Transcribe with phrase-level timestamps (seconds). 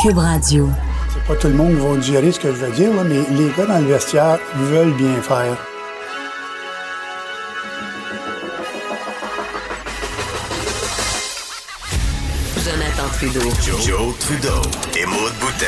[0.00, 0.68] Cube Radio.
[1.12, 3.20] C'est pas tout le monde qui va digérer ce que je veux dire, là, mais
[3.36, 5.56] les gars dans le vestiaire veulent bien faire.
[12.64, 13.50] Jonathan Trudeau.
[13.60, 14.62] Joe, Trudeau
[14.96, 15.64] et Maude Boutet.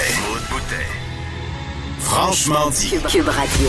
[1.99, 2.91] Franchement dit.
[2.91, 3.69] Cube, Cube Radio.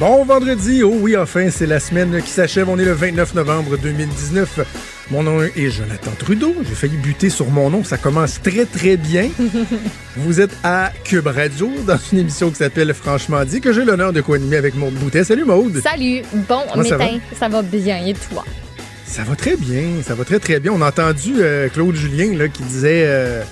[0.00, 2.68] Bon vendredi, oh oui, enfin, c'est la semaine qui s'achève.
[2.68, 4.97] On est le 29 novembre 2019.
[5.10, 6.54] Mon nom est Jonathan Trudeau.
[6.68, 7.82] J'ai failli buter sur mon nom.
[7.82, 9.30] Ça commence très, très bien.
[10.16, 14.12] Vous êtes à Cube Radio dans une émission qui s'appelle Franchement dit, que j'ai l'honneur
[14.12, 15.24] de co-animer avec Maude Boutet.
[15.24, 15.80] Salut Maude.
[15.82, 16.20] Salut.
[16.46, 17.18] Bon, Comment ça matin.
[17.38, 18.04] Ça va bien.
[18.06, 18.44] Et toi?
[19.06, 20.02] Ça va très bien.
[20.06, 20.72] Ça va très, très bien.
[20.72, 23.42] On a entendu euh, Claude Julien là, qui disait euh,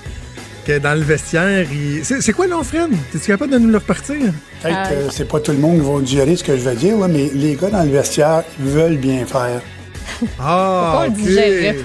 [0.67, 2.05] que dans le vestiaire, il...
[2.05, 2.91] c'est, quoi, non, Fred?
[3.15, 4.17] Es-tu capable de nous le repartir?
[4.63, 6.99] Peut-être que c'est pas tout le monde qui va digérer ce que je veux dire,
[6.99, 9.63] là, mais les gars dans le vestiaire veulent bien faire.
[10.41, 11.15] Ah, on le ok.
[11.17, 11.77] digérait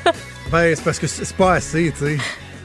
[0.52, 2.16] ben, c'est parce que c'est pas assez, tu sais.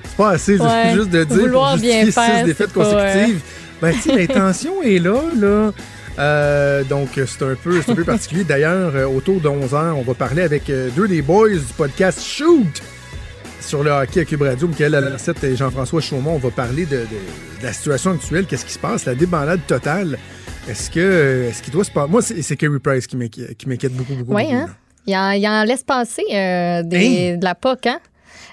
[0.04, 0.94] C'est pas assez juste- Ouais.
[0.94, 3.40] juste de dire Vouloir pour bien faire, six défaites c'est pas, consécutives.
[3.82, 5.72] Ben, tu l'intention est là, là.
[6.18, 8.44] Euh, donc, c'est un peu, c'est un peu particulier.
[8.46, 11.60] D'ailleurs, euh, autour de 11 h on va parler avec euh, deux des boys du
[11.76, 12.82] podcast Shoot
[13.60, 16.36] sur le hockey à Cube Radio, Michael Alancette et Jean-François Chaumont.
[16.36, 17.02] On va parler de, de-
[17.60, 20.18] de la situation actuelle, qu'est-ce qui se passe, la débandade totale.
[20.70, 22.10] Est-ce que, est-ce qu'il doit se passer?
[22.10, 24.34] Moi, c'est, Kerry Price qui m'inquiète, qui m'inquiète beaucoup, beaucoup.
[24.36, 24.70] Oui, beaucoup, hein?
[25.08, 28.00] Il en, il en laisse passer euh, des, de la POC, hein?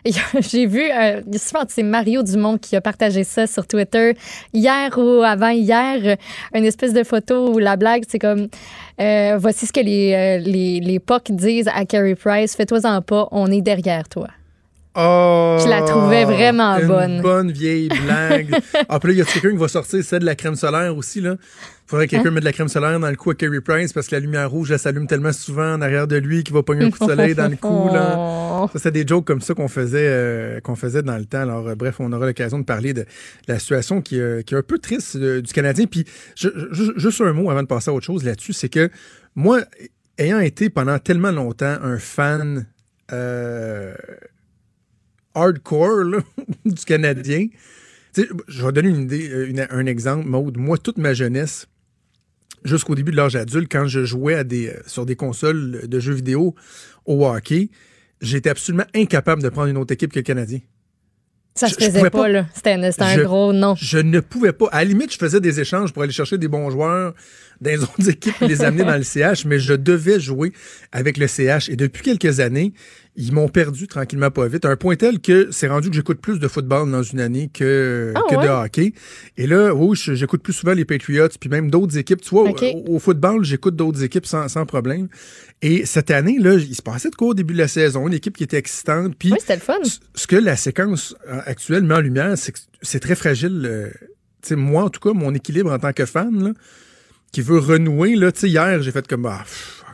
[0.41, 4.15] J'ai vu, euh, souvent, c'est Mario Dumont qui a partagé ça sur Twitter
[4.53, 6.17] hier ou avant-hier,
[6.55, 8.49] une espèce de photo où la blague, c'est comme
[9.01, 13.29] euh, voici ce que les, euh, les, les POC disent à Carey Price, fais-toi-en pas,
[13.31, 14.29] on est derrière toi.
[14.95, 17.23] Oh, Je la trouvais vraiment une bonne.
[17.23, 18.55] bonne vieille blague.
[18.89, 20.95] ah, puis là, il y a quelqu'un qui va sortir, c'est de la crème solaire
[20.97, 21.37] aussi, là?
[21.87, 22.33] Faudrait que quelqu'un Hein?
[22.33, 24.51] mette de la crème solaire dans le cou à Kerry Price parce que la lumière
[24.51, 27.11] rouge, elle s'allume tellement souvent en arrière de lui qu'il va pogner un coup de
[27.11, 28.17] soleil dans le cou, là.
[28.19, 28.69] Oh.
[28.73, 31.41] Ça, c'est des jokes comme ça qu'on faisait, euh, qu'on faisait dans le temps.
[31.41, 33.05] Alors, euh, bref, on aura l'occasion de parler de
[33.49, 35.87] la situation qui, euh, qui est un peu triste du Canadien.
[35.87, 36.05] Puis,
[36.37, 38.91] je- je- juste un mot avant de passer à autre chose là-dessus, c'est que
[39.35, 39.61] moi,
[40.19, 42.67] ayant été pendant tellement longtemps un fan
[43.13, 43.95] euh,
[45.35, 46.19] hardcore là,
[46.65, 47.47] du Canadien,
[48.17, 50.59] je vais donner une idée, euh, une- un exemple, Maude.
[50.59, 51.67] Moi, toute ma jeunesse,
[52.65, 56.01] jusqu'au début de l'âge adulte, quand je jouais à des, euh, sur des consoles de
[56.01, 56.55] jeux vidéo
[57.07, 57.71] au hockey,
[58.21, 60.61] j'étais absolument incapable de prendre une autre équipe que le Canadien.
[61.55, 62.29] Ça se je faisait pas, pas.
[62.29, 62.47] là.
[62.55, 63.75] C'était un, gros non.
[63.75, 64.69] Je ne pouvais pas.
[64.73, 67.13] À la limite, je faisais des échanges pour aller chercher des bons joueurs
[67.61, 70.55] dans les autres équipes et les amener dans le CH, mais je devais jouer
[70.93, 71.69] avec le CH.
[71.69, 72.73] Et depuis quelques années,
[73.15, 74.65] ils m'ont perdu tranquillement pas vite.
[74.65, 77.51] À un point tel que c'est rendu que j'écoute plus de football dans une année
[77.53, 78.43] que, Ah que ouais?
[78.45, 78.95] de hockey.
[79.37, 82.23] Et là, oui, j'écoute plus souvent les Patriots, puis même d'autres équipes.
[82.23, 85.09] Tu vois, au, au football, j'écoute d'autres équipes sans, sans problème.
[85.61, 88.07] Et cette année, là, il se passait de quoi au début de la saison?
[88.09, 89.15] Une équipe qui était excitante.
[89.19, 89.75] Puis Oui, c'était le fun.
[90.15, 93.63] ce- que la séquence euh, actuelle met en lumière, c'est que c'est très fragile.
[93.67, 93.91] euh,
[94.43, 96.51] tu sais, moi, en tout cas, mon équilibre en tant que fan, là,
[97.31, 99.85] qui veut renouer, là, tu sais, hier, j'ai fait comme, ah, pff,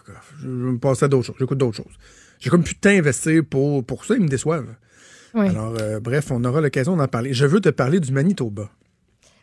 [0.40, 1.92] je vais me passer à d'autres choses, j'écoute d'autres choses.
[2.38, 4.74] J'ai comme plus de temps à investir pour, pour ça, ils me déçoivent.
[5.34, 5.48] Oui.
[5.48, 7.32] Alors, euh, bref, on aura l'occasion d'en parler.
[7.32, 8.70] Je veux te parler du Manitoba.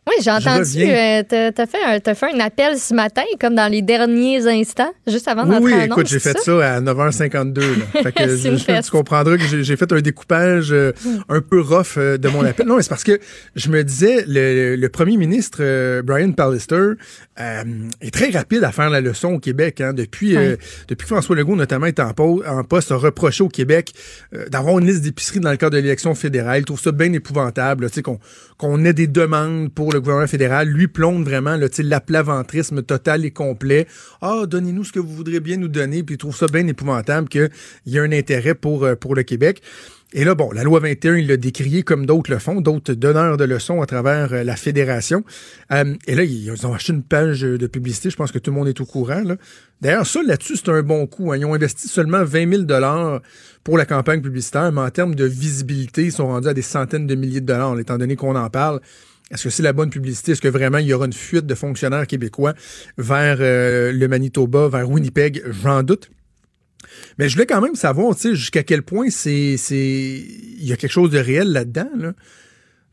[0.08, 0.84] Oui, j'ai entendu.
[0.84, 5.46] euh, t'as, fait fait un appel ce matin, comme dans les derniers instants, juste avant
[5.46, 6.76] Oui, d'entrer oui, en écoute, j'ai fait ça?
[6.76, 7.60] à 9h52.
[7.60, 7.66] Là.
[8.04, 8.86] Fait que je- fête.
[8.86, 10.92] tu comprendras que j'ai fait un découpage euh,
[11.28, 12.68] un peu rough euh, de mon appel.
[12.68, 13.20] Non, mais c'est parce que
[13.56, 16.92] je me disais, le, le premier ministre, euh, Brian Pallister,
[17.38, 19.82] est très rapide à faire la leçon au Québec.
[19.82, 19.92] Hein.
[19.94, 20.36] Depuis,
[20.88, 23.92] depuis que François Legault, notamment, est en, en poste, a reproché au Québec
[24.50, 26.60] d'avoir une liste d'épiceries dans le cadre de l'élection fédérale.
[26.60, 27.88] Il trouve ça bien épouvantable,
[28.58, 30.68] qu'on ait des demandes pour le gouvernement fédéral.
[30.68, 33.88] Lui plombe vraiment l'aplaventrisme total et complet.
[34.22, 36.04] Ah, donnez-nous ce que vous voudrez bien nous donner.
[36.04, 37.50] Puis il trouve ça bien épouvantable qu'il
[37.88, 39.62] y a un intérêt pour, euh, pour le Québec.
[40.14, 43.36] Et là, bon, la loi 21, il l'a décrié comme d'autres le font, d'autres donneurs
[43.36, 45.26] de leçons à travers euh, la fédération.
[45.72, 48.10] Euh, et là, ils ont acheté une page de publicité.
[48.10, 49.24] Je pense que tout le monde est au courant.
[49.82, 51.34] D'ailleurs, ça, là-dessus, c'est un bon coup.
[51.34, 51.38] hein.
[51.38, 53.22] Ils ont investi seulement 20 000
[53.64, 57.08] pour la campagne publicitaire, mais en termes de visibilité, ils sont rendus à des centaines
[57.08, 58.80] de milliers de dollars, étant donné qu'on en parle.
[59.32, 60.34] Est-ce que c'est la bonne publicité?
[60.34, 62.54] Est-ce que vraiment il y aura une fuite de fonctionnaires québécois
[62.98, 65.44] vers euh, le Manitoba, vers Winnipeg?
[65.64, 66.12] J'en doute.
[67.18, 70.74] Mais je voulais quand même savoir, tu sais, jusqu'à quel point c'est, c'est, il y
[70.74, 72.14] a quelque chose de réel là-dedans, là.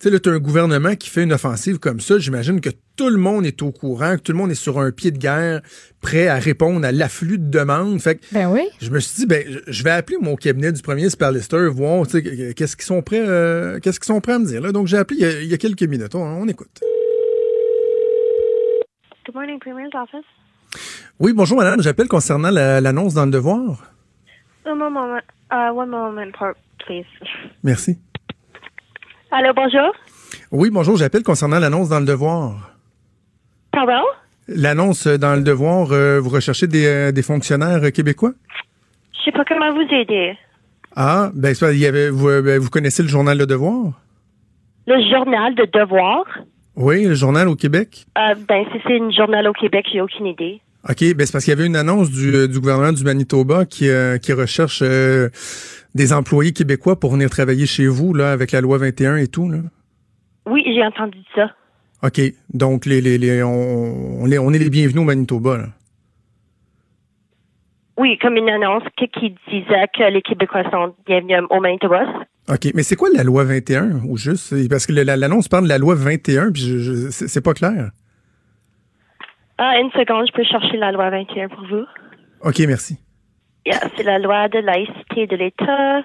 [0.02, 2.18] Tu sais, là, t'as un gouvernement qui fait une offensive comme ça.
[2.18, 4.90] J'imagine que tout le monde est au courant, que tout le monde est sur un
[4.90, 5.60] pied de guerre,
[6.00, 8.00] prêt à répondre à l'afflux de demandes.
[8.00, 8.62] Fait que Ben oui.
[8.80, 12.20] je me suis dit, ben, je- vais appeler mon cabinet du premier Spallister, voir, tu
[12.20, 14.72] sais, qu'est-ce qu'ils sont prêts, euh, qu'est-ce qu'ils sont prêts à me dire, là.
[14.72, 16.16] Donc, j'ai appelé il y a, il y a quelques minutes.
[16.16, 16.80] On, on écoute.
[19.24, 20.26] Good morning, Premier's office.
[21.20, 21.80] Oui, bonjour, madame.
[21.80, 23.84] J'appelle concernant la- l'annonce dans le devoir.
[24.66, 25.16] One moment,
[25.52, 26.26] uh, one moment,
[26.84, 27.06] please.
[27.62, 27.98] Merci.
[29.34, 29.94] Allô, bonjour.
[30.50, 30.98] Oui, bonjour.
[30.98, 32.76] J'appelle concernant l'annonce dans le devoir.
[33.72, 34.02] Pardon?
[34.46, 38.32] L'annonce dans le devoir, euh, vous recherchez des, euh, des fonctionnaires euh, québécois?
[39.14, 40.36] Je sais pas comment vous aider.
[40.94, 43.92] Ah, ben, il y avait, vous, ben, vous connaissez le journal Le Devoir?
[44.86, 46.24] Le journal de devoir?
[46.76, 48.04] Oui, le journal au Québec?
[48.18, 50.60] Euh, ben, si c'est un journal au Québec, j'ai aucune idée.
[50.88, 53.88] OK, ben c'est parce qu'il y avait une annonce du, du gouvernement du Manitoba qui,
[53.88, 55.28] euh, qui recherche euh,
[55.94, 59.50] des employés québécois pour venir travailler chez vous, là, avec la loi 21 et tout,
[59.50, 59.58] là?
[60.46, 61.50] Oui, j'ai entendu ça.
[62.02, 62.20] OK,
[62.52, 65.66] donc les, les, les, on, on, est, on est les bienvenus au Manitoba, là.
[67.98, 72.04] Oui, comme une annonce qui, qui disait que les Québécois sont bienvenus au Manitoba.
[72.48, 74.52] OK, mais c'est quoi la loi 21, ou juste?
[74.68, 77.90] Parce que l'annonce parle de la loi 21, puis je, c'est pas clair.
[79.58, 81.84] Ah, une seconde, je peux chercher la loi 21 pour vous.
[82.40, 82.98] OK, merci.
[83.96, 86.02] C'est la loi de laïcité de l'État.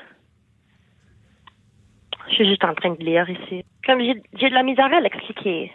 [2.30, 3.63] Je suis juste en train de lire ici.
[3.86, 5.71] Comme j'ai j'ai de la misère à l'expliquer.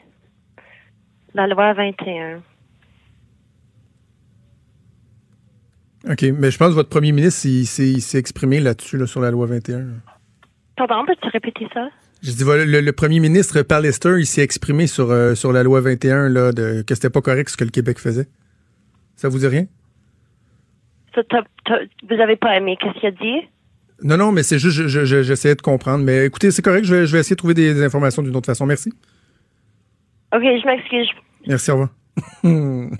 [1.34, 2.42] La loi 21.
[6.10, 9.06] OK, mais je pense que votre premier ministre, il, s'est- il s'est exprimé là-dessus, là,
[9.06, 9.78] sur la loi 21.
[9.78, 9.84] là.
[10.76, 11.88] Pardon, peux-tu répéter ça?
[12.22, 15.62] Je dis, voilà, le, le premier ministre Pallister, il s'est exprimé sur, euh, sur la
[15.62, 18.26] loi 21, là, de, que c'était pas correct ce que le Québec faisait.
[19.16, 19.66] Ça vous dit rien?
[21.16, 23.46] Vous avez pas aimé qu'est-ce qu'il a dit?
[24.02, 26.04] Non, non, mais c'est juste, je- je- je- j'essayais de comprendre.
[26.04, 28.66] Mais écoutez, c'est correct, je vais, essayer de trouver des, des informations d'une autre façon.
[28.66, 28.92] Merci.
[30.34, 31.08] Ok, je m'excuse.
[31.46, 31.90] Merci, au revoir.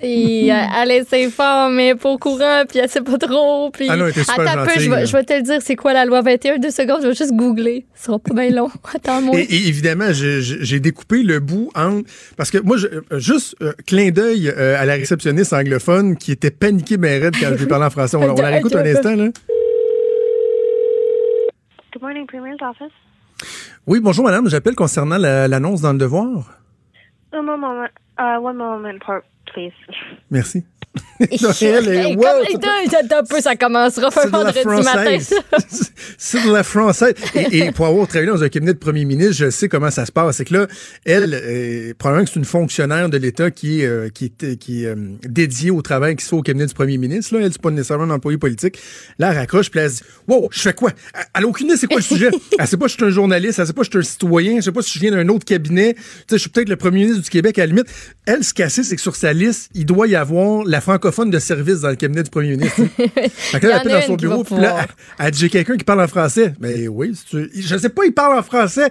[0.03, 3.71] Et elle essaie fort, mais pas au courant, puis elle sait pas trop.
[3.71, 3.87] Puis...
[3.91, 5.59] Ah non, elle était super Attends un peu, je vais, je vais te le dire,
[5.61, 6.23] c'est quoi la loi?
[6.23, 6.59] 21?
[6.59, 7.85] Deux secondes, je vais juste googler.
[7.95, 8.71] Ce sera pas bien long.
[8.95, 9.39] Attends-moi.
[9.39, 12.09] Et, et évidemment, j'ai découpé le bout entre...
[12.37, 16.33] Parce que moi, je- euh, juste euh, clin d'œil euh, à la réceptionniste anglophone qui
[16.33, 18.17] était paniquée ben raide quand je lui parlais en français.
[18.17, 19.29] On, on la réécoute un instant, là.
[21.93, 22.93] Good morning, Premier's office.
[23.87, 24.49] Oui, bonjour, madame.
[24.49, 26.59] J'appelle concernant la- l'annonce dans le devoir.
[27.35, 27.85] One moment,
[28.19, 29.03] uh, one moment,
[29.47, 29.73] please.
[30.31, 30.65] Merci.
[31.21, 32.25] Elle Hey, wow,
[33.29, 35.19] peu, ça commencera un C'est de la vendredi matin.
[36.19, 37.15] C'est de la française.
[37.35, 40.07] Et, et pour avoir travaillé dans un cabinet de premier ministre, je sais comment ça
[40.07, 40.37] se passe.
[40.37, 40.67] C'est que là,
[41.05, 44.85] elle, euh, probablement que c'est une fonctionnaire de l'État qui est, euh, qui est, qui
[44.85, 47.37] est euh, dédiée au travail qui se fait au cabinet du premier ministre.
[47.37, 48.79] Là, elle, c'est pas nécessairement un employé politique.
[49.19, 50.91] Là, elle raccroche, puis elle se dit Wow, je fais quoi?
[51.35, 52.31] Elle a aucune idée c'est quoi le sujet.
[52.59, 54.11] Elle sait pas si je suis un journaliste, elle sait pas si je suis un
[54.11, 55.95] citoyen, je sais pas si je viens d'un autre cabinet.
[55.95, 57.87] Tu sais, je suis peut-être le premier ministre du Québec à la limite.
[58.27, 61.31] Elle, ce qu'elle sait, c'est que sur sa liste, il doit y avoir la francophone
[61.31, 62.81] de service dans le cabinet du premier ministre.
[62.97, 64.87] Fait que là, en elle appelle dans son bureau, puis là, pouvoir.
[65.21, 66.55] elle dit, j'ai quelqu'un qui parle en français.
[66.61, 68.91] Mais oui, si tu- je sais pas, il parle en français.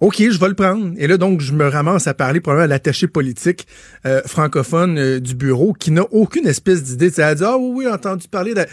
[0.00, 0.92] OK, je vais le prendre.
[0.98, 3.66] Et là, donc, je me ramasse à parler probablement à l'attaché politique
[4.04, 7.12] euh, francophone euh, du bureau qui n'a aucune espèce d'idée.
[7.18, 8.64] Elle dit, ah oui, oui, j'ai entendu parler de...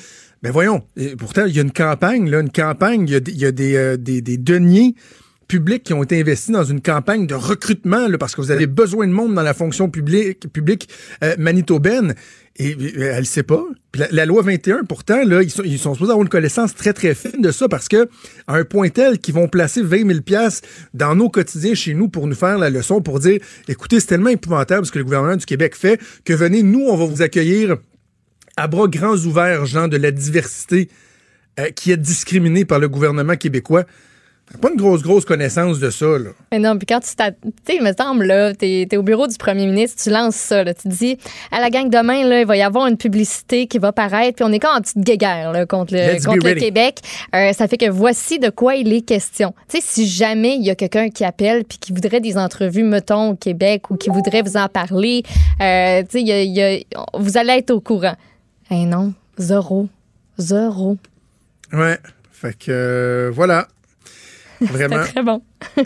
[0.42, 3.20] Ben voyons, Et pourtant, il y a une campagne, là, une campagne, il y a,
[3.20, 4.96] des- il y a des, euh, des, des deniers
[5.50, 8.66] publics qui ont été investis dans une campagne de recrutement, là, parce que vous avez
[8.68, 10.88] besoin de monde dans la fonction publique, publique
[11.24, 12.16] euh, manitobaine.
[12.62, 13.66] Et elle ne sait pas.
[14.12, 17.42] La, loi 21, pourtant, là, ils sont, ils supposés avoir une connaissance très, très fine
[17.42, 18.10] de ça parce que
[18.50, 22.28] un point tel qu'ils vont placer 20 000 piastres dans nos quotidiens chez nous pour
[22.28, 23.40] nous faire la leçon, pour dire,
[23.70, 26.98] écoutez, c'est tellement épouvantable ce que le gouvernement du Québec fait que venez, nous, on
[26.98, 27.78] va vous accueillir
[28.58, 30.90] à bras grands ouverts, gens de la diversité
[31.60, 33.86] euh, qui est discriminée par le gouvernement québécois.
[34.62, 36.32] Pas une grosse, grosse connaissance de ça, là.
[36.52, 37.38] Mais non, puis quand tu t'as- Tu
[37.68, 40.64] sais, il me semble, là, t'es es au bureau du premier ministre, tu lances ça,
[40.64, 40.74] là.
[40.74, 41.18] Tu dis,
[41.52, 44.44] à la gang demain, là, il va y avoir une publicité qui va paraître, puis
[44.46, 46.60] on est comme en petite guéguerre, là, contre le, contre le.
[46.60, 47.00] Québec.
[47.36, 49.54] Euh, ça fait que voici de quoi il est question.
[49.70, 52.84] Tu sais, si jamais il y a quelqu'un qui appelle puis qui voudrait des entrevues,
[52.84, 55.24] mettons, au Québec ou qui voudrait vous en parler,
[55.62, 56.80] euh, tu sais, a- y a-
[57.18, 58.16] vous allez être au courant.
[58.72, 59.88] Eh non, zéro.
[60.38, 60.98] Zéro.
[61.74, 61.98] Ouais.
[62.32, 63.68] Fait que, euh, voilà.
[64.72, 65.04] Vraiment?
[65.04, 65.42] Très bon.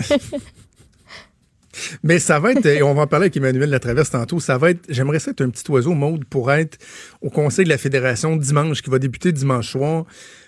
[2.03, 4.69] Mais ça va être, et on va en parler avec Emmanuel Latraverse tantôt, ça va
[4.71, 6.77] être, j'aimerais ça être un petit oiseau mode pour être
[7.21, 10.05] au conseil de la fédération dimanche, qui va débuter dimanche soir.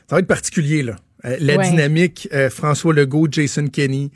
[0.08, 0.98] Ça va être particulier, là.
[1.26, 1.68] Euh, la Ouais.
[1.70, 4.12] dynamique, euh, François Legault, Jason Kenney.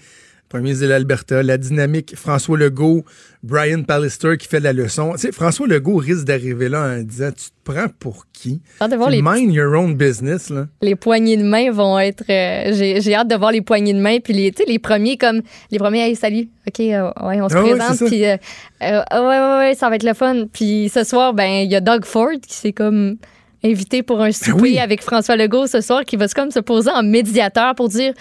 [0.49, 3.05] Premier ministre de l'Alberta, la dynamique François Legault,
[3.43, 5.11] Brian Pallister qui fait la leçon.
[5.13, 8.59] Tu sais, François Legault risque d'arriver là en disant Tu te prends pour qui?
[8.81, 10.67] Hâte de voir Tu les, Mind your own business, là.
[10.81, 12.23] les poignées de main vont être.
[12.29, 14.17] euh, J'ai hâte de voir les poignées de main.
[14.19, 15.41] Puis les, tu sais, les premiers, comme.
[15.71, 16.49] Les premiers, hey, salut.
[16.67, 17.95] OK, euh, ouais, on se Ah présente.
[17.95, 18.05] ça.
[18.07, 18.35] Puis, euh,
[18.81, 20.45] ouais, ouais, ouais, ça va être le fun.
[20.51, 23.17] Puis ce soir, ben, il y a Doug Ford qui s'est comme
[23.63, 24.79] invité pour un souper Ben oui.
[24.79, 28.13] avec François Legault ce soir, qui va se- comme se poser en médiateur pour dire.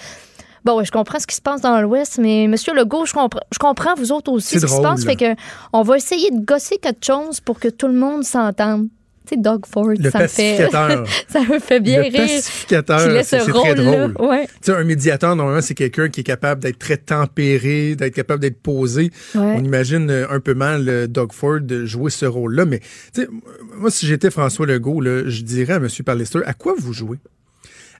[0.65, 3.41] Bon, ouais, je comprends ce qui se passe dans l'Ouest, mais Monsieur Legault, je comprends,
[3.53, 5.05] je comprends vous autres aussi ce qui se passe.
[5.05, 5.11] là.
[5.11, 5.41] Fait que
[5.73, 8.89] on va essayer de gosser quelque chose pour que tout le monde s'entende.
[9.27, 10.71] Tu sais, Doug Ford, Le ça me fait,
[11.29, 12.13] ça me fait bien le rire.
[12.23, 14.15] pacificateur, c'est ce c'est très drôle.
[14.21, 14.47] Ouais.
[14.47, 18.41] Tu sais, un médiateur, normalement, c'est quelqu'un qui est capable d'être très tempéré, d'être capable
[18.41, 19.11] d'être posé.
[19.35, 19.55] Ouais.
[19.59, 22.65] On imagine euh, un peu mal euh, Doug Ford de jouer ce rôle-là.
[22.65, 22.79] Mais,
[23.15, 23.29] tu sais,
[23.77, 25.89] moi, si j'étais François Legault, là, je dirais à M.
[26.07, 27.19] Pallister, à quoi vous jouez?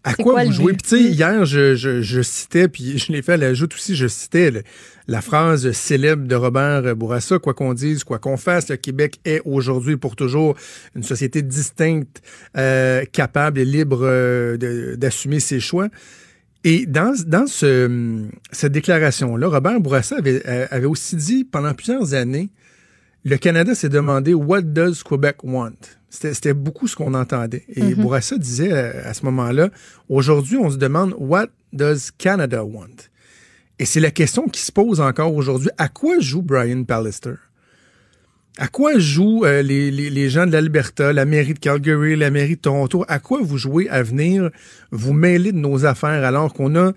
[0.05, 0.73] À quoi, quoi vous jouez?
[0.75, 3.97] Puis, tu sais, hier, je, je, je citais, puis je l'ai fait à l'ajout aussi,
[3.97, 4.63] je citais le-
[5.09, 9.41] la phrase célèbre de Robert Bourassa, quoi qu'on dise, quoi qu'on fasse, le Québec est
[9.45, 10.55] aujourd'hui pour toujours
[10.95, 12.21] une société distincte,
[12.57, 15.89] euh, capable et libre euh, d'assumer ses choix.
[16.65, 22.15] Et dans, dans ce, cette déclaration-là, Robert Bourassa avait, euh, avait aussi dit pendant plusieurs
[22.15, 22.51] années,
[23.25, 25.73] le Canada s'est demandé What does Quebec want?
[26.11, 27.65] C'était beaucoup ce qu'on entendait.
[27.69, 29.69] Et Bourassa disait euh, à ce moment-là,
[30.09, 32.97] aujourd'hui, on se demande What does Canada want?
[33.79, 35.71] Et c'est la question qui se pose encore aujourd'hui.
[35.77, 37.35] À quoi joue Brian Pallister?
[38.57, 42.31] À quoi jouent euh, les, les, les gens de l'Alberta, la mairie de Calgary, la
[42.31, 43.05] mairie de Toronto?
[43.07, 44.51] À quoi vous jouez à venir?
[44.91, 46.93] Vous mêler de nos affaires alors qu'on a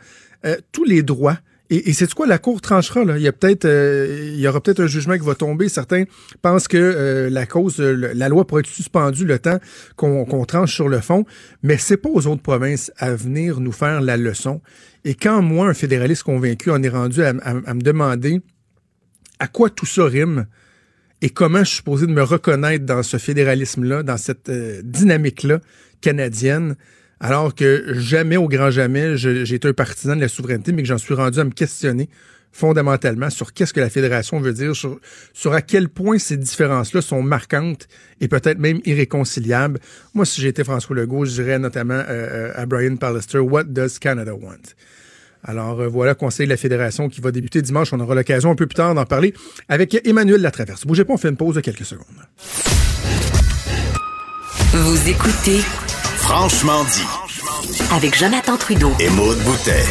[0.45, 1.37] euh, tous les droits?
[1.73, 4.81] Et, c'est quoi la cour tranchera Il y a peut-être, euh, il y aura peut-être
[4.81, 5.69] un jugement qui va tomber.
[5.69, 6.03] Certains
[6.41, 9.57] pensent que euh, la cause, euh, la loi pourrait être suspendue le temps
[9.95, 11.25] qu'on tranche sur le fond,
[11.63, 14.61] mais c'est pas aux autres provinces à venir nous faire la leçon.
[15.05, 18.41] Et quand moi, un fédéraliste convaincu, on est rendu à, à- me demander
[19.39, 20.47] à quoi tout ça rime
[21.21, 25.61] et comment je suis supposé de me reconnaître dans ce fédéralisme-là, dans cette dynamique-là
[26.01, 26.75] canadienne,
[27.21, 30.87] alors que jamais, au grand jamais, j'ai été un partisan de la souveraineté, mais que
[30.87, 32.09] j'en suis rendu à me questionner
[32.51, 34.99] fondamentalement sur qu'est-ce que la fédération veut dire, sur,
[35.31, 37.87] sur à quel point ces différences-là sont marquantes
[38.19, 39.79] et peut-être même irréconciliables.
[40.15, 43.99] Moi, si j'étais François Legault, je dirais notamment euh, euh, à Brian Pallister, What does
[44.01, 44.73] Canada want?
[45.43, 47.93] Alors euh, voilà, Conseil de la Fédération qui va débuter dimanche.
[47.93, 49.33] On aura l'occasion un peu plus tard d'en parler
[49.69, 50.87] avec Emmanuel Latraverse.
[50.87, 52.05] Bougez pas, on fait une pause de quelques secondes.
[54.73, 55.61] Vous écoutez
[56.33, 57.03] Franchement dit.
[57.93, 58.93] avec Jonathan Trudeau.
[59.01, 59.83] Et Maude Boutet.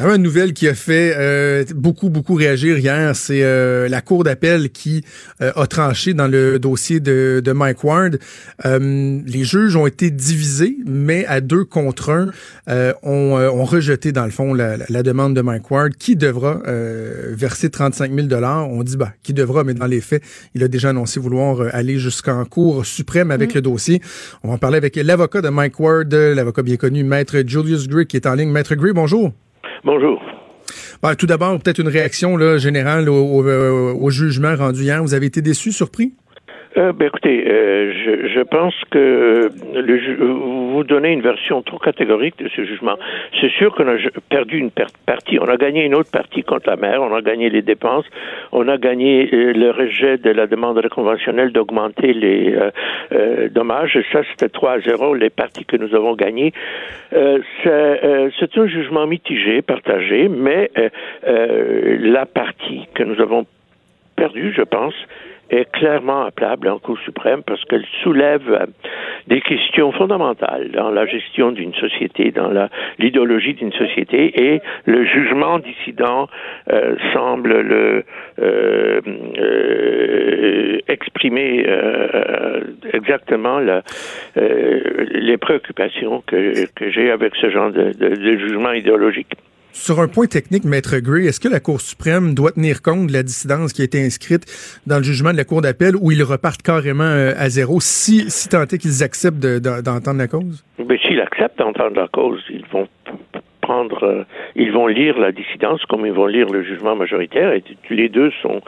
[0.00, 4.24] Alors, une nouvelle qui a fait euh, beaucoup, beaucoup réagir hier, c'est euh, la Cour
[4.24, 5.04] d'appel qui
[5.42, 8.18] euh, a tranché dans le dossier de, de Mike Ward.
[8.64, 12.30] Euh, les juges ont été divisés, mais à deux contre un,
[12.70, 16.16] euh, ont, euh, ont rejeté, dans le fond, la, la- demande de Mike Ward, qui
[16.16, 20.22] devra euh, verser 35 000 On dit, bah, qui devra, mais dans les faits,
[20.54, 24.00] il a déjà annoncé vouloir aller jusqu'en Cour suprême avec le dossier.
[24.44, 28.06] On va en parler avec l'avocat de Mike Ward, l'avocat bien connu, Maître Julius Gray,
[28.06, 28.50] qui est en ligne.
[28.50, 29.30] Maître Gray, bonjour.
[29.84, 30.20] Bonjour.
[31.02, 35.02] Ben, tout d'abord, peut-être une réaction là, générale au jugement rendu hier.
[35.02, 36.12] Vous avez été déçu, surpris?
[36.76, 37.92] Euh, ben, écoutez, euh,
[38.32, 40.16] je, pense que euh,
[40.72, 42.96] vous donnez une version trop catégorique de ce jugement.
[43.40, 43.96] C'est sûr qu'on a
[44.28, 45.38] perdu une per- partie.
[45.40, 47.02] On a gagné une autre partie contre la mer.
[47.02, 48.04] On a gagné les dépenses.
[48.52, 52.54] On a gagné le rejet de la demande conventionnelle d'augmenter les
[53.12, 53.98] euh, dommages.
[54.12, 56.52] Ça, c'était 3 à 0, les parties que nous avons gagnées.
[57.12, 60.70] C'est un jugement mitigé, partagé, mais
[61.24, 63.46] la partie que nous avons
[64.16, 64.94] perdue, je pense,
[65.50, 68.66] est clairement appelable en Cour suprême parce qu'elle soulève euh,
[69.26, 72.50] des questions fondamentales dans la gestion d'une société, dans
[72.98, 76.28] l'idéologie d'une société, et le jugement dissident
[76.72, 78.04] euh, semble le
[78.40, 79.00] euh,
[79.38, 82.60] euh, exprimer euh,
[82.92, 83.82] exactement la-
[84.36, 84.80] euh,
[85.10, 89.32] les préoccupations que, que j'ai avec ce genre de, de- de jugement idéologique.
[89.72, 93.12] Sur un point technique, Maître Gray, est-ce que la Cour suprême doit tenir compte de
[93.12, 94.44] la dissidence qui a été inscrite
[94.86, 98.30] dans le jugement de la Cour d'appel où ils repartent carrément euh, à zéro si,
[98.30, 100.64] si tant est qu'ils acceptent de- de- d'entendre la cause?
[100.78, 102.88] Mais s'ils acceptent d'entendre la cause, ils vont
[103.62, 104.24] prendre, euh,
[104.56, 108.08] ils vont lire la dissidence comme ils vont lire le jugement majoritaire, et t- les
[108.08, 108.60] deux sont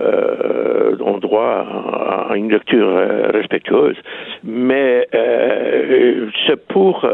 [0.00, 1.66] euh, ont droit
[2.30, 3.96] à, une lecture euh, respectueuse.
[4.44, 5.06] Mais
[6.46, 7.06] c'est pour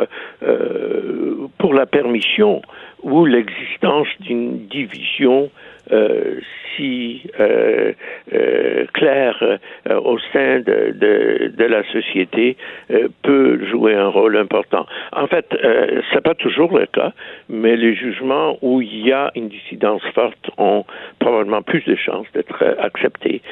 [1.59, 2.63] pour la permission
[3.03, 5.51] ou l'existence d'une division
[5.91, 6.41] euh,
[6.77, 7.93] si euh,
[8.33, 12.57] euh, claire euh, au sein de, de, de la société
[12.91, 14.87] euh, peut jouer un rôle important.
[15.13, 17.13] En fait, euh, c'est pas toujours le cas,
[17.49, 20.85] mais les jugements où il y a une dissidence forte ont
[21.19, 23.43] probablement plus de chances d'être acceptés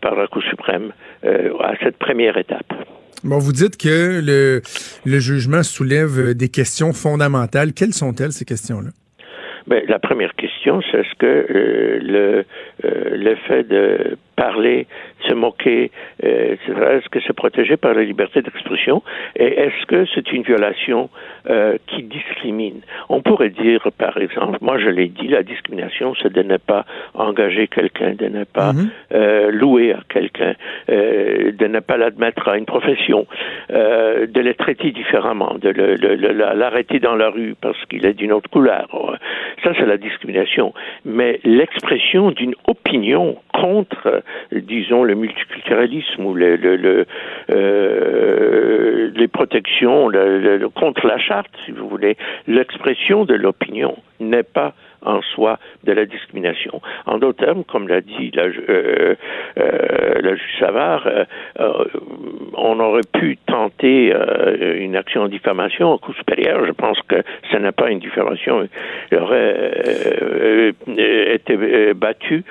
[0.00, 2.72] par la Cour suprême à cette première étape.
[3.22, 7.72] Bon, vous dites que le, jugement soulève des questions fondamentales.
[7.72, 8.90] Quelles sont-elles, ces questions-là?
[9.66, 10.53] Ben, la première question,
[10.90, 12.44] c'est est-ce que euh, le,
[12.84, 14.86] euh, le fait de parler,
[15.28, 15.90] se moquer,
[16.24, 19.02] euh, etc., est-ce que c'est protégé par la liberté d'expression?
[19.36, 21.08] Et est-ce que c'est une violation
[21.88, 22.80] qui discrimine?
[23.10, 26.84] On pourrait dire, par exemple, moi je l'ai dit, la discrimination, c'est de ne pas
[27.14, 29.50] engager quelqu'un, de ne pas Mhm.
[29.50, 30.54] louer à quelqu'un,
[30.88, 33.26] de ne pas l'admettre à une profession,
[33.70, 38.14] de le traiter différemment, de le- le- le- l'arrêter dans la rue parce qu'il est
[38.14, 38.88] d'une autre couleur.
[39.62, 40.53] Ça, c'est la discrimination.
[41.04, 47.04] Mais l'expression d'une opinion contre, disons, le multiculturalisme ou euh,
[49.14, 50.10] les protections,
[50.74, 56.06] contre la charte, si vous voulez, l'expression de l'opinion n'est pas en soi de la
[56.06, 56.80] discrimination.
[57.06, 59.14] En d'autres termes, comme l'a dit la, euh,
[59.58, 61.84] euh, juge Savard, euh,
[62.54, 64.12] on aurait pu tenter
[64.78, 66.64] une action en diffamation au coup supérieur.
[66.66, 67.16] Je pense que
[67.50, 68.68] ce n'est pas une diffamation.
[69.12, 70.72] Il aurait
[71.34, 72.44] été battu,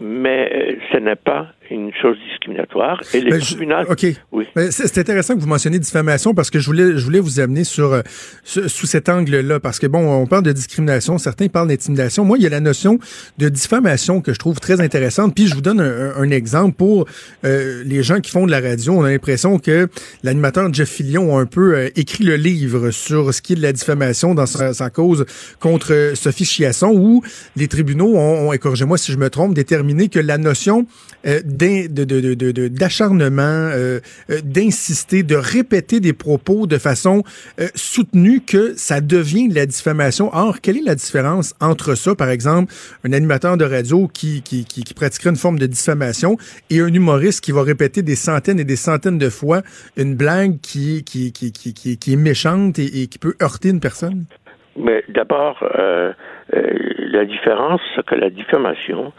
[0.00, 3.00] mais ce n'est pas une chose discriminatoire.
[3.14, 3.76] Et les Ben, je- tribunaux...
[3.88, 4.06] OK.
[4.32, 4.46] Oui.
[4.56, 7.64] Ben, C'est intéressant que vous mentionniez diffamation parce que je voulais, je voulais vous amener
[7.64, 8.02] sur, euh,
[8.44, 9.60] ce- sous cet angle-là.
[9.60, 12.24] Parce que, bon, on parle de discrimination, certains parlent d'intimidation.
[12.24, 12.98] Moi, il y a la notion
[13.38, 15.34] de diffamation que je trouve très intéressante.
[15.34, 17.06] Puis, je vous donne un, exemple pour
[17.44, 18.92] euh, les gens qui font de la radio.
[18.94, 19.88] On a l'impression que
[20.22, 23.62] l'animateur Jeff Fillion a un peu euh, écrit le livre sur ce qui est de
[23.62, 25.24] la diffamation dans sa, sa cause
[25.58, 27.22] contre Sophie Chiasson, où
[27.56, 30.86] les tribunaux ont, ont et corrigez-moi si je me trompe, déterminé que la notion
[31.60, 34.00] d'acharnement, euh,
[34.30, 37.22] euh, d'insister, de répéter des propos de façon
[37.60, 40.30] euh, soutenue, que ça devient de la diffamation.
[40.32, 42.72] Or, quelle est la différence entre ça, par exemple,
[43.04, 46.36] un animateur de radio qui, qui, qui, pratiquerait une forme de diffamation
[46.70, 49.62] et un humoriste qui va répéter des centaines et des centaines de fois
[49.96, 54.24] une blague qui, qui, qui, est méchante et, qui peut heurter une personne?
[54.76, 55.64] Mais d'abord,
[56.52, 59.12] la différence, c'est que la diffamation,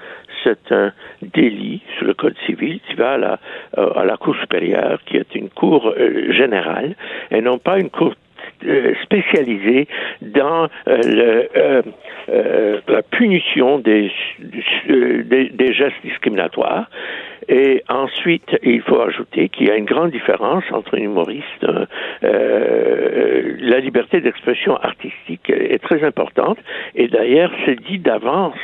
[0.44, 3.40] c'est un délit sur le Code civil qui va à la,
[3.78, 6.96] euh, à la Cour supérieure, qui est une cour euh, générale,
[7.32, 8.14] et non pas une cour
[8.66, 9.88] euh, spécialisée
[10.22, 11.82] dans la
[13.12, 14.12] punition des,
[14.88, 16.90] des, gestes discriminatoires.
[17.50, 21.66] Et ensuite, il faut ajouter qu'il y a une grande différence entre un humoriste.
[22.22, 26.58] la liberté d'expression artistique est très importante.
[26.96, 28.58] Et d'ailleurs, c'est dit d'avance,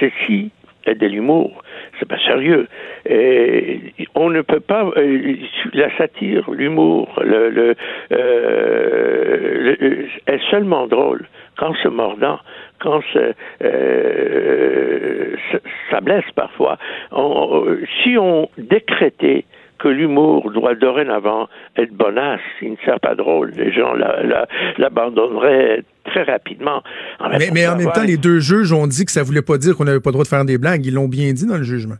[0.00, 0.50] ceci
[0.86, 1.62] est de l'humour.
[1.98, 2.66] C'est pas sérieux.
[3.08, 3.80] Et
[4.14, 5.36] on ne peut pas euh,
[5.72, 7.74] la satire, l'humour, le, le,
[8.12, 12.38] euh, le- est seulement drôle quand c'est mordant,
[12.78, 15.34] quand c'est, euh,
[15.90, 16.78] ça- blesse parfois.
[18.02, 19.44] Si on décrétait
[19.82, 23.52] que l'humour doit dorénavant être bonasse, il ne sert pas drôle.
[23.56, 24.46] Les gens la- la-
[24.78, 26.82] l'abandonneraient très rapidement.
[27.18, 29.76] En Mais, en même temps, les deux juges ont dit que ça voulait pas dire
[29.76, 30.84] qu'on n'avait pas le droit de faire des blagues.
[30.86, 31.96] Ils l'ont bien dit dans le jugement.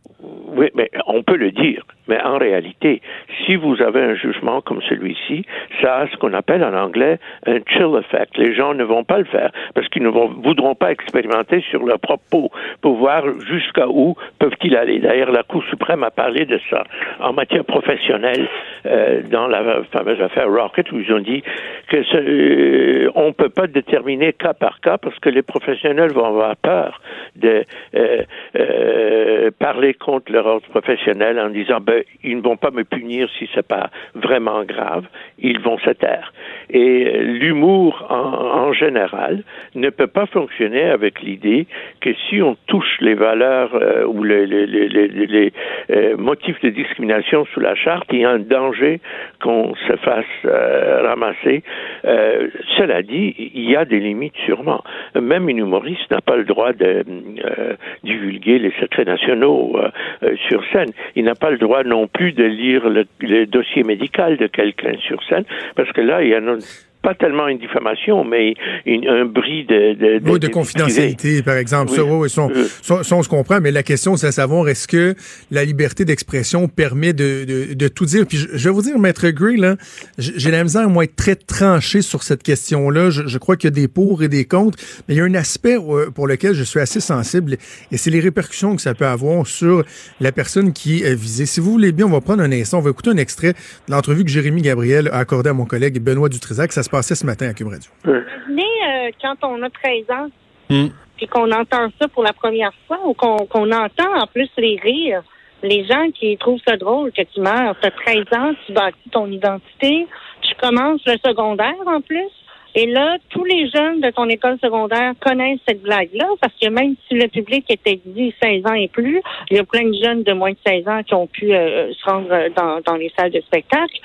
[1.30, 1.84] On peut le dire.
[2.10, 3.00] Mais en réalité,
[3.46, 5.44] si vous avez un jugement comme celui-ci,
[5.80, 8.36] ça a ce qu'on appelle en anglais un chill effect.
[8.36, 11.86] Les gens ne vont pas le faire parce qu'ils ne vont, voudront pas expérimenter sur
[11.86, 14.98] leur propre peau pour voir jusqu'à où peuvent-ils aller.
[14.98, 16.82] D'ailleurs, la Cour suprême a parlé de ça
[17.20, 18.48] en matière professionnelle
[18.86, 21.44] euh, dans la fameuse affaire Rocket où ils ont dit
[21.88, 26.24] que ce, euh, on peut pas déterminer cas par cas parce que les professionnels vont
[26.24, 27.00] avoir peur
[27.40, 28.22] de euh,
[28.56, 33.28] euh, parler contre leur ordre professionnel en disant ben ils ne vont pas me punir
[33.38, 35.04] si c'est pas vraiment grave,
[35.38, 36.32] ils vont se taire.
[36.70, 39.42] Et euh, l'humour en, général
[39.74, 41.66] ne peut pas fonctionner avec l'idée
[42.00, 45.52] que si on touche les valeurs euh, ou les, les,
[45.90, 49.00] euh, motifs de discrimination sous la charte, il y a un danger
[49.42, 51.62] qu'on se fasse ramasser.
[52.04, 54.82] Cela dit, il y a des limites sûrement.
[55.20, 57.04] Même une humoriste n'a pas le droit de
[57.44, 59.90] euh, divulguer les secrets nationaux euh,
[60.22, 60.90] euh, sur scène.
[61.16, 65.22] Il n'a pas le droit non plus de lire le, dossier médical de quelqu'un sur
[65.24, 65.44] scène,
[65.76, 66.58] parce que là, il y a une
[67.02, 71.56] pas tellement une diffamation, mais une, un bris de, de, de, oui, de confidentialité, par
[71.56, 71.92] exemple.
[71.92, 72.48] Ça, oui, ça,
[72.82, 75.14] ça, ça, on se comprend, mais la question, c'est de savoir est-ce que
[75.50, 78.26] la liberté d'expression permet de, de, tout dire?
[78.26, 79.76] Puis je, je, vais vous dire, Maître Gray, là,
[80.18, 83.10] j'ai la misère, moi, être très tranché sur cette question-là.
[83.10, 85.24] Je, je, crois qu'il y a des pour et des contre, mais il y a
[85.24, 87.56] un aspect euh, pour lequel je suis assez sensible,
[87.90, 89.84] et c'est les répercussions que ça peut avoir sur
[90.20, 91.46] la personne qui est visée.
[91.46, 93.92] Si vous voulez bien, on va prendre un instant, on va écouter un extrait de
[93.92, 96.72] l'entrevue que Jérémy Gabriel a accordé à mon collègue Benoît Dutrisac.
[96.72, 97.90] Ça se passait ce matin à Cube Radio.
[98.04, 100.28] Imaginez euh, quand on a 13 ans,
[100.68, 100.88] mm.
[101.16, 104.78] puis qu'on entend ça pour la première fois, ou qu'on qu entend en plus les
[104.82, 105.22] rires,
[105.62, 107.76] les gens qui trouvent ça drôle que tu meurs.
[107.80, 110.06] Tu as 13 ans, tu bâtis ton identité,
[110.42, 112.30] tu commences le secondaire en plus.
[112.76, 116.94] Et là, tous les jeunes de ton école secondaire connaissent cette blague-là, parce que même
[117.08, 120.22] si le public était dit 16 ans et plus, il y a plein de jeunes
[120.22, 123.32] de moins de 16 ans qui ont pu euh, se rendre dans, dans, les salles
[123.32, 123.98] de spectacle.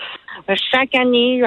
[0.50, 1.44] Euh, chaque année,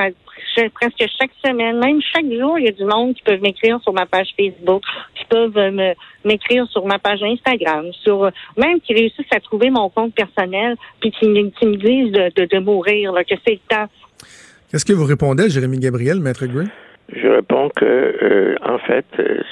[0.74, 3.92] presque chaque semaine, même chaque jour, il y a du monde qui peuvent m'écrire sur
[3.92, 4.82] ma page Facebook,
[5.14, 9.88] qui peuvent euh, m'écrire sur ma page Instagram, sur même qui réussissent à trouver mon
[9.88, 11.26] compte personnel, puis qui,
[11.58, 13.88] qui me disent de, de, de mourir, là, que c'est le temps.
[14.70, 16.66] Qu'est-ce que vous répondez à Jérémy Gabriel, Maître Gray?
[17.10, 19.06] Je réponds que, euh, en fait,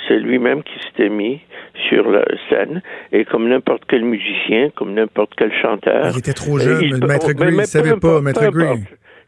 [0.06, 1.40] c'est lui-même qui s'était mis
[1.88, 2.82] sur la scène
[3.12, 6.10] et comme n'importe quel musicien, comme n'importe quel chanteur.
[6.12, 8.84] Il était trop jeune, il, Maître Gray, il ne savait pas, Maître Gray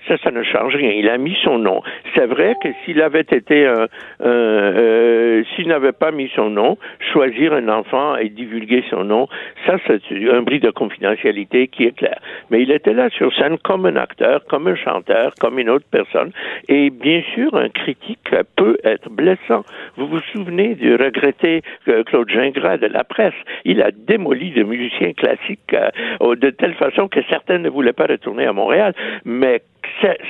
[0.08, 0.90] ça, ça ne change rien.
[0.90, 1.82] Il a mis son nom.
[2.14, 3.86] C'est vrai que s'il avait été un,
[4.22, 6.78] euh, s'il n'avait pas mis son nom,
[7.12, 9.28] choisir un enfant et divulguer son nom,
[9.66, 10.00] ça, c'est
[10.32, 12.18] un bris de confidentialité qui est clair.
[12.50, 15.86] Mais il était là sur scène comme un acteur, comme un chanteur, comme une autre
[15.90, 16.32] personne.
[16.68, 19.64] Et bien sûr, un critique peut être blessant.
[19.96, 23.34] Vous vous souvenez du regretté euh, Claude Gingras de la presse?
[23.64, 28.06] Il a démoli des musiciens classiques euh, de telle façon que certains ne voulaient pas
[28.06, 28.94] retourner à Montréal.
[29.24, 29.62] Mais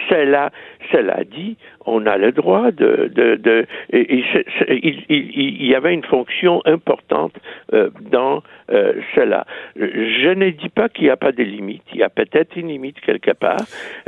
[0.08, 0.50] cela,
[0.90, 1.56] cela dit,
[1.88, 4.24] on a le droit de, de, de il,
[4.68, 7.32] il, il, y avait une fonction importante
[7.72, 9.46] euh, dans euh, cela.
[9.76, 11.82] Je ne dis pas qu'il n'y a pas de limite.
[11.92, 13.60] Il y a peut-être une limite quelque part.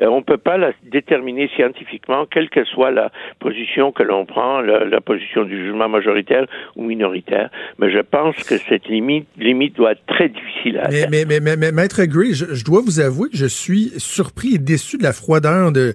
[0.02, 4.26] Euh, on ne peut pas la déterminer scientifiquement, quelle que soit la position que l'on
[4.26, 7.48] prend, la, la, position du jugement majoritaire ou minoritaire.
[7.78, 11.40] Mais je pense que cette limite, limite doit être très difficile à mais, mais, mais,
[11.40, 14.98] mais, mais, Maître Gray, je, je dois vous avouer que je suis surpris et déçu
[14.98, 15.94] de la froideur de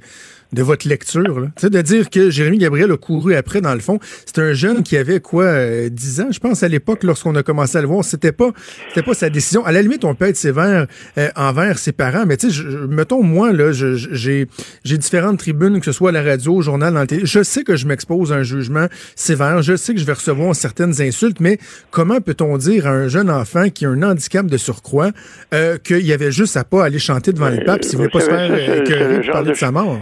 [0.56, 1.50] de votre lecture.
[1.58, 4.00] C'est de dire que Jérémy Gabriel a couru après, dans le fond.
[4.26, 7.44] C'est un jeune qui avait quoi, euh, 10 ans, je pense, à l'époque, lorsqu'on a
[7.44, 8.04] commencé à le voir.
[8.04, 8.52] C'était pas,
[8.88, 9.66] c'était pas sa décision.
[9.66, 10.88] À la limite, on peut être sévère
[11.18, 14.48] euh, envers ses parents, mais tu sais, mettons, moi, là, j'ai,
[14.84, 17.26] j'ai différentes tribunes, que ce soit à la radio, au journal, dans le télé.
[17.26, 19.62] Je sais que je m'expose à un jugement sévère.
[19.62, 21.60] Je sais que je vais recevoir certaines insultes, mais
[21.92, 25.12] comment peut-on dire à un jeune enfant qui a un handicap de surcroît
[25.54, 28.22] euh, qu'il y avait juste à pas aller chanter devant les papes s'il voulait pas
[28.22, 30.00] se faire euh, parler de sa mort?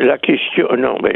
[0.00, 1.12] La question, non, mais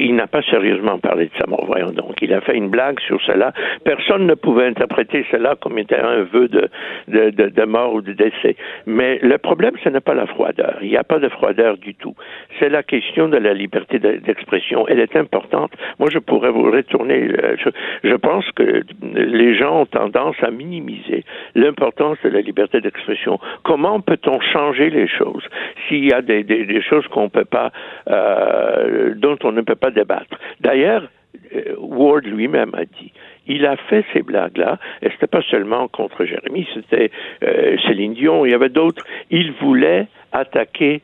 [0.00, 2.20] il n'a pas sérieusement parlé de sa mort, voyons donc.
[2.20, 3.52] Il a fait une blague sur cela.
[3.84, 6.68] Personne ne pouvait interpréter cela comme étant un vœu de,
[7.08, 8.56] de, de, mort ou de décès.
[8.86, 10.78] Mais le problème, ce n'est pas la froideur.
[10.82, 12.14] Il n'y a pas de froideur du tout.
[12.58, 14.86] C'est la question de la liberté d'expression.
[14.88, 15.72] Elle est importante.
[15.98, 17.28] Moi, je pourrais vous retourner.
[17.42, 17.56] Euh,
[18.02, 23.38] je, pense que les gens ont tendance à minimiser l'importance de la liberté d'expression.
[23.62, 25.44] Comment peut-on changer les choses
[25.86, 27.70] s'il y a des, des choses qu'on ne peut pas
[28.08, 30.38] euh, dont on ne peut pas débattre.
[30.60, 31.08] D'ailleurs,
[31.54, 33.12] euh, Ward lui-même a dit,
[33.46, 37.10] il a fait ces blagues-là, et c'était pas seulement contre Jérémy, c'était
[37.42, 39.04] euh, Céline Dion, il y avait d'autres.
[39.30, 41.00] Il voulait attaquer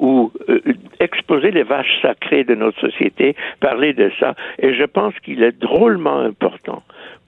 [0.00, 0.32] ou
[0.98, 5.56] exposer les vaches sacrées de notre société, parler de ça, et je pense qu'il est
[5.56, 6.82] drôlement important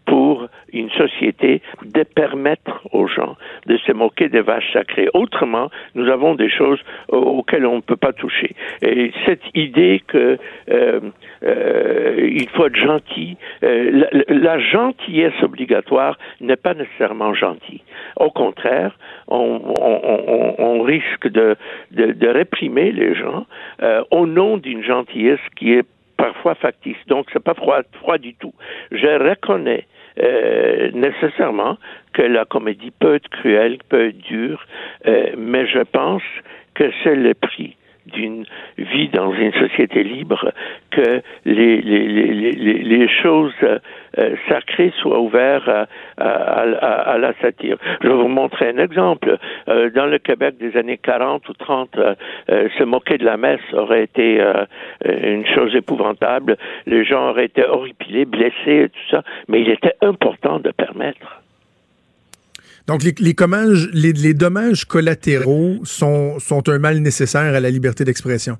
[0.07, 5.09] pour une société de permettre aux gens de se moquer des vaches sacrées.
[5.15, 8.55] Autrement, nous avons des choses auxquelles on ne peut pas toucher.
[8.83, 10.39] Et cette idée que
[10.71, 11.01] euh,
[11.43, 17.83] euh, il faut être gentil, euh, la, la, gentillesse obligatoire n'est pas nécessairement gentille.
[18.17, 18.97] Au contraire,
[19.29, 21.57] on, on, on risque de,
[21.93, 23.47] de, de, réprimer les gens
[23.83, 26.97] euh, au nom d'une gentillesse qui est parfois factice.
[27.09, 28.55] Donc, c'est pas froid, froid du tout.
[28.91, 29.87] Je reconnais
[30.23, 31.77] euh, nécessairement
[32.13, 34.65] que la comédie peut être cruelle, peut être dure,
[35.07, 36.23] euh, mais je pense
[36.75, 37.77] que c'est le prix
[38.07, 38.45] d'une
[38.79, 40.53] vie dans une société libre
[40.91, 45.69] que les, choses euh, sacrées soient ouvertes
[46.19, 47.77] à, la satire.
[48.03, 49.39] Je vais vous montrer un exemple.
[49.69, 52.15] Euh, dans le Québec des années 40 ou 30, euh,
[52.79, 54.43] se moquer de la messe aurait été
[55.05, 56.57] une chose épouvantable.
[56.87, 61.43] Les gens auraient été horripilés, blessés tout ça, mais il était important de permettre.
[62.87, 67.71] Donc, les, les, commanges, les, les, dommages collatéraux sont, sont un mal nécessaire à la
[67.71, 68.59] liberté d'expression.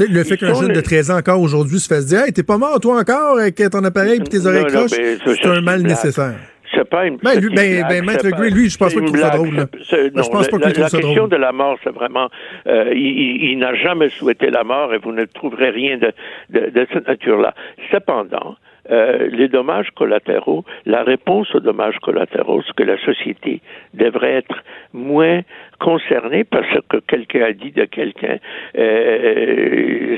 [0.00, 2.58] Le fait qu'un jeune de 13 ans encore aujourd'hui se fasse dire Hey, t'es pas
[2.58, 6.36] mort, toi encore, avec ton appareil et tes oreilles croches, c'est un mal nécessaire.
[6.74, 7.16] C'est pas une.
[7.16, 9.54] Ben, lui, ben, ben Maître Gray, lui, je pense pas qu'il trouve ça drôle.
[9.54, 9.66] Là.
[10.14, 11.02] Non, je pense pas qu'il trouve ça drôle.
[11.02, 12.28] La question de la mort, c'est vraiment.
[12.66, 16.12] Euh, il, il n'a jamais souhaité la mort et vous ne trouverez rien de,
[16.50, 17.54] de, de cette nature-là.
[17.90, 18.56] Cependant,
[18.90, 23.60] euh, les dommages collatéraux, la réponse aux dommages collatéraux, ce que la société
[23.94, 25.42] devrait être moins
[25.78, 28.38] concernée parce que quelqu'un a dit de quelqu'un,
[28.76, 30.16] euh,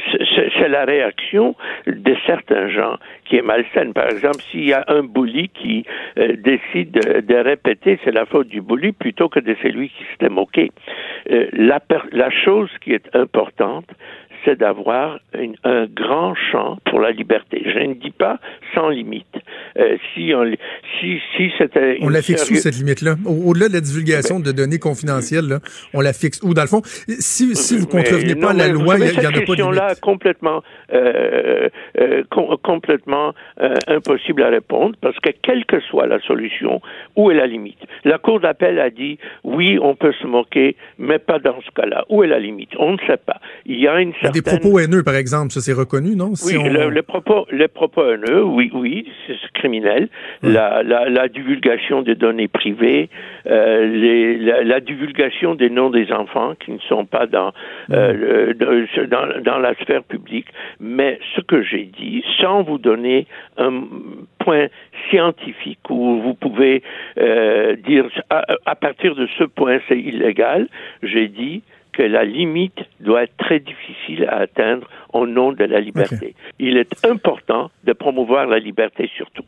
[0.58, 1.54] c'est la réaction
[1.86, 3.92] de certains gens qui est malsaine.
[3.92, 5.84] Par exemple, s'il y a un bully qui
[6.18, 10.04] euh, décide de, de répéter, c'est la faute du bully plutôt que de celui qui
[10.10, 10.70] s'était moqué.
[11.30, 11.80] Euh, la,
[12.12, 13.86] la chose qui est importante,
[14.44, 15.18] c'est d'avoir
[15.64, 17.62] un grand champ pour la liberté.
[17.64, 18.38] Je ne dis pas
[18.74, 19.26] sans limite.
[19.78, 20.50] Euh, si on,
[20.98, 23.16] si, si c'était on la fixe où cette limite-là?
[23.24, 25.58] Au-delà de la divulgation ben, de données confidentielles, là,
[25.94, 28.96] on la fixe où Dans le fond, si, si vous contrevenez pas à la loi,
[28.98, 29.74] il n'y en a pas de limite.
[29.74, 36.06] là complètement, euh, euh, com complètement euh, impossible à répondre parce que quelle que soit
[36.06, 36.80] la solution,
[37.16, 37.78] où est la limite?
[38.04, 42.04] La Cour d'appel a dit oui, on peut se moquer, mais pas dans ce cas-là.
[42.08, 42.70] Où est la limite?
[42.78, 43.40] On ne sait pas.
[43.66, 46.32] Il y a une certaine des propos haineux, par exemple, ça c'est reconnu, non?
[46.44, 50.08] oui, le, propos, les propos haineux, oui, oui, c'est criminel.
[50.42, 53.08] La, la, la, divulgation des données privées,
[53.46, 57.52] euh, les, la, la, divulgation des noms des enfants qui ne sont pas dans,
[57.90, 60.46] euh, dans, dans la sphère publique.
[60.80, 63.26] Mais ce que j'ai dit, sans vous donner
[63.58, 63.82] un
[64.38, 64.68] point
[65.10, 66.82] scientifique où vous pouvez
[67.18, 70.68] euh, dire à, à partir de ce point c'est illégal,
[71.02, 71.62] j'ai dit
[72.00, 76.34] que la limite doit être très difficile à atteindre au nom de la liberté.
[76.58, 79.44] Il est important de promouvoir la liberté surtout.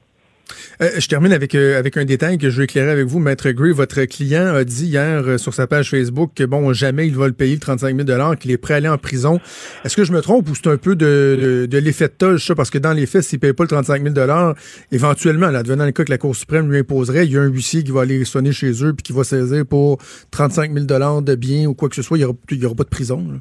[0.80, 3.50] Euh, je termine avec euh, avec un détail que je veux éclairer avec vous, Maître
[3.50, 3.72] Gray.
[3.72, 7.26] Votre client a dit hier euh, sur sa page Facebook que bon, jamais il va
[7.26, 9.40] le payer le 35 000 qu'il est prêt à aller en prison.
[9.84, 12.54] Est-ce que je me trompe ou c'est un peu de, l'effet de toge, ça?
[12.54, 14.54] Parce que dans les faits, s'il ne paye pas le 35 000
[14.90, 17.48] éventuellement, là, devenant le cas que la Cour suprême lui imposerait, il y a un
[17.48, 19.98] huissier qui va aller sonner chez eux puis qui va saisir pour
[20.30, 20.86] 35 000
[21.20, 22.18] de biens ou quoi que ce soit.
[22.18, 23.40] Il n'y aura, pas de prison.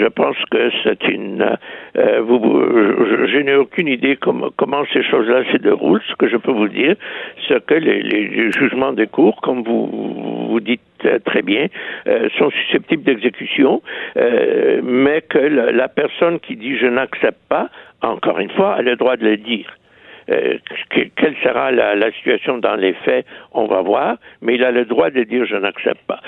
[0.00, 1.56] Je pense que c'est une
[1.96, 6.02] euh, je, n'ai aucune idée comment, ces choses-là se déroulent.
[6.08, 6.96] Ce que je peux vous dire,
[7.46, 10.80] c'est que les, jugements des cours, comme vous, vous dites
[11.24, 11.66] très bien,
[12.06, 13.82] euh, sont susceptibles d'exécution,
[14.16, 17.68] euh, mais que la, personne qui dit je n'accepte pas,
[18.02, 19.66] encore une fois, a le droit de le dire.
[20.30, 20.58] Euh,
[20.90, 25.10] quelle sera la, situation dans les faits, on va voir, mais il a le droit
[25.10, 26.20] de dire je n'accepte pas.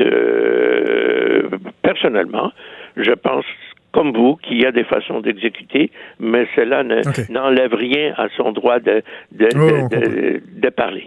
[0.00, 1.48] Euh,
[1.82, 2.52] personnellement,
[2.96, 3.44] je pense
[3.92, 6.82] comme vous, qu'il y a des façons d'exécuter, mais cela
[7.28, 9.02] n'enlève rien à son droit de,
[9.32, 11.06] de, oh, de, de, parler.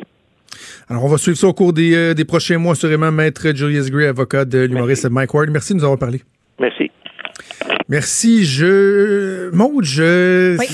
[0.88, 3.90] Alors, on va suivre ça au cours des, euh, des prochains mois, sûrement, Maître Julius
[3.90, 5.50] Gray, avocat de l'humoriste Mike Ward.
[5.50, 6.22] Merci de nous avoir parlé.
[6.60, 6.92] Merci.
[7.90, 8.46] Merci.
[8.46, 9.50] Je.
[9.52, 10.58] Maud, je.
[10.60, 10.68] Oui.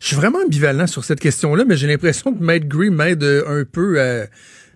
[0.00, 3.64] Je suis vraiment ambivalent sur cette question-là, mais j'ai l'impression que Maître Gray m'aide un
[3.64, 4.24] peu à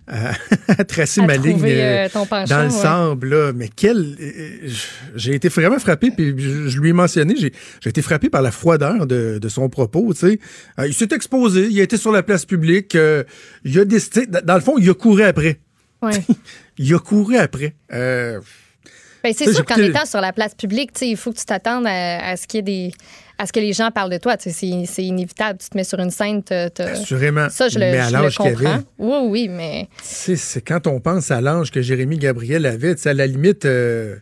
[0.67, 3.29] à, tracer ma ligne euh, euh, dans le sable.
[3.29, 3.51] Là.
[3.53, 4.15] Mais quel...
[4.19, 4.69] Euh,
[5.15, 7.51] j'ai été vraiment frappé, puis je, lui ai mentionné, j'ai,
[7.85, 10.13] été frappé par la froideur de, son propos.
[10.13, 10.39] Tu sais.
[10.87, 12.97] il s'est exposé, il a été sur la place publique,
[13.63, 14.25] il a décidé...
[14.25, 15.59] Dans le fond, il a couru après.
[16.77, 17.75] il a couru après.
[17.89, 22.35] Ben, c'est sûr qu'en étant sur la place publique, il faut que tu t'attendes à,
[22.37, 22.91] ce qu'il y ait des
[23.39, 24.35] à ce que les gens parlent de toi.
[24.37, 25.59] C'est, inévitable.
[25.59, 26.43] Tu te mets sur une scène.
[26.77, 27.49] Assurément.
[27.49, 28.83] Ça, je le, mais à l'âge qu'il avait.
[28.99, 29.87] Oui, oui, mais.
[30.03, 33.65] C'est, quand on pense à l'âge que Jérémy Gabriel avait, à la limite.
[33.65, 34.17] Euh,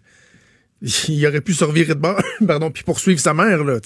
[1.08, 3.63] il aurait pu survivre de bord, pardon, puis poursuivre sa mère.
[3.63, 3.80] Là,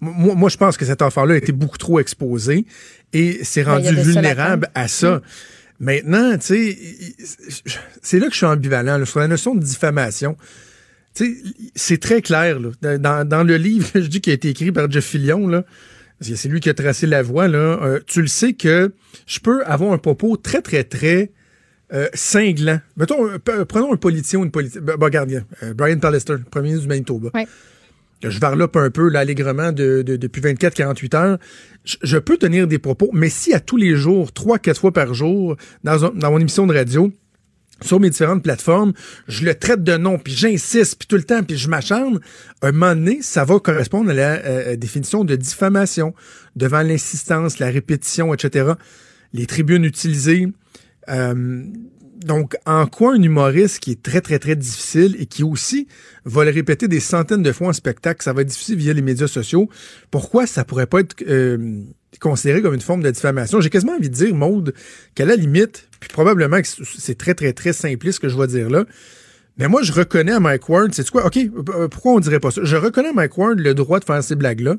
[0.00, 2.66] moi, moi, je pense que cet enfant-là a été beaucoup trop exposé
[3.12, 5.22] et s'est ben, rendu vulnérable à ça.
[5.78, 6.78] Maintenant, tu sais,
[8.02, 10.36] c'est là que je suis ambivalent sur la notion de diffamation.
[11.74, 12.58] C'est très clair.
[12.60, 12.98] Là.
[12.98, 15.64] Dans, dans, le livre, je dis qui a été écrit par Jeff Fillion, là,
[16.20, 18.92] c'est lui qui a tracé la voie, là, euh, tu le sais que
[19.26, 21.32] je peux avoir un propos très, très, très
[21.92, 22.80] euh, cinglant.
[22.96, 24.84] Mettons, euh, prenons un politicien ou une politicienne.
[24.84, 27.30] Ben, gardien, Brian Pallister, premier ministre du Manitoba.
[27.34, 27.46] Ouais.
[28.22, 31.38] Je varlope un peu l'allègrement de, depuis 24-48 heures.
[31.84, 35.12] Je, peux tenir des propos, mais si à tous les jours, trois, quatre fois par
[35.12, 37.12] jour, dans, dans mon émission de radio,
[37.82, 38.92] sur mes différentes plateformes,
[39.28, 42.20] je le traite de nom, puis j'insiste, puis tout le temps, puis je m'acharne,
[42.62, 46.14] un moment donné, ça va correspondre à la euh, définition de diffamation,
[46.56, 48.72] devant l'insistance, la répétition, etc.
[49.32, 50.48] Les tribunes utilisées,
[51.08, 51.64] euh,
[52.24, 55.86] donc, en quoi un humoriste qui est très, très, très difficile et qui aussi
[56.24, 59.02] va le répéter des centaines de fois en spectacle, ça va être difficile via les
[59.02, 59.68] médias sociaux,
[60.10, 61.82] pourquoi ça pourrait pas être euh,
[62.20, 63.60] considéré comme une forme de diffamation?
[63.60, 64.74] J'ai quasiment envie de dire, Maude,
[65.14, 68.70] qu'à la limite, puis probablement que c'est très, très, très simpliste que je vais dire
[68.70, 68.84] là,
[69.58, 71.26] mais moi, je reconnais à Mike Ward, c'est quoi?
[71.26, 72.62] OK, euh, pourquoi on dirait pas ça?
[72.64, 74.76] Je reconnais à Mike Ward le droit de faire ces blagues-là,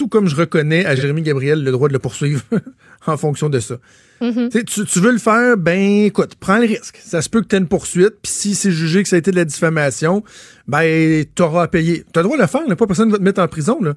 [0.00, 2.42] tout comme je reconnais à Jérémy Gabriel le droit de le poursuivre
[3.06, 3.76] en fonction de ça.
[4.22, 4.64] Mm-hmm.
[4.64, 6.98] tu, tu, veux le faire, ben écoute, prends le risque.
[7.04, 9.18] Ça se peut que tu aies une poursuite, puis si c'est jugé que ça a
[9.18, 10.24] été de la diffamation,
[10.66, 12.02] ben t'auras à payer.
[12.14, 13.78] T'as le droit de le faire, là, pas personne va te mettre en prison.
[13.82, 13.94] Là.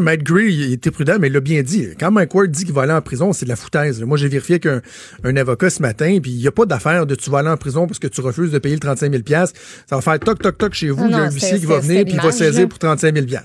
[0.00, 1.88] Matt Gray, il était prudent, mais il l'a bien dit.
[1.98, 4.00] Quand Mike Ward dit qu'il va aller en prison, c'est de la foutaise.
[4.04, 4.80] Moi, j'ai vérifié qu'un
[5.24, 7.56] un avocat ce matin, puis il n'y a pas d'affaire de tu vas aller en
[7.56, 9.46] prison parce que tu refuses de payer le 35 000 Ça
[9.90, 11.04] va faire toc, toc, toc chez vous.
[11.06, 13.26] Il y a un huissier qui va venir, puis il va saisir pour 35 000
[13.26, 13.36] Tu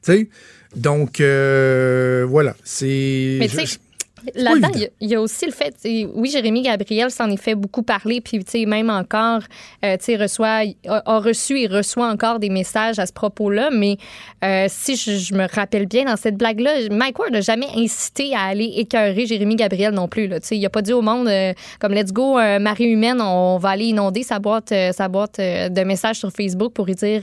[0.00, 0.28] sais?
[0.76, 2.54] Donc, euh, voilà.
[2.64, 3.36] C'est.
[3.40, 3.78] Mais tu je- sais,
[4.34, 4.68] là-dedans,
[5.00, 5.74] il y a- aussi le fait,
[6.14, 9.40] oui, Jérémy Gabriel s'en est fait beaucoup parler, puis tu sais, même encore,
[9.84, 13.70] euh, tu sais, reçoit, a, a reçu et reçoit encore des messages à ce propos-là,
[13.72, 13.96] mais
[14.44, 18.34] euh, si je, je me rappelle bien dans cette blague-là, Mike Ward n'a jamais incité
[18.34, 21.00] à aller écœurer Jérémy Gabriel non plus, là, tu sais, il a pas dit au
[21.00, 25.38] monde, euh, comme let's go, marée humaine, on va aller inonder sa boîte, sa boîte
[25.38, 27.22] de messages sur Facebook pour lui dire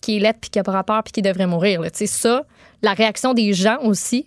[0.00, 1.90] qu'il est laid, puis qu'il a pas rapport, puis qu'il devrait mourir, là.
[1.90, 2.44] tu sais, ça,
[2.82, 4.26] la réaction des gens aussi,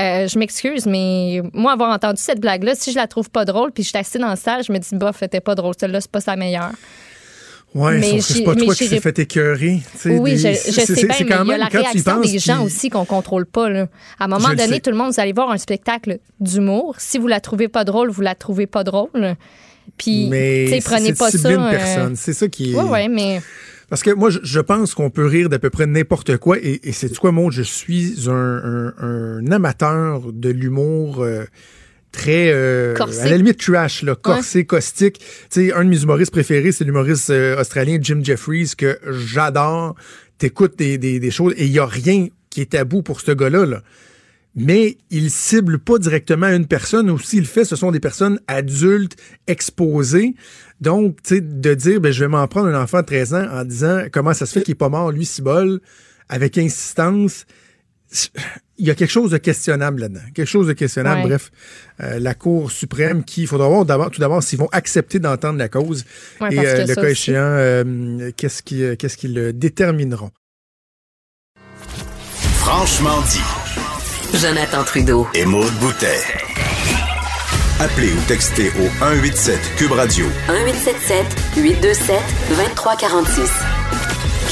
[0.00, 3.72] euh, je m'excuse, mais moi, avoir entendu cette blague-là, si je la trouve pas drôle,
[3.72, 5.74] puis je suis assise dans le salle, je me dis, bof, c'était pas drôle.
[5.78, 6.72] Celle-là, c'est pas sa meilleure.
[7.74, 9.80] Ouais, mais sauf que j'ai- c'est pas toi qui s'est fait écœurer.
[10.04, 11.60] Oui, des- je, je c'est- sais c'est- bien, c'est mais quand il y a même,
[11.60, 13.70] la réaction des gens puis- aussi qu'on contrôle pas.
[13.70, 13.86] Là.
[14.18, 16.96] À un moment Je donné, tout le monde, vous allez voir un spectacle d'humour.
[16.98, 19.36] Si vous la trouvez pas drôle, vous la trouvez pas drôle.
[19.96, 21.50] Puis, Mais prenez c'est pas ça.
[21.50, 22.16] une euh, personne.
[22.16, 22.74] C'est ça qui est.
[22.74, 23.40] Ouais, ouais, mais
[23.92, 26.56] Parce que moi, je, je pense qu'on peut rire d'à peu près n'importe quoi.
[26.58, 31.44] Et, et c'est quoi, moi, je suis un, un- un amateur de l'humour euh,
[32.10, 35.18] très, euh, à la limite trash, là, corsé, caustique.
[35.18, 39.94] Tu sais, un de mes humoristes préférés, c'est l'humoriste euh, australien Jim Jeffries que j'adore.
[40.38, 43.32] T'écoutes des, des, des choses et il y a rien qui est tabou pour ce
[43.32, 43.66] gars-là.
[43.66, 43.82] Là.
[44.56, 47.10] Mais il cible pas directement une personne.
[47.10, 50.34] Ou s'il le fait, ce sont des personnes adultes exposées.
[50.82, 53.46] Donc, tu sais, de dire, ben, je vais m'en prendre un enfant de 13 ans
[53.52, 55.80] en disant comment ça se fait qu'il est pas mort, lui, Cibol,
[56.28, 57.46] avec insistance.
[58.78, 60.20] Il y a quelque chose de questionnable là-dedans.
[60.34, 61.22] Quelque chose de questionnable.
[61.22, 61.28] Ouais.
[61.28, 61.52] Bref,
[62.00, 65.56] euh, la Cour suprême qui, il faudra voir d'abord, tout d'abord s'ils vont accepter d'entendre
[65.56, 66.04] la cause.
[66.40, 67.10] Ouais, et euh, le cas aussi.
[67.12, 70.32] échéant, euh, qu'est-ce qui, qu'est-ce qu'ils euh, détermineront?
[72.56, 74.36] Franchement dit.
[74.36, 75.28] Jonathan Trudeau.
[75.32, 76.51] Et Maude Boutet.
[77.82, 82.16] Appelez ou textez au 187 Cube Radio 1877 827
[82.50, 83.50] 2346.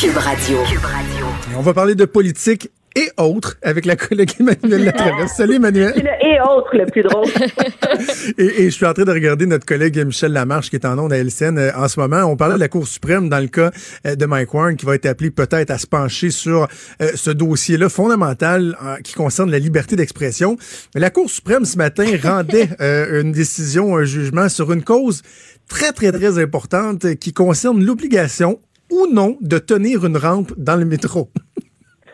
[0.00, 0.58] Cube Radio.
[0.58, 5.32] Et on va parler de politique et autres avec la collègue Emmanuel Latraverse.
[5.36, 5.92] Salut Emmanuel.
[5.94, 7.26] C'est le et autres le plus drôle.
[8.38, 10.98] Et, et je suis en train de regarder notre collègue Michel Lamarche qui est en
[10.98, 12.22] ondes à LCN euh, en ce moment.
[12.24, 13.70] On parlait de la Cour suprême dans le cas
[14.06, 16.68] euh, de Mike Warren qui va être appelé peut-être à se pencher sur
[17.02, 20.56] euh, ce dossier-là fondamental euh, qui concerne la liberté d'expression.
[20.94, 25.22] Mais la Cour suprême ce matin rendait euh, une décision, un jugement sur une cause
[25.68, 30.84] très, très, très importante qui concerne l'obligation ou non de tenir une rampe dans le
[30.84, 31.30] métro.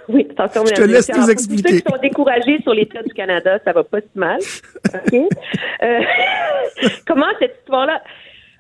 [0.09, 1.63] Oui, attention, Je te laisse nous expliquer.
[1.63, 4.39] Pour ceux qui sont découragés sur l'État du Canada, ça va pas si mal.
[4.95, 5.15] OK?
[5.83, 6.01] Euh,
[7.07, 8.03] comment cette histoire-là...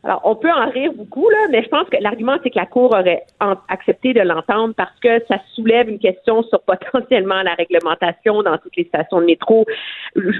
[0.07, 2.67] Alors, on peut en rire beaucoup, là, mais je pense que l'argument, c'est que la
[2.67, 3.25] Cour aurait
[3.69, 8.77] accepté de l'entendre parce que ça soulève une question sur potentiellement la réglementation dans toutes
[8.77, 9.67] les stations de métro.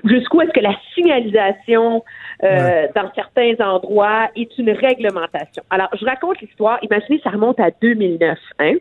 [0.05, 2.05] Jusqu'où est-ce que la signalisation
[2.45, 5.65] euh, dans certains endroits est une réglementation?
[5.71, 6.79] Alors, je raconte l'histoire.
[6.83, 8.39] Imaginez, ça remonte à 2009.
[8.61, 8.75] Hein?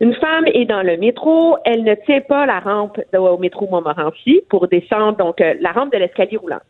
[0.00, 3.66] Une femme est dans le métro, elle ne tient pas la rampe de- au métro
[3.70, 6.60] Montmorency pour descendre, donc euh, la rampe de l'escalier roulant.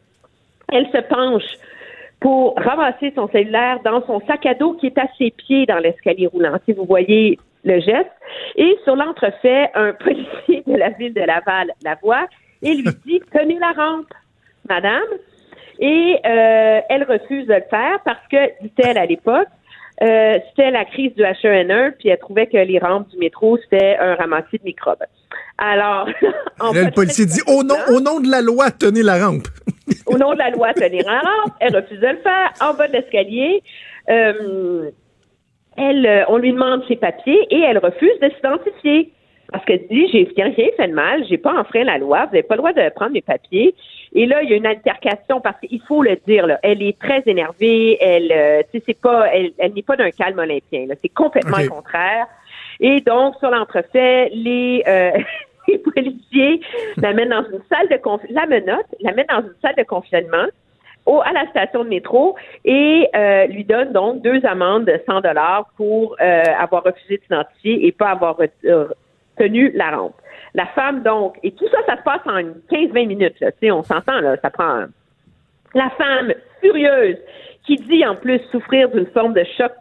[0.73, 1.45] Elle se penche
[2.21, 5.79] pour ramasser son cellulaire dans son sac à dos qui est à ses pieds dans
[5.79, 6.57] l'escalier roulant.
[6.65, 8.11] Si vous voyez le geste.
[8.57, 12.27] Et sur l'entrefait, un policier de la ville de Laval la voit
[12.63, 14.13] et lui dit Tenez la rampe,
[14.69, 15.03] madame.
[15.79, 19.49] Et euh, elle refuse de le faire parce que, dit-elle à l'époque,
[20.03, 23.97] euh, c'était la crise du H1N1, puis elle trouvait que les rampes du métro, c'était
[23.99, 25.05] un ramassis de microbes.
[25.59, 26.09] Alors,
[26.61, 29.49] en Là, le policier dit au nom, au nom de la loi, tenez la rampe.
[30.07, 32.53] au nom de la loi tenir la rampe, elle refuse de le faire.
[32.61, 33.63] En bas de l'escalier,
[34.11, 34.91] euh,
[35.77, 39.13] elle, euh, on lui demande ses papiers et elle refuse de s'identifier.
[39.57, 42.43] Parce qu'elle dit, j'ai rien fait de mal, j'ai pas enfreint la loi, vous n'avez
[42.43, 43.75] pas le droit de prendre mes papiers.
[44.13, 46.99] Et là, il y a une altercation parce qu'il faut le dire, là, elle est
[46.99, 51.57] très énervée, elle, euh, c'est pas, elle, elle n'est pas d'un calme olympien, c'est complètement
[51.57, 52.27] le contraire.
[52.81, 55.13] Et donc, sur l'entrefait, les, euh,
[55.69, 56.61] les policiers
[56.99, 60.49] la mettent dans une salle de conf- la menotte, dans une salle de confinement
[61.07, 65.23] au, à la station de métro et euh, lui donne donc deux amendes de 100
[65.23, 68.89] dollars pour euh, avoir refusé de s'identifier et pas avoir euh,
[69.37, 70.15] tenu la rampe.
[70.55, 72.41] La femme, donc, et tout ça, ça se passe en
[72.75, 74.85] 15-20 minutes, là, on s'entend, là, ça prend...
[75.75, 77.19] La femme, furieuse,
[77.67, 79.73] qui dit en plus souffrir d'une forme de choc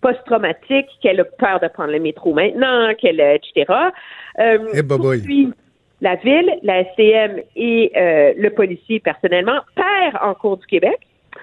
[0.00, 3.72] post-traumatique, qu'elle a peur de prendre le métro maintenant, qu'elle, etc.
[4.38, 5.18] Euh, Eh, boboy.
[5.18, 5.52] poursuit
[6.00, 10.98] la ville, la SCM et euh, le policier personnellement perd en cours du Québec,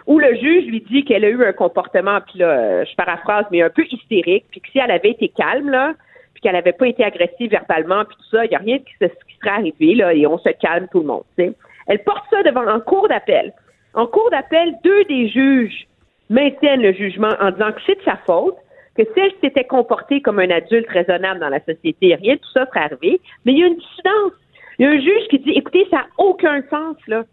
[0.06, 3.46] où le juge lui dit qu'elle a eu un comportement, puis là, euh, je paraphrase,
[3.52, 6.13] mais un peu hystérique, puis que si elle avait été calme, là, puis
[6.44, 9.06] qu'elle n'avait pas été agressive verbalement, puis tout ça, il n'y a rien qui, se-
[9.06, 11.24] qui serait arrivé, là, et on se calme tout le monde.
[11.38, 13.54] Elle porte ça devant en cours d'appel.
[13.94, 15.88] En cours d'appel, deux des juges
[16.30, 18.56] maintiennent le jugement en disant que c'est de sa faute,
[18.96, 22.52] que si elle s'était comportée comme un adulte raisonnable dans la société, rien de tout
[22.54, 23.20] ça serait arrivé.
[23.46, 24.34] Mais il y a une dissidence.
[24.78, 27.24] Il y a un juge qui dit, écoutez, ça n'a aucun sens, là.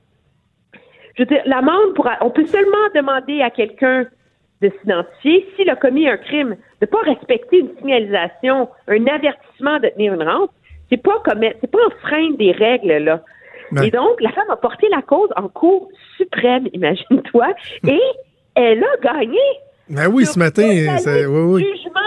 [1.16, 4.06] Je veux dire, l'amende on peut seulement demander à quelqu'un
[4.62, 9.88] de s'identifier s'il a commis un crime, de pas respecter une signalisation, un avertissement de
[9.88, 10.50] tenir une rampe.
[10.90, 13.22] C'est pas comme, c'est pas enfreindre des règles, là.
[13.72, 13.88] Ouais.
[13.88, 17.48] Et donc, la femme a porté la cause en cour suprême, imagine-toi,
[17.86, 18.00] et
[18.54, 19.38] elle a gagné.
[19.88, 21.66] Ben oui, ce matin, ça- oui, oui.
[21.76, 22.00] Jugement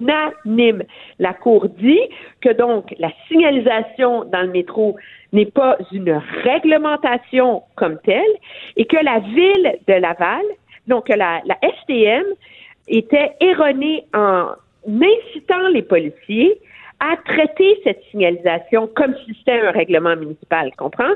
[0.00, 0.82] unanime.
[1.18, 2.00] La Cour dit
[2.40, 4.96] que donc la signalisation dans le métro
[5.32, 8.22] n'est pas une réglementation comme telle
[8.76, 10.42] et que la ville de Laval,
[10.86, 12.24] donc la, la STM,
[12.86, 14.50] était erronée en
[14.86, 16.60] incitant les policiers
[17.00, 21.12] à traiter cette signalisation comme si c'était un règlement municipal, comprends?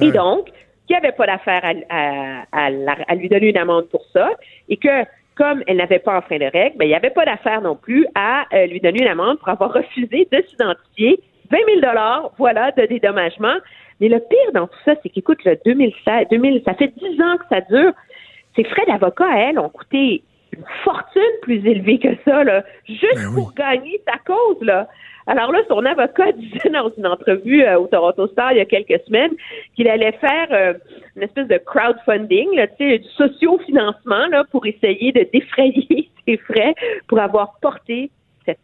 [0.00, 0.46] Et donc,
[0.86, 4.04] qu'il n'y avait pas d'affaire à, à- à la- à lui donner une amende pour
[4.12, 4.30] ça,
[4.68, 5.04] et que
[5.36, 8.06] comme elle n'avait pas enfreint de règles, ben, il n'y avait pas d'affaire non plus
[8.16, 11.20] à euh, lui donner une amende pour avoir refusé de s'identifier.
[11.50, 11.92] 20 000
[12.38, 13.54] voilà, de dédommagement.
[14.00, 17.36] Mais le pire dans tout ça, c'est qu'écoute, le 2016, 2000, ça fait 10 ans
[17.38, 17.92] que ça dure.
[18.58, 23.14] Ses frais d'avocat, à elle, ont coûté une fortune plus élevée que ça, là, juste
[23.14, 23.34] Ben oui.
[23.36, 24.88] pour gagner sa cause, là.
[25.28, 28.64] Alors là, son avocat disait dans une entrevue euh, au Toronto Star il y a
[28.64, 29.30] quelques semaines
[29.76, 30.74] qu'il allait faire euh,
[31.14, 36.38] une espèce de crowdfunding, là, tu sais, du socio-financement là, pour essayer de défrayer ses
[36.38, 36.74] frais
[37.06, 38.10] pour avoir porté
[38.44, 38.58] cette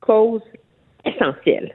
[0.00, 0.42] cause
[1.06, 1.74] essentielle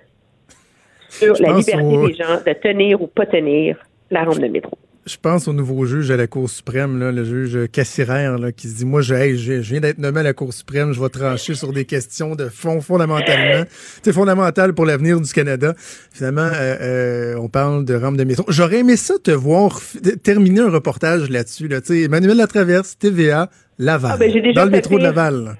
[1.09, 3.77] sur Je la liberté des gens de tenir ou pas tenir
[4.11, 4.77] la rampe de métro.
[5.05, 8.67] Je pense au nouveau juge à la Cour suprême, là, le juge Cassiraire, là, qui
[8.67, 11.09] se dit, moi, je, hey, je, viens d'être nommé à la Cour suprême, je vais
[11.09, 13.65] trancher sur des questions de fond, fondamentalement,
[14.01, 15.75] c'est fondamental pour l'avenir du Canada.
[15.77, 18.45] Finalement, euh, euh, on parle de rampe de métro.
[18.47, 19.79] J'aurais aimé ça te voir
[20.23, 24.71] terminer un reportage là-dessus, là, Emmanuel Latraverse, TVA, Laval, Ah, ben, j'ai déjà dans le
[24.71, 25.03] métro de.
[25.03, 25.55] Laval.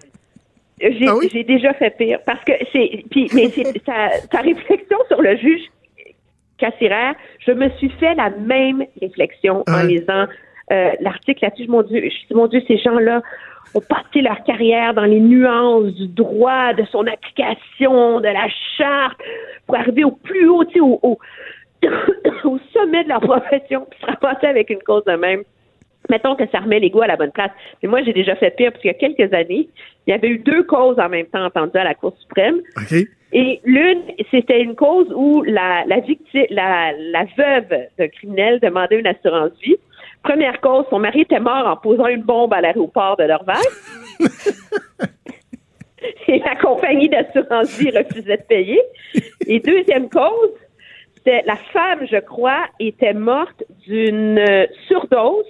[0.82, 1.30] J'ai Ah oui?
[1.32, 5.38] j'ai déjà fait pire parce que c'est puis mais c'est sa, sa réflexion sur le
[5.38, 5.62] juge
[6.66, 10.26] Cassiraire, je me suis fait la même réflexion en lisant
[10.72, 11.68] euh, l'article là-dessus.
[11.68, 13.22] Mon Dieu, je dis, mon Dieu, ces gens-là
[13.76, 18.48] ont passé leur carrière dans les nuances du droit, de son application, de la
[18.78, 19.20] charte,
[19.68, 21.20] pour arriver au plus haut, tu sais, au, au,
[22.46, 25.44] au sommet de leur profession, puis se ramasser avec une cause de même.
[26.10, 27.52] Mettons que ça remet l'ego à la bonne place.
[27.82, 29.68] Mais moi, j'ai déjà fait pire, parce qu'il y a quelques années,
[30.08, 32.62] il y avait eu deux causes en même temps entendues à la Cour suprême.
[33.38, 37.68] Et l'une, c'était une cause où la, la victime, la, la veuve
[37.98, 39.76] d'un criminel demandait une assurance vie.
[40.24, 43.58] Première cause, son mari était mort en posant une bombe à l'aéroport de Dorval.
[46.30, 48.82] Et la compagnie d'assurance vie refusait de payer.
[49.48, 50.54] Et deuxième cause,
[51.18, 55.44] c'était la femme, je crois, était morte d'une surdose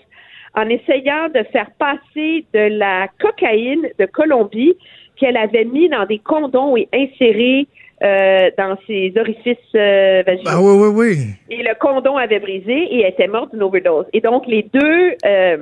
[0.56, 4.74] en essayant de faire passer de la cocaïne de Colombie
[5.18, 7.68] qu'elle avait mis dans des condoms et inséré
[8.04, 10.50] euh, dans ses orifices euh, vaginaux.
[10.50, 11.18] Ah oui, oui, oui.
[11.50, 14.06] Et le condom avait brisé et elle était morte d'une overdose.
[14.12, 15.58] Et donc, les deux, euh,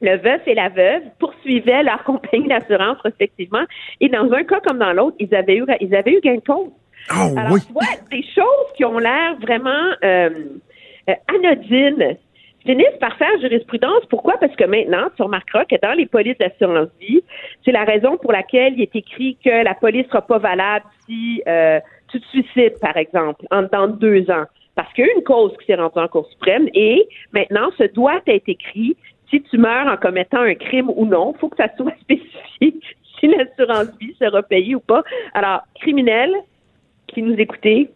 [0.00, 3.64] le veuf et la veuve, poursuivaient leur compagnie d'assurance respectivement.
[4.00, 6.40] Et dans un cas comme dans l'autre, ils avaient eu, ils avaient eu gain de
[6.40, 6.70] cause.
[7.10, 7.60] Oh Alors, oui.
[7.66, 10.30] tu vois, des choses qui ont l'air vraiment euh,
[11.28, 12.16] anodines
[12.64, 14.04] finissent par faire jurisprudence.
[14.08, 14.34] Pourquoi?
[14.38, 17.22] Parce que maintenant, tu remarqueras que dans les polices d'assurance vie,
[17.64, 21.42] c'est la raison pour laquelle il est écrit que la police sera pas valable si
[21.46, 24.44] euh, tu te suicides, par exemple, en dedans de deux ans.
[24.74, 27.84] Parce qu'il y a une cause qui s'est rendue en Cour suprême et maintenant, ce
[27.84, 28.96] doit être écrit
[29.30, 31.32] si tu meurs en commettant un crime ou non.
[31.36, 32.74] Il faut que ça soit spécifié
[33.20, 35.02] si l'assurance vie sera payée ou pas.
[35.34, 36.32] Alors, criminel,
[37.06, 37.90] qui nous écoutez,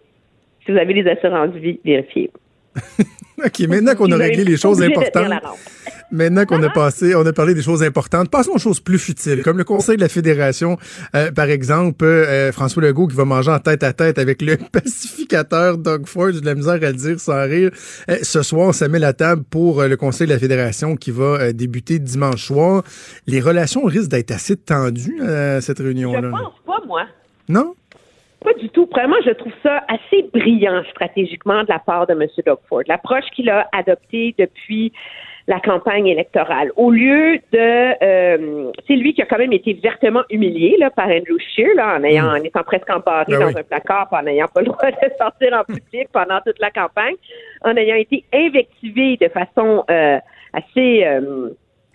[0.64, 2.30] si vous avez les assurances vie, vérifiez.
[3.44, 5.32] OK, maintenant qu'on a réglé les choses importantes,
[6.10, 9.42] maintenant qu'on a passé, on a parlé des choses importantes, passons aux choses plus futiles,
[9.42, 10.76] comme le Conseil de la Fédération,
[11.14, 14.56] euh, par exemple, euh, François Legault qui va manger en tête à tête avec le
[14.72, 17.70] pacificateur Doug Ford, j'ai de la misère à le dire sans rire.
[18.10, 21.10] Euh, ce soir, on se met la table pour le Conseil de la Fédération qui
[21.12, 22.82] va débuter dimanche soir.
[23.26, 26.20] Les relations risquent d'être assez tendues à cette réunion-là.
[26.22, 27.02] Je pense pas, moi.
[27.48, 27.74] Non?
[28.44, 28.88] Pas du tout.
[28.90, 32.26] Vraiment, je trouve ça assez brillant stratégiquement de la part de M.
[32.46, 32.82] Doug Ford.
[32.86, 34.92] L'approche qu'il a adoptée depuis
[35.48, 36.70] la campagne électorale.
[36.76, 41.06] Au lieu de, euh, c'est lui qui a quand même été vertement humilié là, par
[41.06, 42.28] Andrew Scheer, là, en, ayant, mm.
[42.28, 45.54] en étant presque embarré ben dans un placard, en n'ayant pas le droit de sortir
[45.54, 47.14] en public pendant toute la campagne,
[47.62, 50.18] en ayant été invectivé de façon euh,
[50.52, 51.48] assez euh,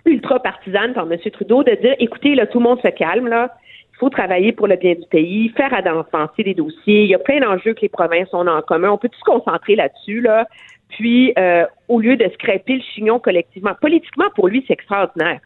[0.06, 1.18] ultra partisane par M.
[1.32, 3.54] Trudeau, de dire, écoutez, là, tout le monde se calme, là
[3.94, 7.04] il faut travailler pour le bien du pays, faire avancer les dossiers.
[7.04, 8.90] Il y a plein d'enjeux que les provinces ont en commun.
[8.90, 10.48] On peut se concentrer là-dessus, là?
[10.90, 15.40] Puis, euh, au lieu de scraper le chignon collectivement, politiquement, pour lui, c'est extraordinaire.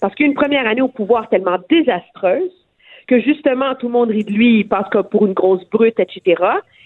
[0.00, 2.52] Parce qu'une première année au pouvoir tellement désastreuse
[3.06, 5.98] que justement, tout le monde rit de lui, il passe comme pour une grosse brute,
[5.98, 6.42] etc.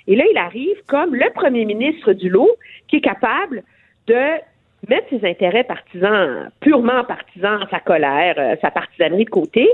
[0.06, 2.50] Et là, il arrive comme le premier ministre du lot
[2.88, 3.62] qui est capable
[4.06, 4.40] de
[4.88, 9.68] mettre ses intérêts partisans, purement partisans, sa colère, euh, sa partisanerie de côté,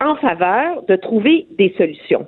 [0.00, 2.26] en faveur de trouver des solutions.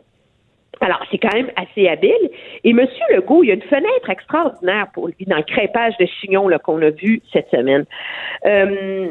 [0.81, 2.31] Alors, c'est quand même assez habile.
[2.64, 2.87] Et M.
[3.11, 6.81] Legault, il y a une fenêtre extraordinaire pour lui dans le crépage de chignon qu'on
[6.83, 7.85] a vu cette semaine.
[8.47, 9.09] Euh,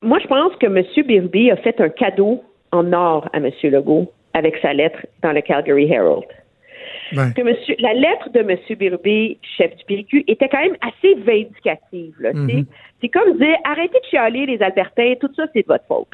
[0.00, 0.82] moi, je pense que M.
[1.06, 3.50] Birby a fait un cadeau en or à M.
[3.62, 6.24] Legault avec sa lettre dans le Calgary Herald.
[7.12, 8.56] Que monsieur, la lettre de M.
[8.78, 12.14] Birby, chef du PQ, était quand même assez vindicative.
[12.20, 12.64] Mhm.
[13.00, 16.08] C'est comme dire arrêtez de chialer les Albertains, tout ça, c'est de votre faute.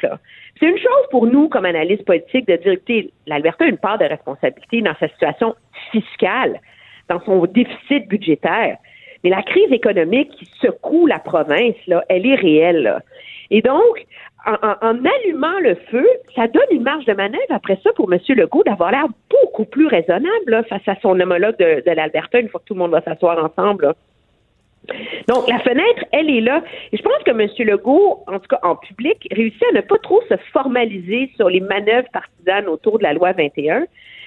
[0.58, 3.98] C'est une chose pour nous, comme analystes politiques, de dire que l'Alberta a une part
[3.98, 5.54] de responsabilité dans sa situation
[5.92, 6.60] fiscale,
[7.08, 8.78] dans son déficit budgétaire.
[9.24, 13.02] Mais la crise économique qui secoue la province, là, elle est réelle.
[13.50, 14.06] Et donc,
[14.46, 18.20] en, allumant le feu, ça donne une marge de manœuvre après ça pour M.
[18.28, 22.66] Legault d'avoir l'air beaucoup plus raisonnable face à son homologue de, l'Alberta une fois que
[22.66, 23.94] tout le monde va s'asseoir ensemble.
[25.26, 26.62] Donc, la fenêtre, elle est là.
[26.92, 27.48] Et je pense que M.
[27.68, 31.60] Legault, en tout cas en public, réussit à ne pas trop se formaliser sur les
[31.60, 33.84] manœuvres partisanes autour de la loi 21.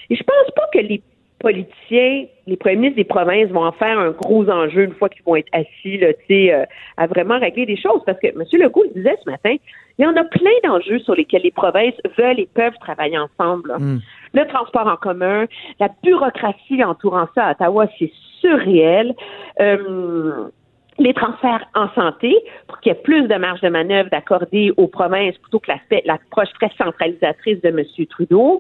[0.10, 1.02] Et je pense pas que les
[1.42, 5.24] politiciens, les premiers ministres des provinces vont en faire un gros enjeu une fois qu'ils
[5.24, 6.66] vont être assis là, euh,
[6.98, 8.02] à vraiment régler des choses.
[8.06, 8.44] Parce que M.
[8.54, 9.56] Legault le disait ce matin,
[9.98, 13.74] il y en a plein d'enjeux sur lesquels les provinces veulent et peuvent travailler ensemble.
[13.78, 14.00] Hmm.
[14.34, 15.46] Le transport en commun,
[15.80, 19.14] la bureaucratie entourant ça à Ottawa, c'est surréel.
[19.60, 20.48] Euh,
[21.02, 22.36] les transferts en santé
[22.68, 25.72] pour qu'il y ait plus de marge de manœuvre d'accorder aux provinces plutôt que
[26.06, 28.06] l'approche très centralisatrice de M.
[28.08, 28.60] Trudeau,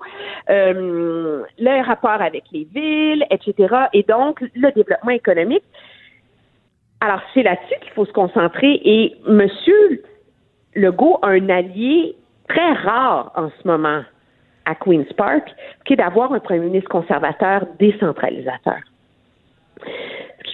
[0.49, 3.75] euh, le rapport avec les villes, etc.
[3.93, 5.63] Et donc, le développement économique.
[6.99, 9.47] Alors, c'est là-dessus qu'il faut se concentrer et M.
[10.75, 12.15] Legault a un allié
[12.47, 14.01] très rare en ce moment
[14.65, 15.49] à Queen's Park,
[15.85, 18.77] qui est d'avoir un premier ministre conservateur décentralisateur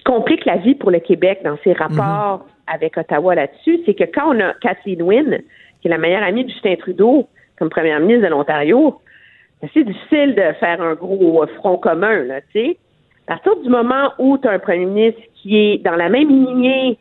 [0.04, 2.74] complique la vie pour le Québec dans ses rapports mhm.
[2.74, 5.40] avec Ottawa là-dessus, c'est que quand on a Kathleen Wynne,
[5.80, 7.28] qui est la meilleure amie de Justin Trudeau,
[7.58, 9.00] comme première ministre de l'Ontario,
[9.74, 12.76] c'est difficile de faire un gros front commun, là, tu sais.
[13.26, 16.28] À partir du moment où tu as un premier ministre qui est dans la même
[16.28, 16.98] lignée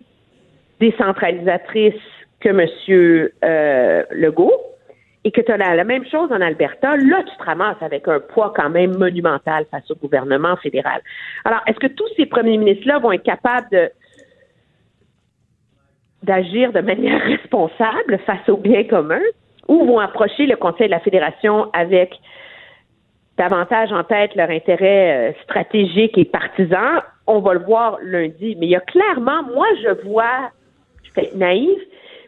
[0.80, 1.94] décentralisatrice
[2.42, 3.30] que M.
[3.44, 4.52] Euh, Legault,
[5.28, 8.22] et que tu as la, même chose en Alberta, là, tu te ramasses avec un
[8.22, 11.02] poids quand même monumental face au gouvernement fédéral.
[11.44, 13.92] Alors, est-ce que tous ces premiers ministres-là vont être capables
[16.24, 19.20] d'agir de manière responsable face au bien commun
[19.68, 22.16] ou vont approcher le Conseil de la Fédération avec
[23.38, 27.02] davantage en tête leur intérêt euh, stratégique et partisan?
[27.28, 28.56] On va le voir lundi.
[28.58, 30.52] Mais il y a clairement, moi, je vois,
[31.04, 31.82] je suis naïve,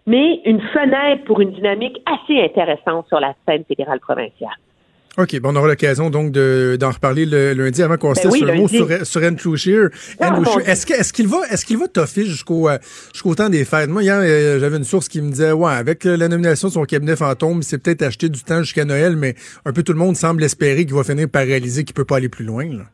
[0.10, 4.57] mais une fenêtre pour une dynamique assez intéressante sur la scène fédérale provinciale.
[5.18, 8.53] OK, bon, on aura l'occasion donc d'en reparler le lundi avant qu'on se ben le
[8.55, 9.89] mot sur, sur Andrew Shear.
[10.20, 12.78] Ah, est-ce qu'il est va, est-ce qu'il va toffer jusqu'au euh,
[13.14, 13.89] jusqu'au temps des fêtes?
[13.89, 16.86] Moi, hier, euh, j'avais une source qui me disait, ouais, avec la nomination de son
[16.86, 19.36] cabinet fantôme, c'est peut-être acheté du temps jusqu'à Noël, mais
[19.66, 22.18] un peu tout le monde semble espérer qu'il va finir par réaliser qu'il peut pas
[22.18, 22.66] aller plus loin.
[22.66, 22.86] Là.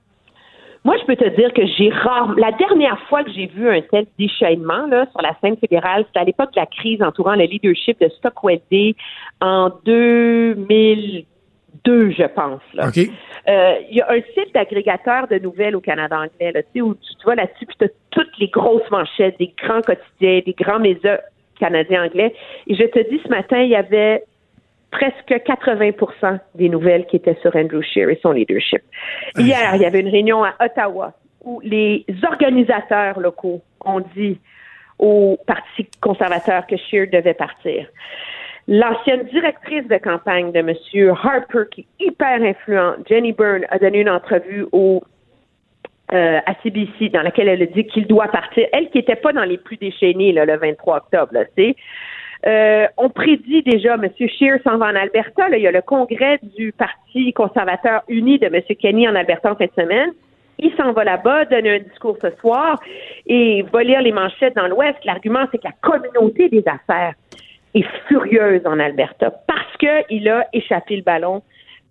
[0.85, 2.35] Moi, je peux te dire que j'ai rare.
[2.37, 6.19] La dernière fois que j'ai vu un tel déchaînement là, sur la scène fédérale, c'était
[6.19, 8.93] à l'époque de la crise entourant le leadership de Stockwell Day
[9.41, 12.61] en 2002, je pense.
[12.75, 12.91] Là.
[13.47, 17.23] Euh, il y a un site d'agrégateur de nouvelles au Canada anglais, là, où tu,
[17.23, 21.17] vois là-dessus, tu as toutes les grosses manchettes des grands quotidiens, des grands médias
[21.59, 22.35] canadiens anglais.
[22.67, 24.23] Et je te dis, ce matin, il y avait
[24.95, 28.81] presque 80% des nouvelles qui étaient sur Andrew Scheer et son leadership.
[29.37, 34.39] Hier, il y avait une réunion à Ottawa où les organisateurs locaux ont dit
[34.97, 37.87] au Parti conservateur que Scheer devait partir.
[38.67, 40.73] L'ancienne directrice de campagne de M.
[41.23, 45.03] Harper, qui est hyper influente, Jenny Byrne, a donné une entrevue au
[46.13, 48.67] euh, à CBC dans laquelle elle a dit qu'il doit partir.
[48.71, 51.43] Elle qui n'était pas dans les plus déchaînés là, le 23 octobre, là,
[52.47, 54.07] euh, on prédit déjà, M.
[54.17, 55.49] Scheer s'en va en Alberta.
[55.49, 58.61] Là, il y a le congrès du Parti conservateur uni de M.
[58.79, 60.11] Kenny en Alberta en fin de semaine.
[60.59, 62.79] Il s'en va là-bas, donne un discours ce soir
[63.25, 64.97] et va lire les manchettes dans l'Ouest.
[65.03, 67.13] L'argument, c'est que la communauté des affaires
[67.73, 71.41] est furieuse en Alberta parce qu'il a échappé le ballon,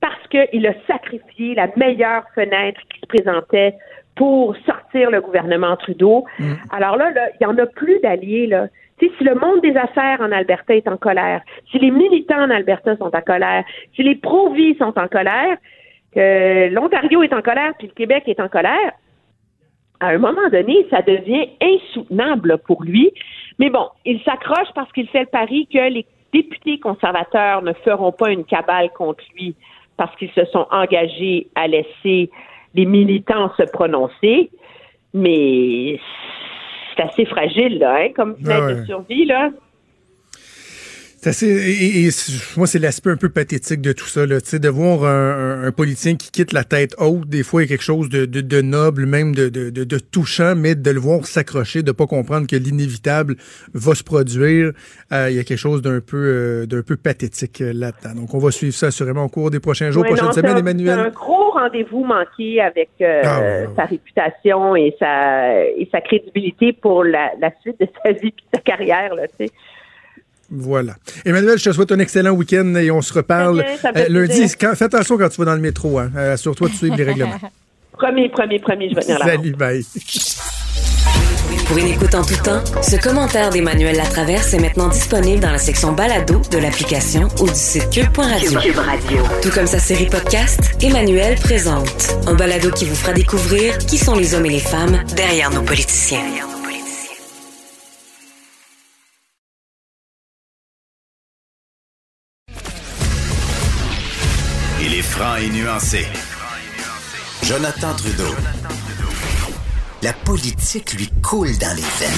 [0.01, 3.75] parce qu'il a sacrifié la meilleure fenêtre qui se présentait
[4.17, 6.25] pour sortir le gouvernement Trudeau.
[6.39, 6.53] Mm.
[6.71, 8.47] Alors là, là, il n'y en a plus d'alliés.
[8.47, 8.69] Là.
[8.99, 12.97] Si le monde des affaires en Alberta est en colère, si les militants en Alberta
[12.97, 13.65] sont en colère,
[13.95, 15.57] si les pro-vie sont en colère,
[16.15, 18.93] que l'Ontario est en colère, puis le Québec est en colère,
[20.01, 23.13] à un moment donné, ça devient insoutenable pour lui.
[23.59, 28.13] Mais bon, il s'accroche parce qu'il fait le pari que les députés conservateurs ne feront
[28.13, 29.55] pas une cabale contre lui
[29.97, 32.31] parce qu'ils se sont engagés à laisser
[32.75, 34.51] les militants se prononcer.
[35.15, 36.01] Mais
[36.97, 39.51] c'est assez fragile, là, hein, comme fenêtre ah de survie, là.
[41.33, 42.11] C'est et,
[42.57, 46.17] moi, c'est l'aspect un peu pathétique de tout ça, là, de voir un, un, politicien
[46.17, 48.61] qui quitte la tête haute, des fois, il y a quelque chose de, de, de
[48.61, 53.37] noble, même de, touchant, mais de le voir s'accrocher, de pas comprendre que l'inévitable
[53.73, 54.73] va se produire,
[55.13, 58.21] euh, il y a quelque chose d'un peu euh, d'un peu pathétique euh, là-dedans.
[58.21, 60.95] Donc, on va suivre ça assurément au cours des prochains jours, prochaines semaines, Emmanuel.
[60.95, 67.05] C'est un gros rendez-vous manqué avec ah, sa réputation et sa et sa crédibilité pour
[67.05, 69.53] la, la suite de sa vie et de sa carrière, là, tu sais.
[70.51, 70.95] Voilà.
[71.25, 74.49] Emmanuel, je te souhaite un excellent week-end et on se reparle euh, lundi.
[74.49, 75.99] fais attention quand tu vas dans le métro.
[75.99, 76.11] Hein.
[76.17, 77.39] Euh, Assure-toi de suivre les règlements.
[77.93, 79.27] Premier, premier, premier, je vais venir là.
[79.27, 79.85] Salut, bye.
[81.67, 85.59] Pour une écoute en tout temps, ce commentaire d'Emmanuel Latraverse est maintenant disponible dans la
[85.59, 88.61] section balado de l'application ou du site cube.radio.
[88.61, 89.23] Cube Radio.
[89.43, 94.15] Tout comme sa série podcast, Emmanuel présente un balado qui vous fera découvrir qui sont
[94.15, 96.21] les hommes et les femmes derrière nos politiciens.
[105.15, 106.07] franc et nuancé.
[107.43, 108.35] Jonathan Trudeau.
[110.05, 112.11] La politique lui coule dans les veines.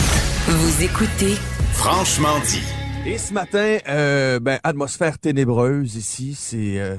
[0.49, 1.37] Vous écoutez
[1.74, 2.64] Franchement dit.
[3.09, 6.34] Et ce matin, euh, ben, atmosphère ténébreuse ici.
[6.37, 6.97] C'est euh,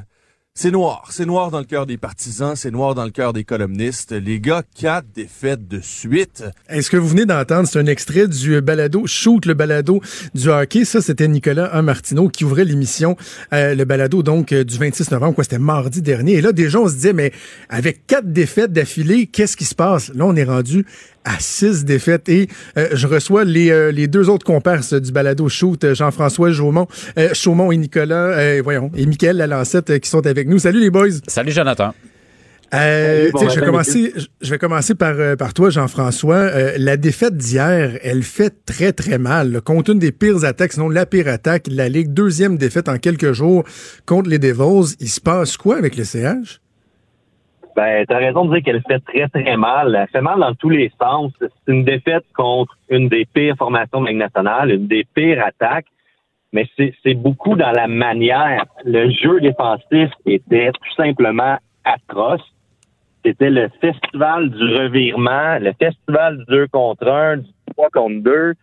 [0.58, 1.10] c'est noir.
[1.12, 4.12] C'est noir dans le cœur des partisans, c'est noir dans le cœur des columnistes.
[4.12, 6.46] Les gars, quatre défaites de suite.
[6.68, 10.02] Est-ce que vous venez d'entendre, c'est un extrait du balado Shoot, le balado
[10.34, 10.84] du hockey.
[10.84, 13.16] Ça, c'était Nicolas Martineau qui ouvrait l'émission,
[13.54, 16.34] euh, le balado donc euh, du 26 novembre, quoi, c'était mardi dernier.
[16.34, 17.32] Et là, déjà, on se disait, mais
[17.70, 20.12] avec quatre défaites d'affilée, qu'est-ce qui se passe?
[20.16, 20.88] Là, on est rendu
[21.28, 22.30] à six défaites.
[22.30, 22.48] Et
[22.78, 26.88] euh, je reçois les, euh, les deux autres comparses du balado shoot, euh, Jean-François Chaumont,
[27.34, 30.60] Chaumont et Nicolas, voyons, et Mickaël Lalancette qui sont avec nous.
[30.60, 31.10] Salut les boys.
[31.28, 31.94] Salut Jonathan.
[32.74, 36.50] je, vais commencer, je vais commencer par, par toi, Jean-François.
[36.78, 39.62] la défaite d'hier, elle fait très, très mal.
[39.62, 42.14] Contre une des pires attaques, sinon la pire attaque de la Ligue.
[42.14, 43.64] Deuxième défaite en quelques jours
[44.06, 44.96] contre les Devils.
[45.00, 46.60] Il se passe quoi avec le CH?
[47.78, 49.96] Ben, t'as raison de dire qu'elle fait très, très mal.
[49.96, 51.32] Elle fait mal dans tous les sens.
[51.40, 55.86] C'est une défaite contre une des pires formations de Ligue nationale, une des pires attaques.
[56.58, 58.66] Mais c'est beaucoup dans la manière.
[58.84, 62.42] Le jeu défensif était tout simplement atroce.
[63.24, 68.54] C'était le festival du revirement, le festival du 2 contre 1, du 3 contre 2.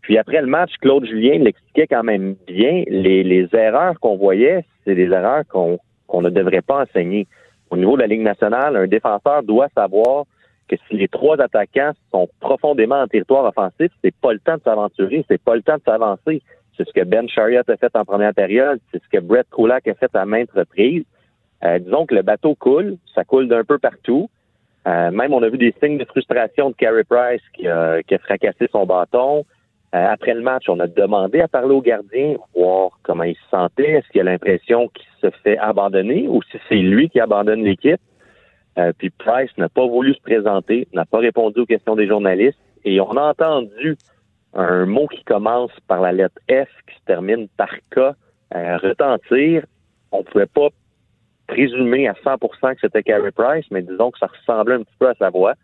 [0.00, 2.84] Puis après le match, Claude Julien l'expliquait quand même bien.
[2.88, 7.26] Les, erreurs qu'on voyait, c'est des erreurs qu'on qu'on ne devrait pas enseigner
[7.68, 10.24] au niveau de la Ligue nationale, un défenseur doit savoir
[10.68, 14.62] que si les trois attaquants sont profondément en territoire offensif, c'est pas le temps de
[14.62, 16.42] s'aventurer, c'est pas le temps de s'avancer.
[16.76, 19.86] C'est ce que Ben Chariot a fait en première période, c'est ce que Brett Kulak
[19.88, 21.04] a fait à maintes reprises.
[21.64, 24.28] Euh, disons que le bateau coule, ça coule d'un peu partout.
[24.88, 28.14] Euh, même on a vu des signes de frustration de Carey Price qui a, qui
[28.14, 29.44] a fracassé son bâton.
[29.94, 33.48] Euh, après le match, on a demandé à parler au gardien, voir comment il se
[33.50, 33.90] sentait.
[33.90, 38.00] Est-ce qu'il a l'impression qu'il se fait abandonner ou si c'est lui qui abandonne l'équipe?
[38.78, 42.58] Euh, puis Price n'a pas voulu se présenter, n'a pas répondu aux questions des journalistes.
[42.84, 43.96] Et on a entendu
[44.54, 49.64] un mot qui commence par la lettre F, qui se termine par K, euh, retentir.
[50.10, 50.68] On ne pouvait pas
[51.46, 55.08] présumer à 100% que c'était Carey Price, mais disons que ça ressemblait un petit peu
[55.08, 55.54] à sa voix.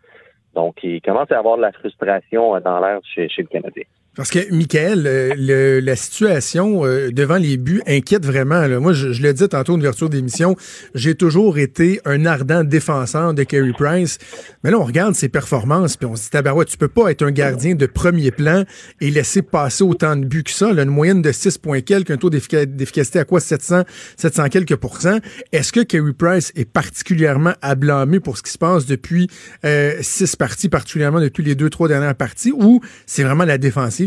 [0.55, 3.83] Donc, il commence à avoir de la frustration dans l'air chez, chez le Canadien.
[4.15, 5.03] Parce que, Michael,
[5.37, 8.67] le, la situation euh, devant les buts inquiète vraiment.
[8.81, 10.55] Moi, je, je l'ai dit tantôt en ouverture d'émission,
[10.93, 14.17] j'ai toujours été un ardent défenseur de Kerry Price.
[14.63, 17.21] Mais là, on regarde ses performances, puis on se dit, tabarouette, tu peux pas être
[17.23, 18.63] un gardien de premier plan
[18.99, 20.73] et laisser passer autant de buts que ça.
[20.73, 23.39] Là, une moyenne de 6 points quelques, un taux d'efficacité à quoi?
[23.39, 23.83] 700,
[24.17, 25.19] 700 quelques pourcents.
[25.51, 29.29] Est-ce que Kerry Price est particulièrement à blâmer pour ce qui se passe depuis
[29.65, 33.57] euh, six parties, particulièrement depuis les deux, trois dernières parties, ou c'est vraiment la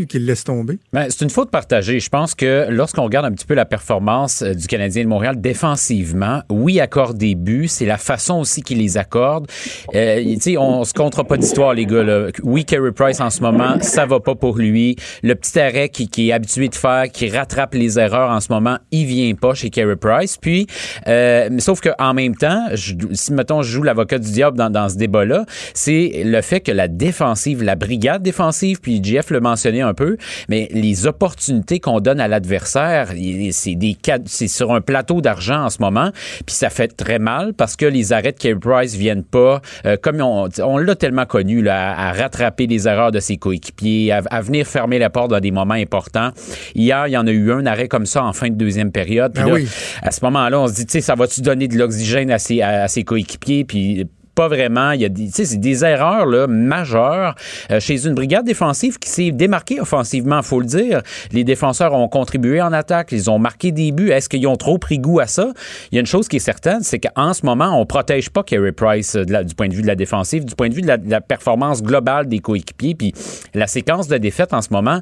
[0.01, 0.79] qu'il laisse tomber?
[0.91, 1.99] Ben, c'est une faute partagée.
[1.99, 5.39] Je pense que lorsqu'on regarde un petit peu la performance euh, du Canadien de Montréal
[5.39, 9.47] défensivement, oui, accorde des buts, c'est la façon aussi qu'il les accorde.
[9.95, 12.03] Euh, on se comptera pas d'histoire, les gars.
[12.03, 12.27] Là.
[12.43, 14.95] Oui, Carey Price en ce moment, ça va pas pour lui.
[15.21, 18.77] Le petit arrêt qui, est habitué de faire, qui rattrape les erreurs en ce moment,
[18.91, 20.37] il vient pas chez Carey Price.
[20.37, 20.67] Puis,
[21.07, 24.89] euh, sauf qu'en même temps, je, si mettons je joue l'avocat du diable dans, dans
[24.89, 29.82] ce débat-là, c'est le fait que la défensive, la brigade défensive, puis Jeff le mentionnait
[29.83, 30.17] un peu,
[30.49, 33.13] mais les opportunités qu'on donne à l'adversaire,
[33.51, 36.11] c'est des c'est sur un plateau d'argent en ce moment,
[36.45, 39.97] puis ça fait très mal parce que les arrêts de Kerry Price viennent pas, euh,
[40.01, 44.41] comme on, on l'a tellement connu, là, à, rattraper les erreurs de ses coéquipiers, à,
[44.41, 46.31] venir fermer la porte dans des moments importants.
[46.75, 49.33] Hier, il y en a eu un arrêt comme ça en fin de deuxième période.
[49.33, 49.65] Puis ben
[50.01, 52.61] À ce moment-là, on se dit, tu sais, ça va-tu donner de l'oxygène à ses,
[52.61, 53.63] à ses coéquipiers?
[53.65, 54.91] Puis pas vraiment.
[54.91, 57.35] Il y a des, des erreurs là, majeures
[57.71, 61.01] euh, chez une brigade défensive qui s'est démarquée offensivement, faut le dire.
[61.31, 64.09] Les défenseurs ont contribué en attaque, ils ont marqué des buts.
[64.09, 65.51] Est-ce qu'ils ont trop pris goût à ça?
[65.91, 68.43] Il y a une chose qui est certaine, c'est qu'en ce moment, on protège pas
[68.43, 70.87] Kerry Price euh, du point de vue de la défensive, du point de vue de
[70.87, 72.95] la, performance globale des coéquipiers.
[72.95, 73.13] Puis
[73.53, 74.99] la séquence de défaite en ce moment,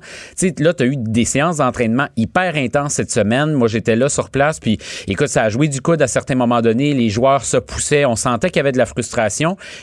[0.60, 3.54] là, tu as eu des séances d'entraînement hyper intenses cette semaine.
[3.54, 4.78] Moi, j'étais là sur place, puis
[5.08, 6.94] écoute, ça a joué du coude à certains moments donnés.
[6.94, 9.21] Les joueurs se poussaient, on sentait qu'il y avait de la frustration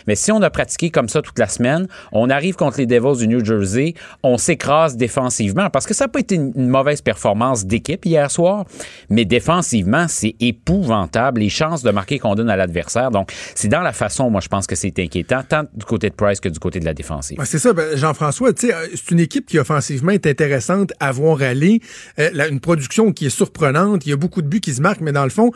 [0.06, 3.18] mais si on a pratiqué comme ça toute la semaine, on arrive contre les Devils
[3.18, 5.70] du New Jersey, on s'écrase défensivement.
[5.70, 8.64] Parce que ça n'a pas été une, mauvaise performance d'équipe hier soir,
[9.10, 11.40] mais défensivement, c'est épouvantable.
[11.40, 13.10] Les chances de marquer qu'on donne à l'adversaire.
[13.10, 16.14] Donc, c'est dans la façon, moi, je pense que c'est inquiétant, tant du côté de
[16.14, 17.38] Price que du côté de la défensive.
[17.44, 21.80] c'est ça, ben, Jean-François, euh, c'est une équipe qui offensivement est intéressante à voir aller,
[22.18, 25.00] euh, une production qui est surprenante, il y a beaucoup de buts qui se marquent,
[25.00, 25.50] mais dans le fond,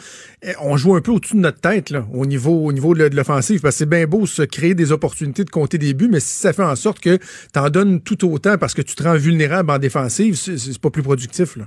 [0.45, 3.61] euh, on joue un peu au-dessus de notre tête au niveau, au niveau de l'offensive
[3.73, 6.63] c'est bien beau se créer des opportunités de compter des buts, mais si ça fait
[6.63, 9.79] en sorte que tu en donnes tout autant parce que tu te rends vulnérable en
[9.79, 11.57] défensive, c'est pas plus productif.
[11.57, 11.65] Là.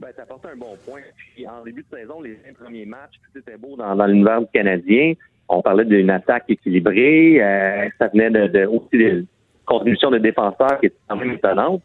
[0.00, 1.00] Ben, un bon point.
[1.16, 5.14] Puis, en début de saison, les premiers matchs, c'était beau dans, l'univers du Canadien.
[5.48, 7.40] On parlait d'une attaque équilibrée.
[7.40, 9.24] Euh, ça venait de, aussi des
[9.64, 11.82] contributions de défenseurs qui étaient quand même étonnantes.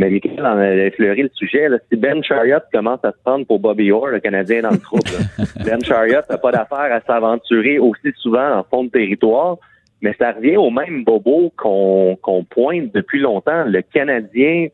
[0.00, 1.68] Mais Michael en a effleuré le sujet.
[1.90, 5.10] Si Ben Chariot commence à se prendre pour Bobby Orr, le Canadien dans le trouble,
[5.66, 9.58] Ben Chariot n'a pas d'affaire à s'aventurer aussi souvent en fond de territoire.
[10.00, 13.64] Mais ça revient au même bobo qu'on pointe depuis longtemps.
[13.64, 14.68] Le Canadien,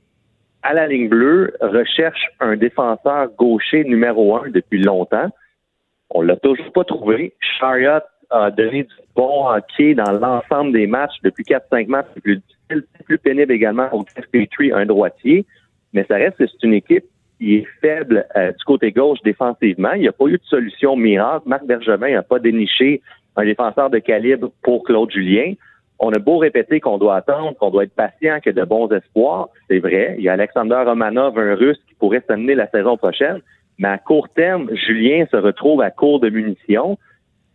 [0.63, 5.29] à la ligne bleue, recherche un défenseur gaucher numéro un depuis longtemps.
[6.11, 7.35] On l'a toujours pas trouvé.
[7.59, 7.99] Chariot
[8.31, 12.07] a donné du bon hockey dans l'ensemble des matchs depuis 4-5 matchs.
[12.15, 12.56] C'est plus difficile,
[13.05, 15.47] plus pénible également pour Petrie, un droitier.
[15.93, 17.05] Mais ça reste que c'est une équipe
[17.39, 19.93] qui est faible euh, du côté gauche défensivement.
[19.93, 21.49] Il n'y a pas eu de solution miracle.
[21.49, 23.03] Marc Bergevin n'a pas déniché
[23.37, 25.53] un défenseur de calibre pour Claude Julien.
[25.99, 28.69] On a beau répéter qu'on doit attendre, qu'on doit être patient, qu'il y a de
[28.69, 29.49] bons espoirs.
[29.69, 30.17] C'est vrai.
[30.19, 33.41] Il y a Alexander Romanov, un russe, qui pourrait s'amener la saison prochaine.
[33.79, 36.99] Mais à court terme, Julien se retrouve à court de munitions.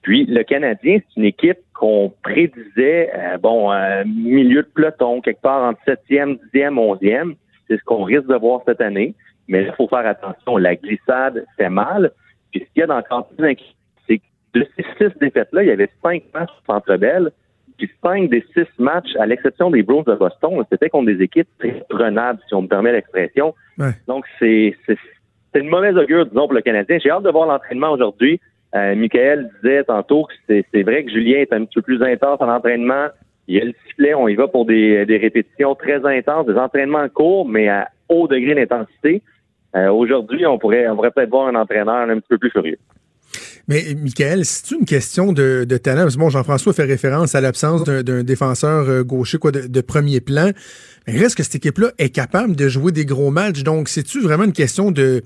[0.02, 5.42] Puis le Canadien, c'est une équipe qu'on prédisait, euh, bon, euh, milieu de peloton, quelque
[5.42, 7.36] part entre septième, dixième, onzième.
[7.68, 9.14] C'est ce qu'on risque de voir cette année.
[9.48, 10.58] Mais il faut faire attention.
[10.58, 12.12] La glissade fait mal.
[12.52, 13.74] Puis ce qu'il y a encore plus inquiétant,
[14.08, 14.24] c'est que
[14.60, 17.32] de ces six défaites-là, il y avait cinq matchs au Centre Bell.
[17.78, 21.48] Puis cinq des six matchs, à l'exception des Bruins de Boston, c'était contre des équipes
[21.60, 23.56] très prenables, si on me permet l'expression.
[24.08, 24.76] Donc c'est
[25.56, 27.00] une mauvaise augure, disons, pour le Canadien.
[27.02, 28.40] J'ai hâte de voir l'entraînement aujourd'hui.
[28.76, 32.40] Euh, Michael disait tantôt que c'est vrai que Julien est un petit peu plus intense
[32.42, 33.08] en entraînement.
[33.48, 37.10] Il y a le sifflet, on y va pour des, répétitions très intenses, des entraînements
[37.10, 39.22] courts, mais à haut degré d'intensité.
[39.76, 42.78] Euh, aujourd'hui, on pourrait, on peut-être voir un entraîneur un petit peu plus furieux.
[43.68, 46.08] Mais Michael, c'est une question de, talent?
[46.18, 50.52] Bon, Jean-François fait référence à l'absence d'un défenseur euh, gaucher quoi, de, premier plan.
[51.08, 53.64] Mais reste que cette équipe-là est capable de jouer des gros matchs.
[53.64, 55.24] Donc, c'est-tu vraiment une question de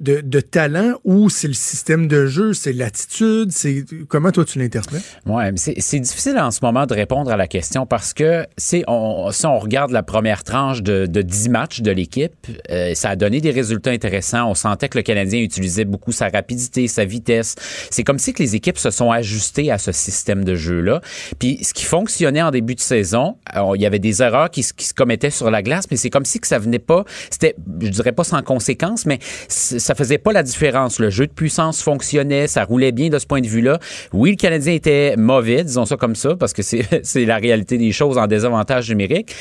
[0.00, 5.02] de, talent ou c'est le système de jeu, c'est l'attitude, c'est comment toi tu l'interprètes?
[5.26, 9.30] Ouais, c'est difficile en ce moment de répondre à la question parce que si on
[9.58, 12.32] regarde la première tranche de, de 10 matchs de l'équipe,
[12.70, 14.50] euh, ça a donné des résultats intéressants.
[14.50, 17.54] On sentait que le Canadien utilisait beaucoup sa rapidité, sa vitesse.
[17.90, 21.00] C'est comme si que les équipes se sont ajustées à ce système de jeu-là.
[21.38, 23.36] Puis ce qui fonctionnait en début de saison,
[23.74, 26.24] il y avait des erreurs qui, qui se commettaient sur la glace, mais c'est comme
[26.24, 30.32] si que ça venait pas, c'était, je dirais pas sans conséquence, mais ça faisait pas
[30.32, 30.98] la différence.
[30.98, 33.78] Le jeu de puissance fonctionnait, ça roulait bien de ce point de vue-là.
[34.12, 36.84] Oui, le Canadien était mauvais, disons ça comme ça, parce que c'est
[37.24, 39.34] la réalité des choses en désavantage numérique.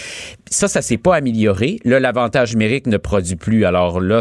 [0.50, 1.80] Ça, ça s'est pas amélioré.
[1.86, 3.66] Là, l'avantage numérique ne produit plus.
[3.66, 4.20] Alors là,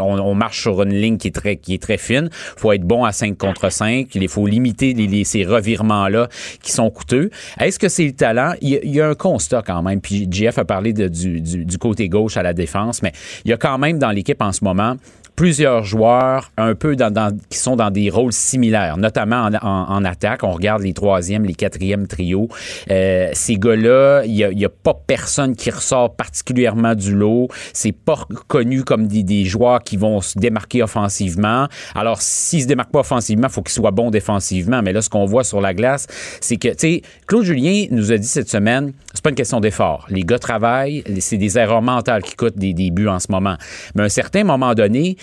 [0.00, 2.28] on, marche sur une ligne qui est très, qui est très fine.
[2.56, 4.14] Faut être bon à 5 contre 5.
[4.14, 4.94] Il faut limiter
[5.24, 6.28] ces revirements-là
[6.62, 7.30] qui sont coûteux.
[7.58, 8.54] Est-ce que c'est le talent?
[8.60, 10.00] Il y, a, un constat quand même.
[10.00, 13.12] Puis JF a parlé du côté gauche à la défense, mais
[13.44, 14.96] il y a quand même dans l'équipe en ce moment
[15.40, 20.44] plusieurs joueurs un peu dans, qui sont dans des rôles similaires, notamment en, attaque.
[20.44, 22.50] On regarde les troisièmes, les quatrièmes trios.
[22.90, 27.48] Euh, ces gars-là, il n'y a, pas personne qui ressort particulièrement du lot.
[27.72, 28.18] C'est pas
[28.48, 31.68] connu comme des, des, joueurs qui vont se démarquer offensivement.
[31.94, 34.82] Alors, s'ils se démarquent pas offensivement, il faut qu'ils soient bons défensivement.
[34.82, 36.06] Mais là, ce qu'on voit sur la glace,
[36.42, 39.60] c'est que, tu sais, Claude Julien nous a dit cette semaine, c'est pas une question
[39.60, 40.06] d'effort.
[40.10, 43.56] Les gars travaillent, c'est des erreurs mentales qui coûtent des, des buts en ce moment.
[43.94, 45.16] Mais à un certain moment donné,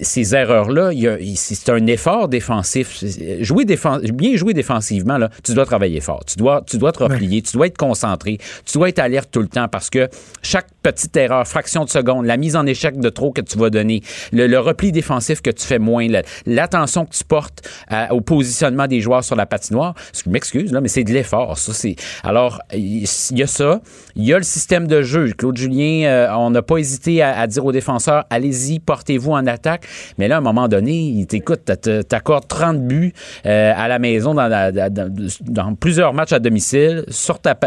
[0.00, 0.90] ces erreurs-là,
[1.34, 3.02] c'est un effort défensif.
[3.40, 6.24] Jouer bien jouer défensivement, là, tu dois travailler fort.
[6.24, 9.40] Tu dois, tu dois te replier, tu dois être concentré, tu dois être alerte tout
[9.40, 10.08] le temps parce que
[10.42, 13.70] chaque petite erreur, fraction de seconde, la mise en échec de trop que tu vas
[13.70, 16.06] donner, le, repli défensif que tu fais moins,
[16.46, 17.68] l'attention que tu portes
[18.10, 21.58] au positionnement des joueurs sur la patinoire, je m'excuse, là, mais c'est de l'effort.
[21.58, 23.80] Ça, c'est alors il y a ça,
[24.16, 25.32] il y a le système de jeu.
[25.36, 29.86] Claude Julien, euh, on n'a pas hésité à, dire aux défenseurs, allez-y, portez-vous en attaque.
[30.18, 31.64] Mais là, à un moment donné, il t'écoute,
[32.08, 33.12] t'accordes 30 buts
[33.46, 37.58] euh, à la maison dans, plusieurs matchs à domicile, sur ta,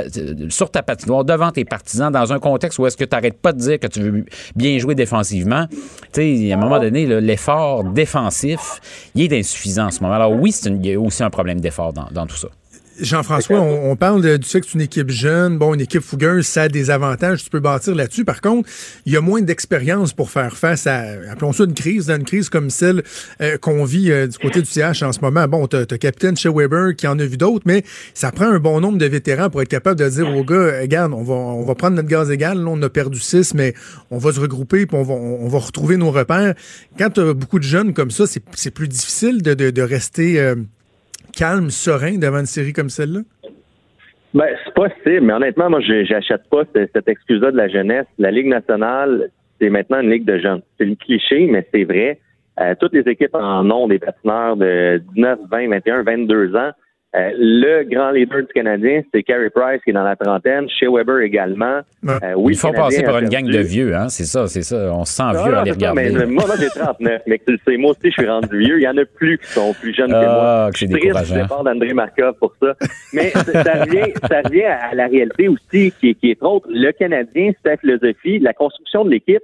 [0.50, 3.54] sur ta patinoire, devant tes partisans, dans un contexte où est-ce que tu n'arrêtes pas
[3.54, 5.68] de dire que tu veux bien jouer défensivement.
[6.14, 8.82] Tu sais, à un moment donné, l'effort défensif,
[9.16, 10.16] il est insuffisant en ce moment.
[10.16, 12.50] Alors oui, il y a aussi un problème d'effort dans tout ça.
[13.00, 16.64] Jean-François, on, parle du fait que c'est une équipe jeune, bon, une équipe fougueuse, ça
[16.64, 18.26] a des avantages, tu peux bâtir là-dessus.
[18.26, 18.70] Par contre,
[19.06, 22.50] il y a moins d'expérience pour faire face à, appelons ça une crise, une crise
[22.50, 23.04] comme celle
[23.42, 25.48] euh, qu'on vit euh, du côté du CH en ce moment.
[25.48, 27.84] Bon, t'as as capitaine chez Weber qui en a vu d'autres, mais
[28.14, 31.14] ça prend un bon nombre de vétérans pour être capable de dire aux gars, regarde,
[31.14, 33.74] on va, on va prendre notre gaz égal, là, on a perdu six, mais
[34.12, 36.56] on va se regrouper, puis on va, on va retrouver nos repères.
[36.98, 40.40] Quand tu as beaucoup de jeunes comme ça, c'est plus difficile de, de, de rester...
[40.40, 40.56] Euh,
[41.38, 43.22] calme, serein devant une série comme celle-là?
[44.34, 48.06] Ben, c'est possible, mais honnêtement, moi, j'achète pas cette, excuse-là de la jeunesse.
[48.18, 49.30] La Ligue nationale,
[49.60, 50.62] c'est maintenant une ligue de jeunes.
[50.78, 52.20] C'est le cliché, mais c'est vrai.
[52.60, 56.72] Euh, toutes les équipes en ont des patineurs de 19, 20, 21, 22 ans.
[57.16, 60.88] Euh, le grand leader du Canadien, c'est Carey Price qui est dans la trentaine, chez
[60.88, 61.80] Weber également.
[62.06, 64.10] Euh, oui, Ils font passer par une gang de vieux, hein?
[64.10, 64.92] C'est ça, c'est ça.
[64.94, 66.10] On se sent vieux à les regarder.
[66.12, 68.78] Mais, moi, moi j'ai 39, mais tu le sais, moi aussi, je suis rendu vieux.
[68.80, 70.66] Il y en a plus qui sont plus jeunes que moi.
[70.66, 72.76] Ah, je suis triste du départ d'André Markov pour ça.
[73.14, 76.68] Mais ça revient, ça revient à la réalité aussi qui est, qui est autre.
[76.70, 79.44] Le Canadien, sa philosophie, la construction de l'équipe,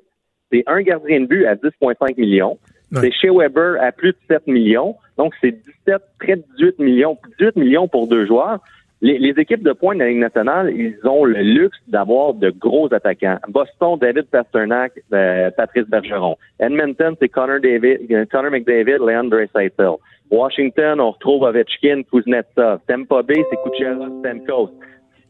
[0.52, 2.60] c'est un gardien de but à 10,5 millions.
[2.92, 4.96] C'est chez Weber à plus de 7 millions.
[5.18, 7.18] Donc, c'est 17, près de 18 millions.
[7.40, 8.60] 18 millions pour deux joueurs.
[9.06, 12.88] Les, équipes de points de la Ligue nationale, ils ont le luxe d'avoir de gros
[12.94, 13.38] attaquants.
[13.50, 16.38] Boston, David Pasternak, euh, Patrice Bergeron.
[16.62, 19.96] Edmonton, c'est Connor, David, euh, Connor McDavid, Leandre Seitel.
[20.32, 22.80] Washington, on retrouve Ovechkin, Kuznetsov.
[22.88, 24.72] Tampa Bay, c'est Kucherov, Stamkos.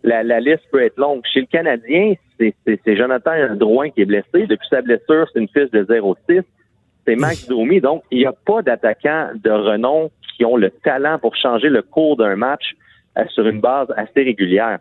[0.04, 1.22] La, la, liste peut être longue.
[1.34, 4.46] Chez le Canadien, c'est Jonathan Drouin qui est blessé.
[4.46, 6.44] Depuis sa blessure, c'est une fiche de 0-6
[7.06, 7.82] c'est Max Domi.
[7.82, 11.82] Donc, il n'y a pas d'attaquants de renom qui ont le talent pour changer le
[11.82, 12.76] cours d'un match
[13.18, 14.80] euh, sur une base assez régulière.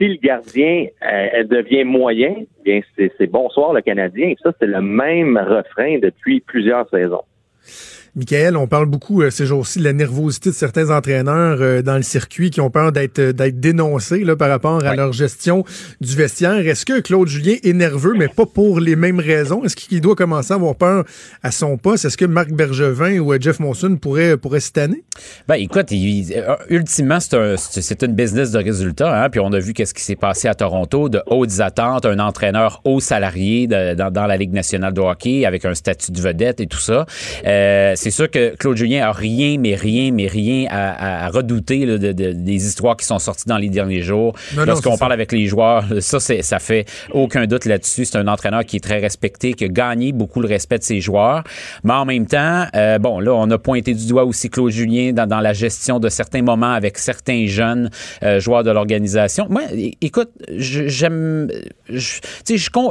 [0.00, 2.34] Si le gardien euh, devient moyen,
[2.64, 4.28] bien c'est bonsoir le Canadien.
[4.28, 7.22] Et ça, c'est le même refrain depuis plusieurs saisons.
[8.14, 11.96] Michael, on parle beaucoup euh, ces jours-ci de la nervosité de certains entraîneurs euh, dans
[11.96, 15.64] le circuit qui ont peur d'être euh, d'être dénoncés là, par rapport à leur gestion
[16.02, 16.58] du vestiaire.
[16.58, 19.64] Est-ce que Claude Julien est nerveux, mais pas pour les mêmes raisons?
[19.64, 21.04] Est-ce qu'il doit commencer à avoir peur
[21.42, 22.04] à son poste?
[22.04, 25.02] Est-ce que Marc Bergevin ou Jeff Monson pourraient, pourraient se tanner?
[25.48, 25.90] Ben, écoute,
[26.68, 29.24] ultimement, c'est un, une business de résultats.
[29.24, 29.30] Hein?
[29.30, 32.82] Puis on a vu qu'est-ce qui s'est passé à Toronto, de hautes attentes, un entraîneur
[32.84, 36.66] haut salarié dans, dans, la Ligue nationale de hockey avec un statut de vedette et
[36.66, 37.06] tout ça.
[37.46, 42.66] Euh, c'est sûr que Claude Julien a rien, mais rien, mais rien à, redouter des
[42.66, 44.34] histoires qui sont sorties dans les derniers jours.
[44.56, 48.06] Lorsqu'on parle avec les joueurs, ça, ça fait aucun doute là-dessus.
[48.06, 51.00] C'est un entraîneur qui est très respecté, qui a gagné beaucoup le respect de ses
[51.00, 51.44] joueurs.
[51.84, 55.12] Mais en même temps, euh, bon, là, on a pointé du doigt aussi Claude Julien
[55.12, 57.88] dans, la gestion de certains moments avec certains jeunes
[58.24, 59.46] euh, joueurs de l'organisation.
[59.48, 59.62] Moi,
[60.00, 61.48] écoute, j'aime,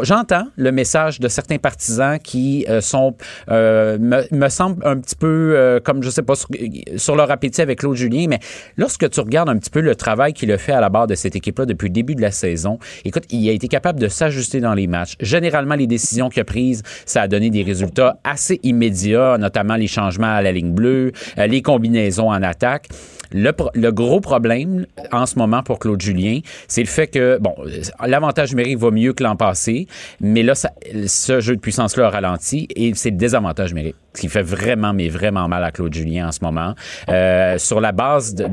[0.03, 3.15] j'entends le message de certains partisans qui euh, sont,
[3.49, 6.33] me, me semblent un petit peu comme, je sais pas,
[6.95, 8.39] sur, leur appétit avec Claude Julien, mais
[8.77, 11.15] lorsque tu regardes un petit peu le travail qu'il a fait à la barre de
[11.15, 14.59] cette équipe-là depuis le début de la saison, écoute, il a été capable de s'ajuster
[14.59, 15.15] dans les matchs.
[15.19, 19.87] Généralement, les décisions qu'il a prises, ça a donné des résultats assez immédiats, notamment les
[19.87, 22.89] changements à la ligne bleue, euh, les combinaisons en attaque.
[23.33, 27.55] Le, gros problème en ce moment pour Claude Julien, c'est le fait que, bon,
[28.05, 29.87] l'avantage numérique va mieux que l'an passé,
[30.19, 34.41] mais là, ce jeu de puissance-là a ralenti et c'est le désavantage numérique qui fait
[34.41, 36.75] vraiment, mais vraiment mal à Claude Julien en ce moment.
[37.09, 38.45] Euh, sur la base de,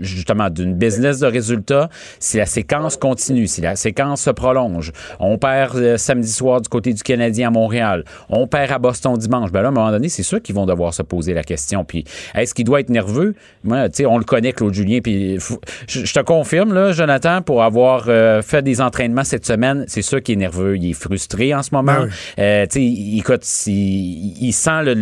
[0.00, 1.88] justement d'une business de résultats,
[2.18, 6.68] si la séquence continue, si la séquence se prolonge, on perd euh, samedi soir du
[6.68, 9.90] côté du Canadien à Montréal, on perd à Boston dimanche, ben là, à un moment
[9.90, 11.84] donné, c'est sûr qu'ils vont devoir se poser la question.
[11.84, 12.04] Puis,
[12.34, 13.34] est-ce qu'il doit être nerveux?
[13.64, 15.38] Moi, tu sais, on le connaît, Claude Julien, puis
[15.86, 20.22] je, te confirme, là, Jonathan, pour avoir euh, fait des entraînements cette semaine, c'est sûr
[20.22, 21.92] qu'il est nerveux, il est frustré en ce moment.
[21.92, 25.01] Ben euh, tu sais, écoute, il, il sent le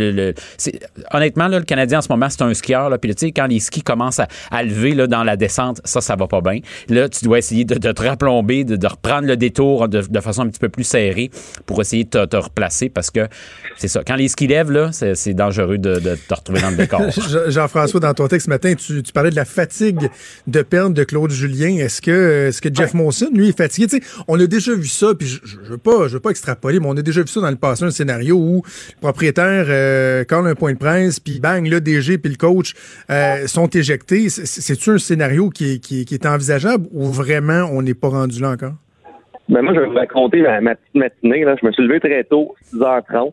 [1.12, 2.90] honnêtement, le Canadien en ce moment, c'est un skieur.
[2.90, 4.20] Là, puis, quand les skis commencent
[4.50, 6.60] à, lever là, dans la descente, ça, ça va pas bien.
[6.88, 10.58] Là, tu dois essayer de, te raplomber, de, reprendre le détour de, façon un petit
[10.58, 11.30] peu plus serrée
[11.66, 13.28] pour essayer de te, replacer parce que
[13.76, 14.02] c'est ça.
[14.06, 17.02] Quand les skis lèvent, là, c'est, dangereux de, te retrouver dans le décor.
[17.48, 20.10] Jean-François, dans ton texte ce matin, tu, parlais de la fatigue
[20.46, 21.76] de perte de Claude Julien.
[21.76, 23.80] Est-ce que, est-ce que Jeff Monson, lui, est fatigué?
[24.28, 26.86] on a déjà vu ça, puis je, je, veux pas, je veux pas extrapoler, mais
[26.86, 30.24] on a déjà vu ça dans le passé, un scénario où le propriétaire euh, euh,
[30.28, 32.74] quand un point de presse, puis bang, le DG puis le coach
[33.10, 34.28] euh, sont éjectés.
[34.28, 35.80] C'est-tu un scénario qui
[36.10, 38.74] est, envisageable ou vraiment on n'est pas rendu là encore?
[39.48, 41.44] Ben moi, je vais vous raconter ma, petite matinée.
[41.60, 43.32] Je me suis levé très tôt, 6h30.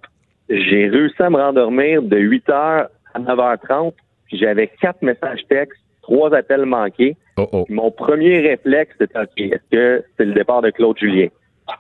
[0.50, 3.94] J'ai réussi à me rendormir de 8h à 9h30.
[4.26, 7.16] Puis j'avais quatre messages textes, trois appels manqués.
[7.38, 7.66] Oh, oh.
[7.70, 11.28] Mon premier réflexe, c'était OK, est-ce que c'est le départ de Claude Julien?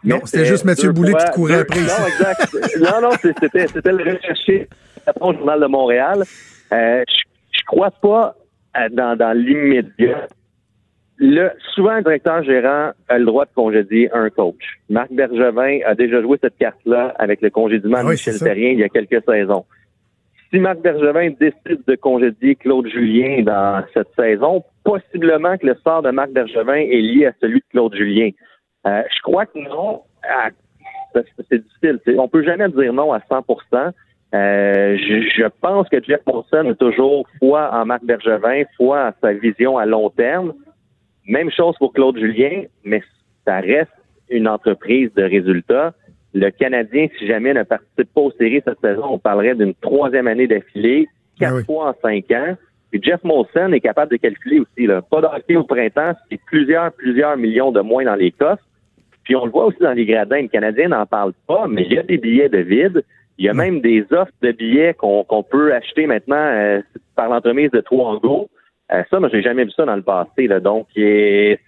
[0.03, 1.79] Non, c'était juste Mathieu Boulet qui courait après.
[1.79, 2.77] Non, exact.
[2.79, 4.67] non, non, c'était, c'était le recherché
[5.19, 6.23] au Journal de Montréal.
[6.73, 8.35] Euh, je, crois pas
[8.77, 10.27] euh, dans, dans l'immédiat.
[11.19, 14.79] Le, souvent, un directeur gérant a le droit de congédier un coach.
[14.89, 18.79] Marc Bergevin a déjà joué cette carte-là avec le congédiement de ah Michel Terrien il
[18.79, 19.65] y a quelques saisons.
[20.51, 26.03] Si Marc Bergevin décide de congédier Claude Julien dans cette saison, possiblement que le sort
[26.03, 28.29] de Marc Bergevin est lié à celui de Claude Julien.
[28.85, 30.03] Euh, je crois que non.
[31.49, 31.99] c'est difficile.
[32.19, 33.93] On peut jamais dire non à 100%
[34.33, 39.33] euh, je, pense que Jeff Monson a toujours foi en Marc Bergevin, foi en sa
[39.33, 40.53] vision à long terme.
[41.27, 43.01] Même chose pour Claude Julien, mais
[43.45, 43.91] ça reste
[44.29, 45.93] une entreprise de résultats.
[46.33, 50.27] Le Canadien, si jamais ne participe pas aux séries cette saison, on parlerait d'une troisième
[50.27, 51.07] année d'affilée,
[51.39, 52.55] quatre ah fois en cinq ans.
[52.91, 54.87] Puis Jeff Monson est capable de calculer aussi.
[54.87, 55.01] Là.
[55.01, 58.63] Pas d'hockey au printemps, c'est plusieurs, plusieurs millions de moins dans les coffres.
[59.27, 60.41] Puis on le voit aussi dans les gradins.
[60.41, 63.03] Le Canadien n'en parle pas, mais il y a des billets de vide.
[63.37, 66.79] Il y a même des offres de billets qu'on peut acheter maintenant euh,
[67.13, 68.49] par l'entremise de Twango.
[68.93, 70.47] Euh, ça, moi, j'ai jamais vu ça dans le passé.
[70.47, 70.61] Là.
[70.61, 71.59] Donc, c'est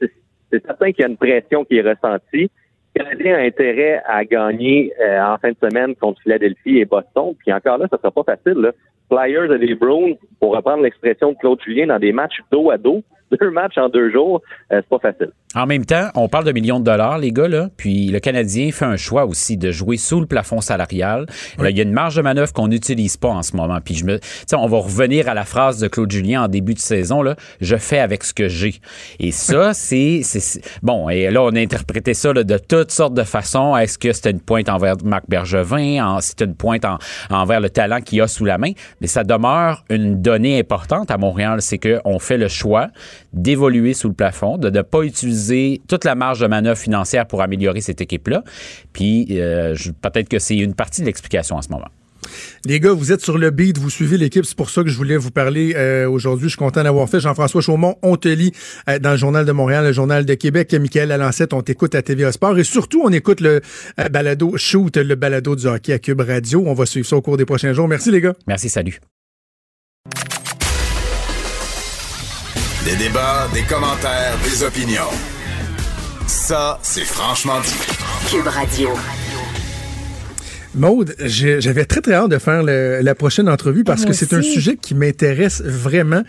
[0.51, 2.49] certain qu'il y a une pression qui est ressentie.
[2.95, 7.35] Le Canadien a intérêt à gagner euh, en fin de semaine contre Philadelphie et Boston.
[7.39, 8.61] Puis encore là, ça sera pas facile.
[8.61, 8.71] Là.
[9.11, 12.77] Flyers et les Bruins, pour reprendre l'expression de Claude Julien, dans des matchs dos à
[12.77, 13.03] dos,
[13.37, 14.41] deux matchs en deux jours,
[14.71, 15.31] euh, c'est pas facile.
[15.55, 17.69] En même temps, on parle de millions de dollars, les gars, là.
[17.75, 21.25] Puis le Canadien fait un choix aussi de jouer sous le plafond salarial.
[21.57, 23.79] il y a une marge de manœuvre qu'on n'utilise pas en ce moment.
[23.83, 24.19] Puis je me,
[24.53, 27.35] on va revenir à la phrase de Claude Julien en début de saison, là.
[27.61, 28.75] Je fais avec ce que j'ai.
[29.19, 30.21] Et ça, c'est,
[30.83, 31.09] bon.
[31.09, 33.75] Et là, on a interprété ça de toutes sortes de façons.
[33.75, 36.19] Est-ce que c'était une pointe envers Marc Bergevin?
[36.21, 36.85] C'était une pointe
[37.31, 38.73] envers le talent qu'il a sous la main?
[39.01, 42.89] Mais ça demeure une donnée importante à Montréal, c'est qu'on fait le choix
[43.33, 45.38] d'évoluer sous le plafond, de ne pas utiliser
[45.87, 48.43] toute la marge de manœuvre financière pour améliorer cette équipe-là.
[48.93, 51.87] Puis euh, peut-être que c'est une partie de l'explication en ce moment.
[52.65, 54.97] Les gars, vous êtes sur le beat, vous suivez l'équipe, c'est pour ça que je
[54.97, 56.45] voulais vous parler euh, aujourd'hui.
[56.45, 57.19] Je suis content d'avoir fait.
[57.19, 58.51] Jean-François Chaumont, on te lit
[58.89, 60.73] euh, dans le Journal de Montréal, le Journal de Québec.
[60.73, 62.59] Michael Alancette, on t'écoute à TVA Sport.
[62.59, 63.61] Et surtout, on écoute le
[64.11, 66.63] balado Shoot, le balado du hockey à Cube Radio.
[66.67, 67.87] On va suivre ça au cours des prochains jours.
[67.87, 68.33] Merci les gars.
[68.47, 68.99] Merci, salut.
[72.89, 75.11] Des débats, des commentaires, des opinions.
[76.25, 77.75] Ça, c'est franchement dit.
[80.75, 84.77] Maude, j'avais très très hâte de faire la prochaine entrevue parce que c'est un sujet
[84.77, 86.23] qui m'intéresse vraiment.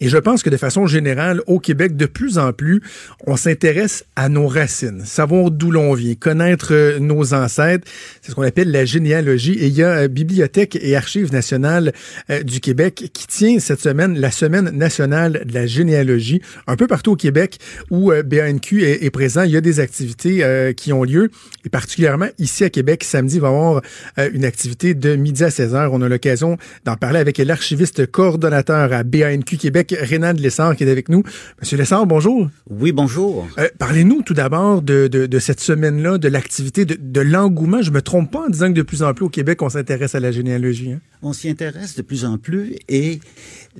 [0.00, 2.82] Et je pense que de façon générale au Québec de plus en plus
[3.26, 7.88] on s'intéresse à nos racines, savoir d'où l'on vient, connaître euh, nos ancêtres,
[8.20, 9.52] c'est ce qu'on appelle la généalogie.
[9.52, 11.92] Et il y a euh, Bibliothèque et Archives nationales
[12.30, 16.42] euh, du Québec qui tient cette semaine la semaine nationale de la généalogie.
[16.66, 17.58] Un peu partout au Québec
[17.90, 21.30] où BANQ est, est présent, il y a des activités qui ont lieu.
[21.64, 23.82] Et particulièrement ici à Québec samedi il va y avoir
[24.32, 25.88] une activité de midi à 16 h.
[25.92, 30.90] On a l'occasion d'en parler avec l'archiviste coordonnateur à BANQ Québec, Rénan Lessard, qui est
[30.90, 31.22] avec nous.
[31.60, 32.48] Monsieur Lessard, bonjour.
[32.70, 33.46] Oui, bonjour.
[33.58, 37.82] Euh, parlez-nous tout d'abord de, de, cette semaine-là, de l'activité, de, de l'engouement.
[37.82, 40.14] Je me trompe pas en disant que de plus en plus au Québec, on s'intéresse
[40.14, 40.92] à la généalogie.
[40.92, 41.00] Hein?
[41.22, 43.20] On s'y intéresse de plus en plus et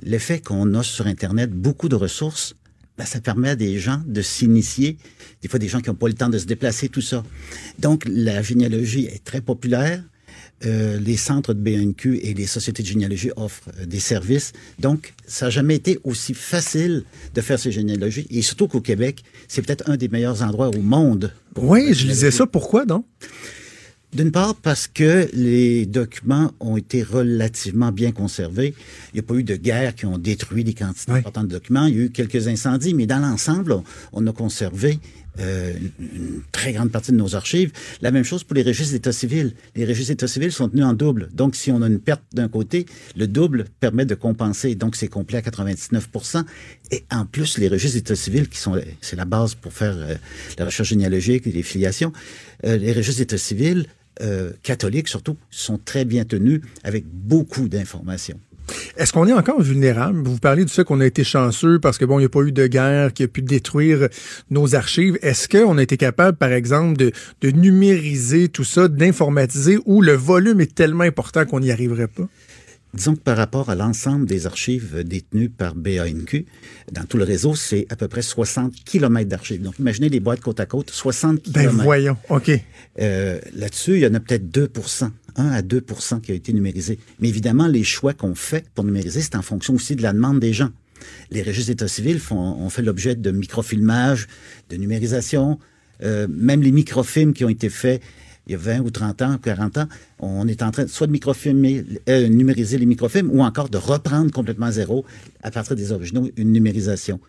[0.05, 2.55] le fait qu'on a sur Internet beaucoup de ressources
[2.97, 4.97] ben, ça permet à des gens de s'initier,
[5.41, 7.23] des fois des gens qui n'ont pas le temps de se déplacer, tout ça.
[7.79, 10.03] Donc, la généalogie est très populaire.
[10.65, 14.53] Euh, les centres de BNQ et les sociétés de généalogie offrent euh, des services.
[14.79, 17.03] Donc, ça n'a jamais été aussi facile
[17.35, 18.25] de faire ces généalogies.
[18.31, 21.31] Et surtout qu'au Québec, c'est peut-être un des meilleurs endroits au monde.
[21.57, 22.47] oui, je disais ça.
[22.47, 23.05] Pourquoi, donc?
[24.17, 28.73] D'une part, parce que les documents ont été relativement bien conservés.
[29.13, 31.85] Il n'y a pas eu de guerres qui ont détruit des quantités importantes de documents.
[31.85, 33.75] Il y a eu quelques incendies, mais dans l'ensemble,
[34.13, 34.99] on a conservé
[35.39, 37.71] euh, une très grande partie de nos archives.
[38.01, 39.53] La même chose pour les registres d'état civil.
[39.75, 41.29] Les registres d'état civil sont tenus en double.
[41.31, 44.73] Donc, si on a une perte d'un côté, le double permet de compenser.
[44.73, 46.43] Donc, c'est complet à 99%
[46.89, 50.15] Et en plus, les registres d'état civil, qui sont, c'est la base pour faire euh,
[50.57, 52.11] la recherche généalogique et les filiations,
[52.65, 53.85] euh, les registres d'état civil
[54.63, 58.39] catholiques surtout sont très bien tenus avec beaucoup d'informations.
[58.97, 60.27] Est-ce qu'on est encore vulnérable?
[60.27, 62.41] Vous parlez du fait qu'on a été chanceux parce que bon, il n'y a pas
[62.41, 64.09] eu de guerre qui a pu détruire
[64.49, 65.17] nos archives.
[65.21, 67.11] Est-ce qu'on a été capable, par exemple, de,
[67.41, 72.27] de numériser tout ça, d'informatiser, ou le volume est tellement important qu'on n'y arriverait pas?
[72.97, 76.47] Disons que par rapport à l'ensemble des archives détenues par BANQ,
[76.91, 79.61] dans tout le réseau, c'est à peu près 60 km d'archives.
[79.61, 81.75] Donc, imaginez les boîtes côte à côte, 60 km.
[81.75, 82.49] Ben voyons, OK.
[82.99, 85.83] Euh, là-dessus, il y en a peut-être 2% 1 à 2
[86.23, 86.97] qui a été numérisé.
[87.19, 90.39] Mais évidemment, les choix qu'on fait pour numériser, c'est en fonction aussi de la demande
[90.39, 90.71] des gens.
[91.29, 94.27] Les registres d'état civil font, ont fait l'objet de microfilmage,
[94.71, 95.59] de numérisation,
[96.01, 98.01] euh, même les microfilms qui ont été faits
[98.47, 99.87] il y a 20 ou 30 ans, 40 ans,
[100.19, 104.31] on est en train soit de microfilmer, euh, numériser les microfilms ou encore de reprendre
[104.31, 105.05] complètement à zéro,
[105.43, 107.19] à partir des originaux, une numérisation.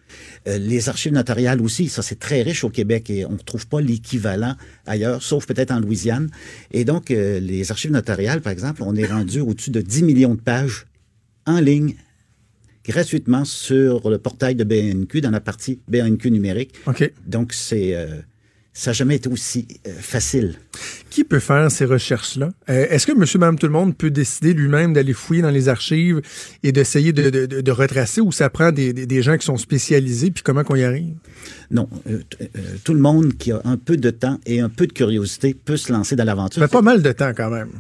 [0.47, 3.67] Euh, les archives notariales aussi, ça c'est très riche au Québec et on ne trouve
[3.67, 4.55] pas l'équivalent
[4.87, 6.31] ailleurs, sauf peut-être en Louisiane.
[6.71, 10.35] Et donc, euh, les archives notariales, par exemple, on est rendu au-dessus de 10 millions
[10.37, 10.87] de pages
[11.47, 11.97] en ligne
[12.85, 16.75] gratuitement sur le portail de BNQ dans la partie BNQ numérique.
[17.27, 17.95] Donc, c'est
[18.79, 20.55] ça n'a jamais été aussi euh, facile.
[21.11, 22.51] Qui peut faire ces recherches-là?
[22.71, 25.69] Euh, est-ce que monsieur, madame, tout le monde peut décider lui-même d'aller fouiller dans les
[25.69, 26.23] archives
[26.63, 30.77] et d'essayer de, retracer ou ça prend des, gens qui sont spécialisés puis comment qu'on
[30.77, 31.17] y arrive?
[31.73, 31.89] Non.
[32.09, 32.21] Euh,
[32.85, 35.77] tout le monde qui a un peu de temps et un peu de curiosité peut
[35.77, 36.63] se lancer dans l'aventure.
[36.63, 37.71] Ça fait pas mal de temps quand même.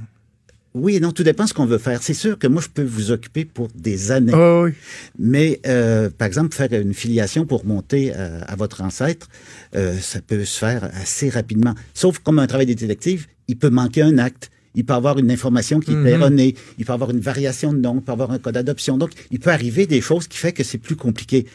[0.75, 2.03] Oui, non, tout dépend de ce qu'on veut faire.
[2.03, 4.33] C'est sûr que moi, je peux vous occuper pour des années.
[4.35, 4.73] Ah oui.
[5.19, 9.29] Mais, euh, par exemple, faire une filiation pour monter euh, à votre ancêtre,
[9.75, 11.75] euh, ça peut se faire assez rapidement.
[11.95, 14.51] Sauf comme un travail de détective, il peut manquer un acte.
[14.75, 16.07] Il peut avoir une information qui est mhm.
[16.07, 16.55] erronée.
[16.79, 17.97] Il peut avoir une variation de nom.
[17.97, 18.99] Il peut avoir un code d'adoption.
[18.99, 21.47] Donc, il peut arriver des choses qui fait que c'est plus compliqué.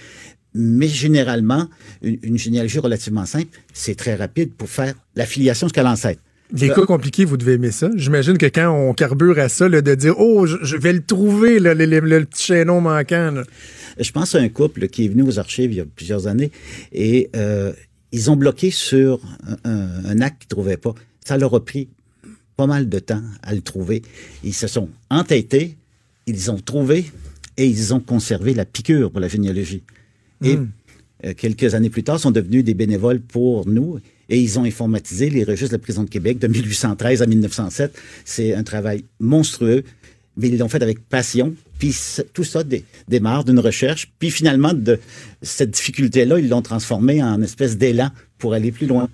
[0.56, 1.70] Mais généralement,
[2.02, 6.22] une, une généalogie relativement simple, c'est très rapide pour faire la filiation jusqu'à l'ancêtre.
[6.52, 7.90] Les cas compliqués, vous devez aimer ça.
[7.96, 12.26] J'imagine que quand on carbure à ça, de dire Oh, je, vais le trouver, le,
[12.26, 13.44] petit chaînon manquant.
[14.00, 16.52] Je pense à un couple qui est venu aux archives il y a plusieurs années
[16.92, 17.74] et euh,
[18.12, 19.20] ils ont bloqué sur
[19.64, 20.94] un, acte qu'ils ne trouvaient pas.
[21.26, 21.90] Ça leur a pris
[22.56, 24.04] pas mal de temps à le trouver.
[24.44, 25.78] Ils se sont entêtés,
[26.28, 27.06] ils ont trouvé
[27.58, 29.84] et ils ont conservé la piqûre pour la généalogie.
[30.44, 30.70] Et hmm.
[31.26, 34.00] euh, quelques années plus tard, sont devenus des bénévoles pour nous
[34.34, 37.96] et ils ont informatisé les registres de la prison de Québec de 1813 à 1907.
[38.26, 39.84] C'est un travail monstrueux,
[40.38, 41.54] mais ils l'ont fait avec passion.
[41.78, 41.96] Puis
[42.34, 42.64] tout ça
[43.08, 44.12] démarre d'une recherche.
[44.18, 45.00] Puis finalement, de
[45.44, 48.10] cette difficulté-là, ils l'ont transformé en espèce d'élan
[48.40, 49.08] pour aller plus loin.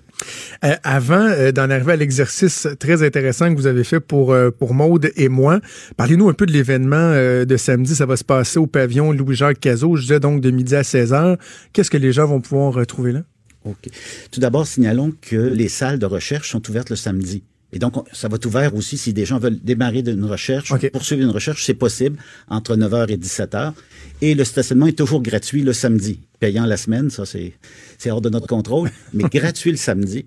[0.64, 4.50] Euh, avant euh, d'en arriver à l'exercice très intéressant que vous avez fait pour, euh,
[4.50, 5.60] pour Maude et moi,
[5.98, 7.94] parlez-nous un peu de l'événement de samedi.
[7.94, 11.36] Ça va se passer au pavillon Louis-Jacques Cazot, je disais donc de midi à 16h.
[11.74, 13.20] Qu'est-ce que les gens vont pouvoir retrouver là?
[13.64, 13.88] OK.
[14.30, 17.42] Tout d'abord, signalons que les salles de recherche sont ouvertes le samedi.
[17.72, 21.22] Et donc, ça va être ouvert aussi si des gens veulent démarrer une recherche, poursuivre
[21.22, 23.72] une recherche, c'est possible entre 9h et 17h.
[24.22, 26.20] Et le stationnement est toujours gratuit le samedi.
[26.40, 30.24] Payant la semaine, ça c'est hors de notre contrôle, mais gratuit le samedi.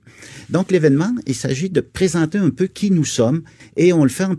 [0.50, 3.42] Donc l'événement, il s'agit de présenter un peu qui nous sommes
[3.76, 4.36] et on le fait en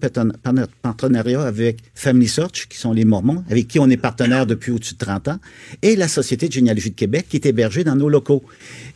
[0.83, 4.95] partenariat avec Family Search, qui sont les Mormons, avec qui on est partenaire depuis au-dessus
[4.95, 5.39] de 30 ans,
[5.83, 8.45] et la Société de généalogie de Québec, qui est hébergée dans nos locaux.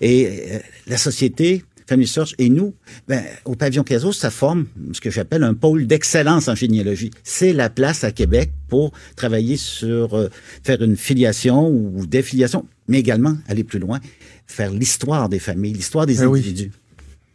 [0.01, 2.74] Et euh, la société Family Search et nous,
[3.09, 7.11] ben, au pavillon Caso, ça forme ce que j'appelle un pôle d'excellence en généalogie.
[7.24, 10.28] C'est la place à Québec pour travailler sur euh,
[10.62, 14.01] faire une filiation ou des filiations, mais également aller plus loin,
[14.47, 16.72] faire l'histoire des familles, l'histoire des ben individus.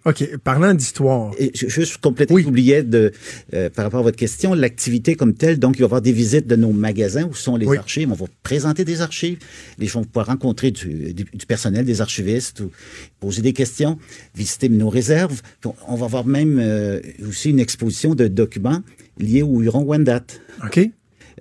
[0.06, 0.38] OK.
[0.44, 1.32] Parlant d'histoire.
[1.54, 2.44] Juste compléter, oui.
[2.44, 3.12] j'oubliais de,
[3.54, 5.60] euh, par rapport à votre question, l'activité comme telle.
[5.60, 8.12] Donc, il va y avoir des visites de nos magasins où sont les archives.
[8.12, 9.38] On va présenter des archives.
[9.80, 12.72] Les gens vont pouvoir rencontrer du, du, personnel, des archivistes, ou
[13.20, 13.98] poser des questions,
[14.36, 15.42] visiter nos réserves.
[15.88, 18.82] On va avoir même euh, aussi une exposition de documents
[19.18, 20.24] liés au Huron-Wendat.
[20.66, 20.90] OK.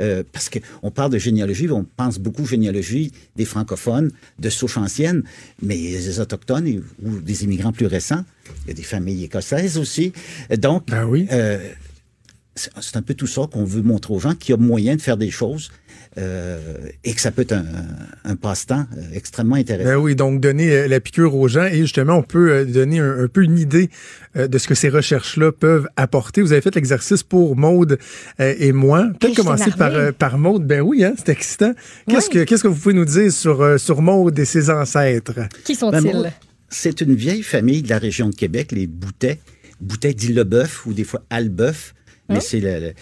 [0.00, 5.22] Euh, parce qu'on parle de généalogie, on pense beaucoup généalogie des francophones, de souche ancienne,
[5.60, 8.24] mais des autochtones ou des immigrants plus récents.
[8.64, 10.12] Il y a des familles écossaises aussi.
[10.58, 11.26] Donc, ben oui.
[11.32, 11.58] Euh,
[12.54, 15.00] c'est un peu tout ça qu'on veut montrer aux gens, qu'il y a moyen de
[15.00, 15.70] faire des choses
[16.18, 16.58] euh,
[17.04, 17.54] et que ça peut être
[18.24, 19.88] un, passe-temps euh, extrêmement intéressant.
[19.88, 23.28] Ben oui, donc donner euh, la piqûre aux gens et justement, on peut donner un,
[23.28, 23.88] peu une idée
[24.34, 26.42] de ce que ces recherches-là peuvent apporter.
[26.42, 27.98] Vous avez fait l'exercice pour Maude
[28.38, 29.08] et moi.
[29.20, 30.66] Peut-être commencer par, par Maude.
[30.66, 31.72] Ben oui, hein, c'est excitant.
[32.08, 35.40] Qu'est-ce que qu'est-ce que vous pouvez nous dire sur, sur Maude et ses ancêtres?
[35.64, 36.02] Qui sont-ils?
[36.02, 36.32] Ben,
[36.68, 39.38] c'est une vieille famille de la région de Québec, les Boutet.
[39.80, 41.94] Boutet dit Lebeuf ou des fois Albeuf.
[42.28, 42.40] Mais hein?
[42.40, 42.92] c'est le,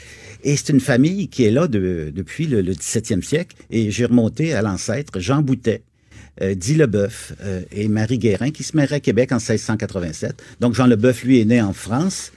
[0.43, 3.57] et c'est une famille qui est là depuis le, 17e siècle.
[3.71, 5.83] Et j'ai remonté à l'ancêtre, Jean Boutet,
[6.43, 10.43] euh, dit Leboeuf euh, et Marie Guérin, qui se marient à Québec en 1687.
[10.61, 12.33] Donc Jean Leboeuf, lui, est né en France.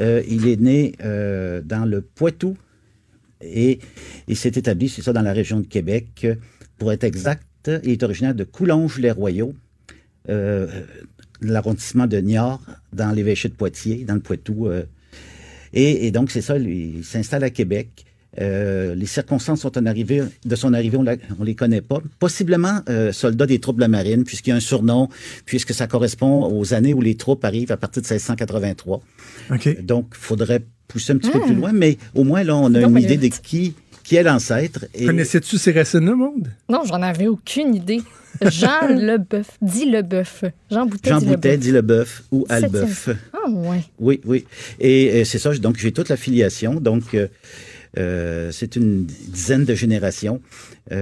[0.00, 2.56] Euh, il est né euh, dans le Poitou
[3.42, 3.80] et
[4.28, 6.26] il s'est établi, c'est ça, dans la région de Québec.
[6.78, 9.54] Pour être exact, il est originaire de Coulonges-les-Royaux,
[11.40, 12.62] l'arrondissement de Niort,
[12.92, 14.68] dans l'évêché de Poitiers, dans le Poitou
[15.72, 18.04] et, donc, c'est ça, lui, il s'installe à Québec.
[18.40, 22.00] Euh, les circonstances sont en arrivée, de son arrivée, on, ne les connaît pas.
[22.18, 25.08] Possiblement euh, soldat des troupes de la marine, puisqu'il y a un surnom,
[25.44, 29.02] puisque ça correspond aux années où les troupes arrivent à partir de 1683.
[29.82, 31.60] Donc, il faudrait pousser un petit peu plus hmm.
[31.60, 33.74] loin, mais au moins là, on a une idée de qui
[34.12, 34.84] qui est l'ancêtre.
[34.94, 35.06] Et...
[35.06, 36.48] Connaissais-tu ces racines-là, Monde?
[36.68, 38.02] Non, j'en avais aucune idée.
[38.42, 40.44] Jean Leboeuf, dit Leboeuf.
[40.70, 43.08] Jean Boutet, Jean dit Boutet, dit Leboeuf ou Albeuf.
[43.32, 43.82] Ah, ouais.
[43.98, 44.44] Oui, oui.
[44.78, 46.74] Et, euh, c'est ça, donc j'ai toute la filiation.
[46.74, 47.28] Donc, euh,
[47.96, 50.42] euh, c'est une dizaine de générations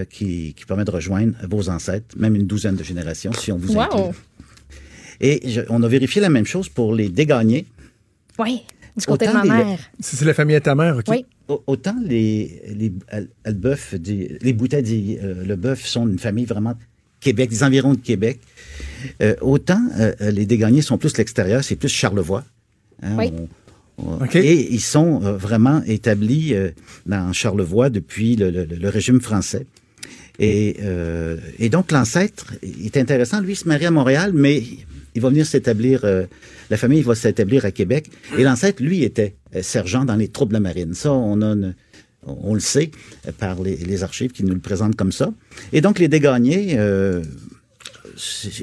[0.08, 3.74] qui, qui permet de rejoindre vos ancêtres, même une douzaine de générations si on vous
[3.74, 4.12] wow.
[5.20, 7.66] Et on a vérifié la même chose pour les dégagnés.
[8.38, 8.62] Oui,
[8.96, 9.78] du côté de ma mère.
[10.00, 11.06] C'est la famille de ta mère, OK?
[11.08, 11.24] Oui
[11.66, 12.92] autant les, les,
[14.40, 16.76] les Boutet dit le bœuf sont une famille vraiment
[17.20, 18.40] Québec, des environs de Québec.
[19.22, 22.44] Euh, autant euh, euh, les dégagnés sont plus l'extérieur, c'est plus Charlevoix.
[23.02, 23.32] Hein, oui.
[24.34, 26.54] Et ils sont vraiment établis
[27.04, 29.66] dans Charlevoix depuis le, régime français.
[30.38, 30.78] Et,
[31.58, 33.42] et donc l'ancêtre est intéressant.
[33.42, 34.62] Lui, il se marie à Montréal, mais
[35.20, 36.06] il va venir s'établir,
[36.70, 38.10] la famille va s'établir à Québec.
[38.38, 40.94] Et l'ancêtre, lui, était sergent dans les troupes de la marine.
[40.94, 41.12] Ça,
[42.26, 42.90] on le sait
[43.38, 45.32] par les, archives qui nous le présentent comme ça.
[45.72, 47.22] Et donc, les dégagnés, euh,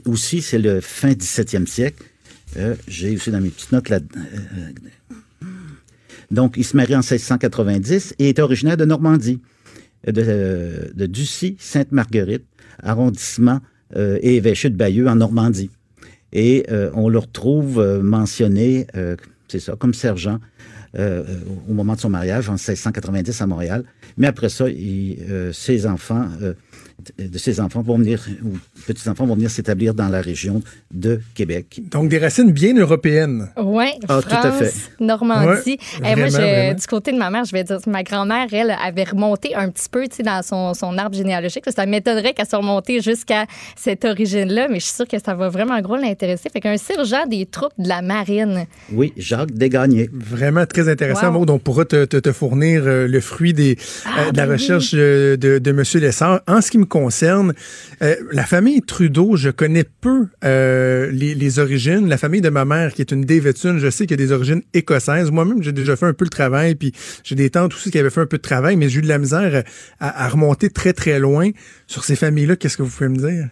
[0.06, 2.04] aussi, c'est le fin 17e siècle.
[2.58, 4.00] Euh, j'ai aussi dans mes petites notes là.
[4.00, 4.72] Euh,
[6.32, 9.40] donc, il se marie en 1690 et est originaire de Normandie,
[10.06, 12.46] de, de Ducy, Sainte-Marguerite,
[12.84, 13.62] arrondissement
[13.96, 15.70] et évêché de Bayeux en Normandie.
[16.34, 18.88] Et on le retrouve mentionné,
[19.48, 20.40] c'est ça, comme sergent
[20.98, 21.24] euh,
[21.70, 23.84] au moment de son mariage en 1690 à Montréal.
[24.16, 26.54] Mais après ça, euh, ses enfants euh,
[27.18, 28.58] de ses enfants vont venir, ou
[28.88, 30.62] petits-enfants vont venir s'établir dans la région
[30.92, 31.82] de Québec.
[31.92, 33.50] Donc, des racines bien européennes.
[33.58, 34.74] Oui, ah, tout à fait.
[35.00, 35.78] Normandie.
[36.04, 39.54] Et moi, du côté de ma mère, je vais dire, ma grand-mère, elle, avait remonté
[39.56, 41.66] un petit peu dans son, son arbre généalogique.
[41.76, 43.46] Ça m'étonnerait qu'elle soit remontée jusqu'à
[43.76, 46.50] cette origine-là, mais je suis sûre que ça va vraiment gros l'intéresser.
[46.50, 48.66] Fait qu'un sergent des troupes de la marine.
[48.92, 50.10] Oui, Jacques Desgagnés.
[50.12, 51.46] Vraiment très intéressant, wow.
[51.50, 54.94] on pourra te, te, fournir euh, le fruit des, ah, euh, de la ben recherche
[54.94, 55.84] de, de, de M.
[56.02, 56.42] Lessard.
[56.48, 57.54] En ce qui me concerne,
[58.02, 62.08] euh, la famille Trudeau, je connais peu euh, les, origines.
[62.08, 64.32] La famille de ma mère, qui est une Davidson, je sais qu'il y a des
[64.32, 65.32] origines écossaises.
[65.32, 66.94] Moi-même, j'ai déjà fait un peu le travail, puis
[67.24, 69.08] j'ai des tantes aussi qui avaient fait un peu de travail, mais j'ai eu de
[69.08, 69.64] la misère
[70.00, 71.52] à, remonter très, très loin
[71.88, 72.56] sur ces familles-là.
[72.56, 73.50] Qu'est-ce que vous pouvez me dire?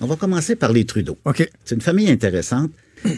[0.00, 1.18] On va commencer par les Trudeau.
[1.24, 1.48] OK.
[1.64, 2.70] C'est une famille intéressante.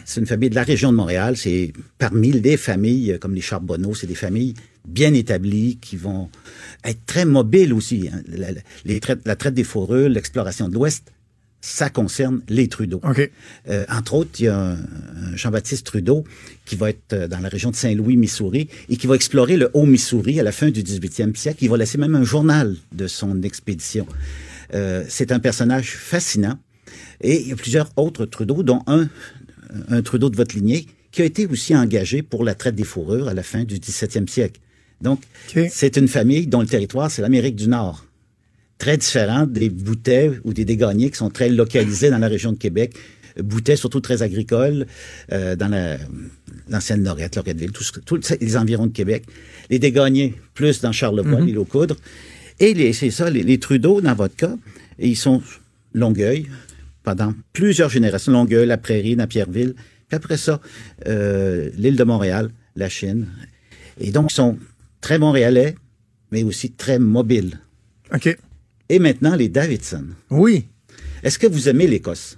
[0.05, 1.37] C'est une famille de la région de Montréal.
[1.37, 4.55] C'est parmi les familles comme les Charbonneau, c'est des familles
[4.87, 6.31] bien établies qui vont
[6.85, 8.09] être très mobiles aussi.
[8.13, 8.23] Hein.
[8.29, 8.49] La,
[8.85, 11.13] les la traite des fourrures, l'exploration de l'Ouest,
[11.61, 13.01] ça concerne les Trudeau.
[13.69, 14.77] Euh, entre autres, il y a
[15.35, 16.25] Jean-Baptiste Trudeau
[16.65, 19.71] qui va être euh, dans la région de Saint-Louis, Missouri, et qui va explorer le
[19.75, 21.59] Haut-Missouri à la fin du 18e siècle.
[21.63, 24.07] Il va laisser même un journal de son expédition.
[24.75, 26.59] Euh, c'est un personnage fascinant.
[27.21, 29.09] Et il y a plusieurs autres Trudeau, dont un,
[29.89, 33.29] un Trudeau de votre lignée, qui a été aussi engagé pour la traite des fourrures
[33.29, 34.61] à la fin du 17e siècle.
[35.01, 35.21] Donc,
[35.71, 38.05] c'est une famille dont le territoire, c'est l'Amérique du Nord
[38.79, 42.57] très différent des Boutets ou des Dégagnés qui sont très localisés dans la région de
[42.59, 42.95] Québec.
[43.37, 44.87] Boutet, surtout très agricole,
[45.33, 45.69] euh, dans
[46.69, 49.25] l'ancienne Lorette, Loretteville, tous les environs de Québec.
[49.71, 51.47] Les Dégagnés, plus dans Charlevoix, mm-hmm.
[51.47, 51.97] les Locoudres.
[52.59, 54.57] Et c'est ça, les, Trudeau, dans votre cas,
[54.99, 55.41] ils sont
[55.95, 56.47] Longueuil,
[57.09, 58.33] pendant plusieurs générations.
[58.33, 59.75] Longueuil, la Prairie, Napierville.
[60.09, 60.61] Puis après ça,
[61.07, 63.29] euh, l'île de Montréal, la Chine.
[63.99, 64.59] Et donc, ils sont
[65.01, 65.75] très montréalais,
[66.31, 67.61] mais aussi très mobiles.
[68.15, 68.37] OK.
[68.91, 70.05] Et maintenant, les Davidson.
[70.29, 70.67] Oui.
[71.23, 72.37] Est-ce que vous aimez l'Écosse?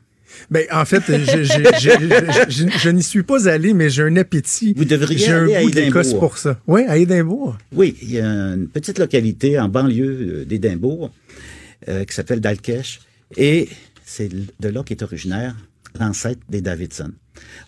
[0.52, 4.72] Ben, en fait, je, n'y suis pas allé, mais j'ai un appétit.
[4.76, 6.60] Vous devriez j'ai aller un goût d'Écosse pour ça.
[6.68, 7.58] Oui, à Édimbourg.
[7.72, 11.10] Oui, il y a une petite localité en banlieue euh, d'Édimbourg
[11.88, 13.00] euh, qui s'appelle Dalkesh.
[13.36, 13.68] Et
[14.10, 15.54] c'est de là qu'est originaire
[15.98, 17.12] l'ancêtre des Davidson.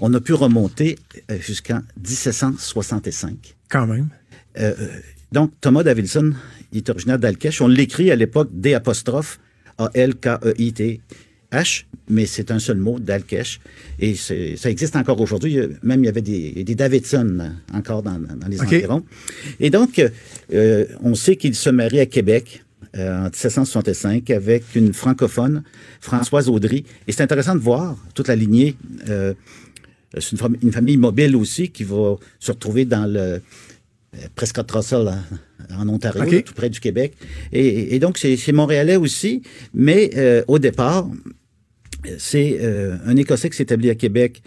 [0.01, 0.99] On a pu remonter
[1.31, 3.55] euh, jusqu'en 1765.
[3.69, 4.09] Quand même.
[5.31, 6.33] donc, Thomas Davidson,
[6.73, 7.61] il est originaire d'Alkesh.
[7.61, 9.39] On l'écrit à l'époque D apostrophe
[9.79, 13.61] A-L-K-E-I-T-H, mais c'est un seul mot, d'Alkesh.
[13.99, 15.59] Et ça existe encore aujourd'hui.
[15.83, 19.05] Même il y avait des, Davidson encore dans, les environs.
[19.61, 20.03] Et donc,
[20.53, 25.63] euh, on sait qu'il se marie à Québec euh, en 1765 avec une francophone,
[26.01, 26.85] Françoise Audry.
[27.07, 28.77] Et c'est intéressant de voir toute la lignée.
[29.09, 29.35] Euh,
[30.19, 33.41] c'est une, une, famille mobile aussi qui va se retrouver dans le
[34.35, 35.11] Prescott Russell
[35.75, 37.15] en Ontario, tout près du Québec.
[37.53, 39.43] Et, donc, c'est montréalais aussi,
[39.75, 41.09] mais euh, au départ,
[42.19, 44.43] c'est euh, un Écossais qui s'est établi à Québec.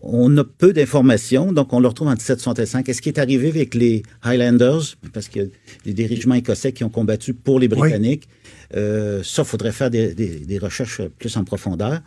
[0.00, 2.88] On a peu d'informations, donc on le retrouve en 1765.
[2.88, 5.50] Est-ce qui est arrivé avec les Highlanders, parce qu'il
[5.86, 8.28] y a des régiments écossais qui ont combattu pour les Britanniques?
[8.76, 12.00] Euh, ça, faudrait faire des, recherches plus en profondeur,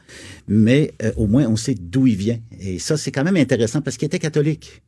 [0.47, 2.39] mais au moins on sait d'où il vient.
[2.59, 4.81] Et ça, c'est quand même intéressant parce qu'il était catholique.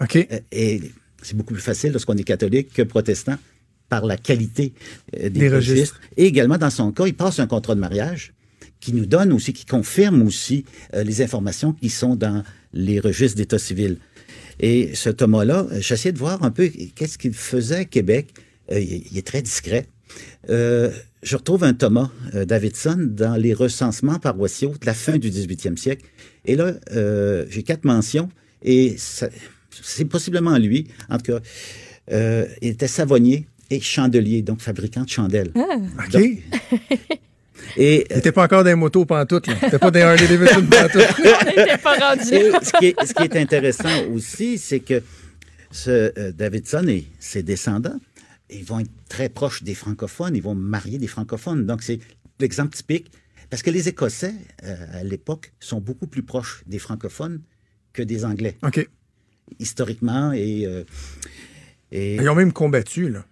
[0.00, 0.16] OK.
[0.50, 0.80] et
[1.22, 3.36] c'est beaucoup plus facile lorsqu'on est catholique que protestant
[3.88, 4.72] par la qualité
[5.18, 6.00] euh, des, registres.
[6.16, 8.32] Et également, dans son cas, il passe un contrat de mariage
[8.82, 12.42] qui nous donne aussi, qui confirme aussi euh, les informations qui sont dans
[12.74, 13.96] les registres d'état civil.
[14.60, 18.34] Et ce Thomas-là, euh, j'essayais de voir un peu qu'est-ce qu'il faisait à Québec.
[18.70, 19.86] il, est très discret.
[20.48, 26.04] je retrouve un Thomas Davidson dans les recensements paroissiaux de la fin du 18e siècle.
[26.44, 26.74] Et là,
[27.48, 28.28] j'ai quatre mentions.
[28.62, 30.86] Et c'est possiblement lui.
[31.08, 31.40] En tout cas,
[32.10, 35.52] euh, il était savonnier et chandelier, donc fabricant de chandelles.
[35.54, 35.76] Ah.
[36.06, 37.18] OK.
[37.76, 39.46] Et, n'était pas encore dans les motos pantoute.
[39.46, 41.02] Il n'était pas dans Harley Davidson pantoute.
[41.18, 42.22] On n'était pas rendu.
[42.22, 45.02] ce, qui est, ce qui est intéressant aussi, c'est que
[45.70, 47.98] ce, euh, Davidson et ses descendants,
[48.50, 51.66] ils vont être très proches des francophones, ils vont marier des francophones.
[51.66, 52.00] Donc, c'est
[52.40, 53.10] l'exemple typique.
[53.50, 54.34] Parce que les Écossais,
[54.64, 57.40] euh, à l'époque, sont beaucoup plus proches des francophones
[57.92, 58.56] que des Anglais.
[58.62, 58.88] OK
[59.58, 60.32] historiquement.
[60.32, 60.84] Et, euh,
[61.90, 63.24] et, Ils ont même combattu, là.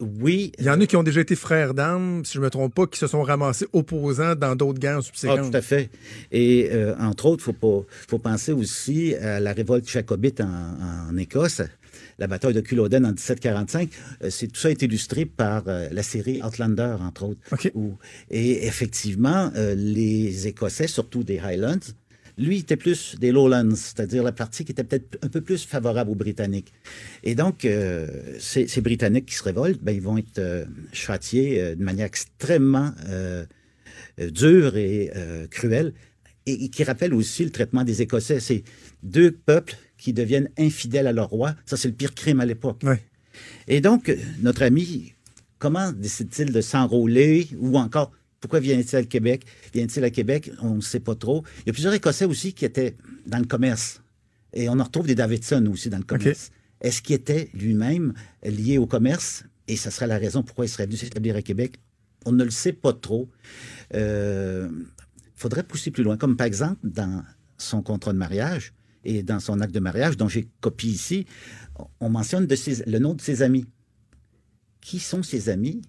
[0.00, 0.52] Oui.
[0.58, 2.74] Il y en a qui ont déjà été frères d'armes, si je ne me trompe
[2.74, 5.38] pas, qui se sont ramassés opposants dans d'autres guerres subséquentes.
[5.42, 5.90] Ah, tout à fait.
[6.32, 11.60] Et euh, entre autres, il faut, faut penser aussi à la révolte jacobite en, Écosse,
[12.18, 13.90] la bataille de Culloden en 1745.
[14.22, 17.40] Euh, c'est, tout ça est illustré par la série Outlander, entre autres.
[18.30, 21.78] et effectivement, les Écossais, surtout des Highlands,
[22.40, 25.64] lui, il était plus des Lowlands, c'est-à-dire la partie qui était peut-être un peu plus
[25.64, 26.72] favorable aux Britanniques.
[27.22, 28.06] Et donc, euh,
[28.38, 32.92] ces, Britanniques qui se révoltent, ben, ils vont être euh, châtiés euh, de manière extrêmement
[34.18, 35.10] dure et
[35.50, 35.94] cruelle,
[36.46, 38.40] et, qui rappelle aussi le traitement des Écossais.
[38.40, 38.64] C'est
[39.02, 41.54] deux peuples qui deviennent infidèles à leur roi.
[41.64, 42.82] Ça, c'est le pire crime à l'époque.
[43.66, 45.14] Et donc, notre ami,
[45.58, 49.44] comment décide-t-il de s'enrôler ou encore pourquoi vient-il à Québec?
[49.72, 50.50] Vient-il à Québec?
[50.62, 51.44] On ne sait pas trop.
[51.60, 52.96] Il y a plusieurs Écossais aussi qui étaient
[53.26, 54.02] dans le commerce.
[54.52, 56.50] Et on en retrouve des Davidson aussi dans le commerce.
[56.80, 59.44] Est-ce qu'il était lui-même lié au commerce?
[59.68, 61.78] Et ça serait la raison pourquoi il serait venu s'établir à Québec.
[62.24, 63.28] On ne le sait pas trop.
[63.92, 64.68] Il euh,
[65.36, 66.16] faudrait pousser plus loin.
[66.16, 67.22] Comme par exemple, dans
[67.58, 68.72] son contrat de mariage
[69.04, 71.26] et dans son acte de mariage, dont j'ai copié ici,
[72.00, 72.56] on mentionne de
[72.86, 73.66] le nom de ses amis.
[74.80, 75.82] Qui sont ses amis?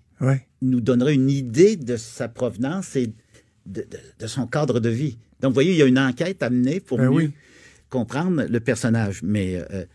[0.62, 3.14] Nous donnerait une idée de sa provenance et
[3.66, 3.86] de,
[4.28, 5.18] son cadre de vie.
[5.40, 7.32] Donc, vous voyez, il y a une enquête à mener pour ben mieux
[7.92, 9.22] comprendre le personnage.
[9.22, 9.64] Mais.
[9.72, 9.86] Euh,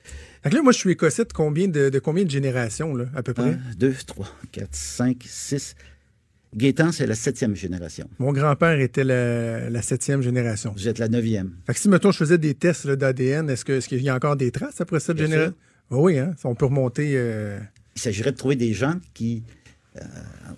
[0.44, 3.50] là, moi, je suis écossais de combien de, combien de générations, là, à peu près?
[3.50, 5.74] 1, 2, 3, 4, 5, 6.
[6.54, 8.08] Gaétan, c'est la septième génération.
[8.18, 10.72] Mon grand-père était la, la, septième génération.
[10.74, 11.56] Vous êtes la neuvième.
[11.66, 14.36] Fait que si, mettons, je faisais des tests d'ADN, est-ce qu'il est y a encore
[14.36, 15.54] des traces après cette génération?
[15.90, 16.34] oui, hein?
[16.44, 17.12] On peut remonter.
[17.14, 17.58] Euh...
[17.94, 19.42] Il s'agirait de trouver des gens qui,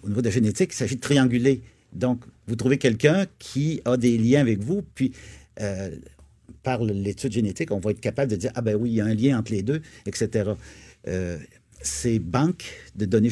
[0.03, 1.63] au niveau de la génétique, il s'agit de trianguler.
[1.93, 5.13] Donc, vous trouvez quelqu'un qui a des liens avec vous, puis
[5.61, 5.91] euh,
[6.63, 9.07] par l'étude génétique, on va être capable de dire, ah ben oui, il y a
[9.07, 10.51] un lien entre les deux, etc.
[11.07, 11.39] Euh,
[11.81, 12.65] ces banques
[12.97, 13.31] de données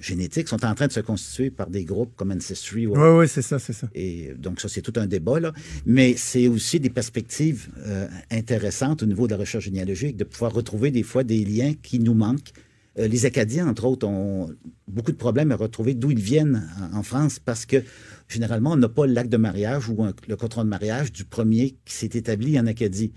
[0.00, 2.86] génétiques sont en train de se constituer par des groupes comme Ancestry.
[2.86, 3.88] Oui, oui, c'est ça, c'est ça.
[3.94, 5.52] Et donc, ça, c'est tout un débat, là.
[5.86, 10.52] Mais c'est aussi des perspectives euh, intéressantes au niveau de la recherche généalogique, de pouvoir
[10.52, 12.52] retrouver des fois des liens qui nous manquent.
[12.98, 14.50] Euh, les Acadiens, entre autres, ont
[14.88, 17.82] beaucoup de problèmes à retrouver d'où ils viennent en, France parce que
[18.28, 19.96] généralement, on n'a pas l'acte de mariage ou
[20.28, 23.12] le contrat de mariage du premier qui s'est établi en Acadie.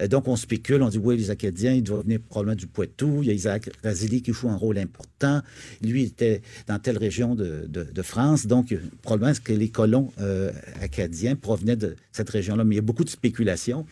[0.00, 3.22] Euh, donc, on spécule, on dit, oui, les Acadiens, ils doivent venir probablement du Poitou.
[3.22, 5.42] Il y a Isaac Razili qui joue un rôle important.
[5.82, 8.46] Lui, était dans telle région de, France.
[8.46, 12.64] Donc, probablement que les colons euh, acadiens provenaient de cette région-là.
[12.64, 13.84] Mais il y a beaucoup de spéculation.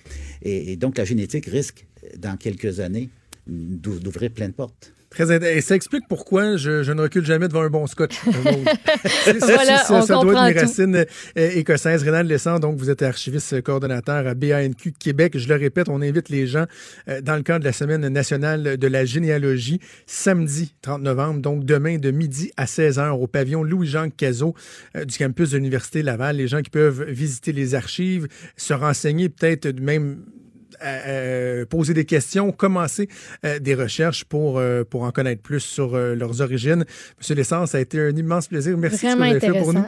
[0.42, 1.86] et donc, la génétique risque,
[2.18, 3.10] dans quelques années,
[3.46, 4.92] d'ouvrir plein de portes.
[5.16, 8.20] Très Et ça explique pourquoi je, ne recule jamais devant un bon scotch.
[8.24, 12.02] voilà, ça, ça doit être mes racines euh, écossaises.
[12.02, 15.38] Rénal Lessant, donc vous êtes archiviste coordonnateur à BANQ Québec.
[15.38, 16.66] Je le répète, on invite les gens
[17.09, 21.64] euh, dans le cadre de la Semaine nationale de la généalogie, samedi 30 novembre, donc
[21.64, 24.55] demain de midi à 16h au pavillon Louis-Jean Cazot
[24.97, 26.36] euh, du campus de l'Université Laval.
[26.36, 28.28] Les gens qui peuvent visiter les archives,
[28.59, 30.18] se renseigner peut-être même
[31.69, 33.09] poser des questions, commencer
[33.44, 36.85] euh, des recherches pour, euh, pour en connaître plus sur euh, leurs origines.
[37.19, 38.77] Monsieur Lessence, ça a été un immense plaisir.
[38.77, 39.85] Merci Vraiment ce que vous avez fait pour nous.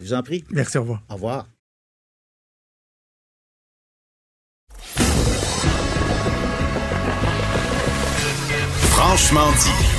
[0.00, 0.44] Je vous en prie.
[0.50, 1.02] Merci, au revoir.
[1.10, 1.48] Au revoir.
[8.90, 9.94] Franchement dit.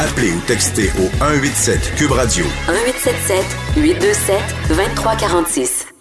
[0.00, 2.44] Appelez ou textez au 187 Cube Radio.
[2.66, 3.44] 1877
[3.76, 4.36] 827
[4.68, 5.91] 2346.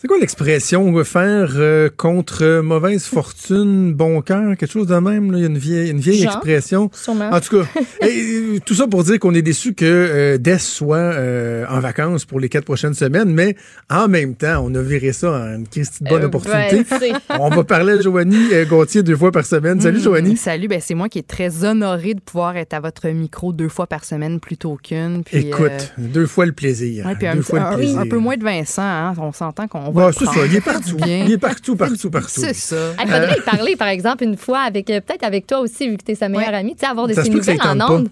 [0.00, 5.32] C'est quoi l'expression faire euh, contre mauvaise fortune, bon cœur, quelque chose de même?
[5.34, 6.88] Il y a une vieille, une vieille expression.
[7.08, 10.98] En tout cas, et, tout ça pour dire qu'on est déçu que euh, Des soit
[10.98, 13.56] euh, en vacances pour les quatre prochaines semaines, mais
[13.90, 15.64] en même temps, on a viré ça en une
[16.02, 16.84] bonne opportunité.
[17.30, 19.80] on va parler à Joanie Gauthier deux fois par semaine.
[19.80, 20.36] Salut, mm, Joanie.
[20.36, 23.68] Salut, ben, c'est moi qui est très honoré de pouvoir être à votre micro deux
[23.68, 25.24] fois par semaine plutôt qu'une.
[25.32, 27.04] Écoute, deux fois le plaisir.
[27.18, 27.98] deux un, fois le plaisir.
[27.98, 29.12] un, peu moins de Vincent, hein?
[29.18, 30.96] on s'entend qu'on c'est ça, il est partout.
[31.06, 32.40] Il est partout, partout, partout.
[32.40, 32.94] C'est ça.
[33.00, 35.96] Il faudrait y parler, par exemple, une fois, avec euh, peut-être avec toi aussi, vu
[35.96, 38.08] que tu es sa meilleure amie, tu sais, avoir de ces nouvelles en ondes.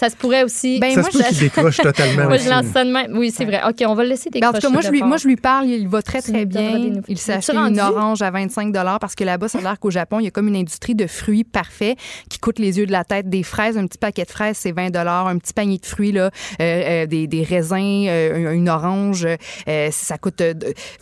[0.00, 0.80] Ça se pourrait aussi.
[0.80, 1.28] Ben, ça moi, se peut je...
[1.28, 2.24] qu'il décroche totalement.
[2.28, 3.18] moi, je lance ça de même.
[3.18, 3.60] Oui, c'est vrai.
[3.68, 4.50] OK, on va le laisser décrocher.
[4.50, 5.66] Ben, en tout cas, moi, je lui, moi, je lui parle.
[5.66, 7.02] Il va très, très bien.
[7.06, 10.18] Il s'est acheté une orange à 25 parce que là-bas, ça a l'air qu'au Japon,
[10.18, 11.98] il y a comme une industrie de fruits parfaits
[12.30, 13.28] qui coûte les yeux de la tête.
[13.28, 16.22] Des fraises, un petit paquet de fraises, c'est 20 Un petit panier de fruits, là,
[16.22, 19.28] euh, euh, des, des, raisins, euh, une orange,
[19.90, 20.42] ça coûte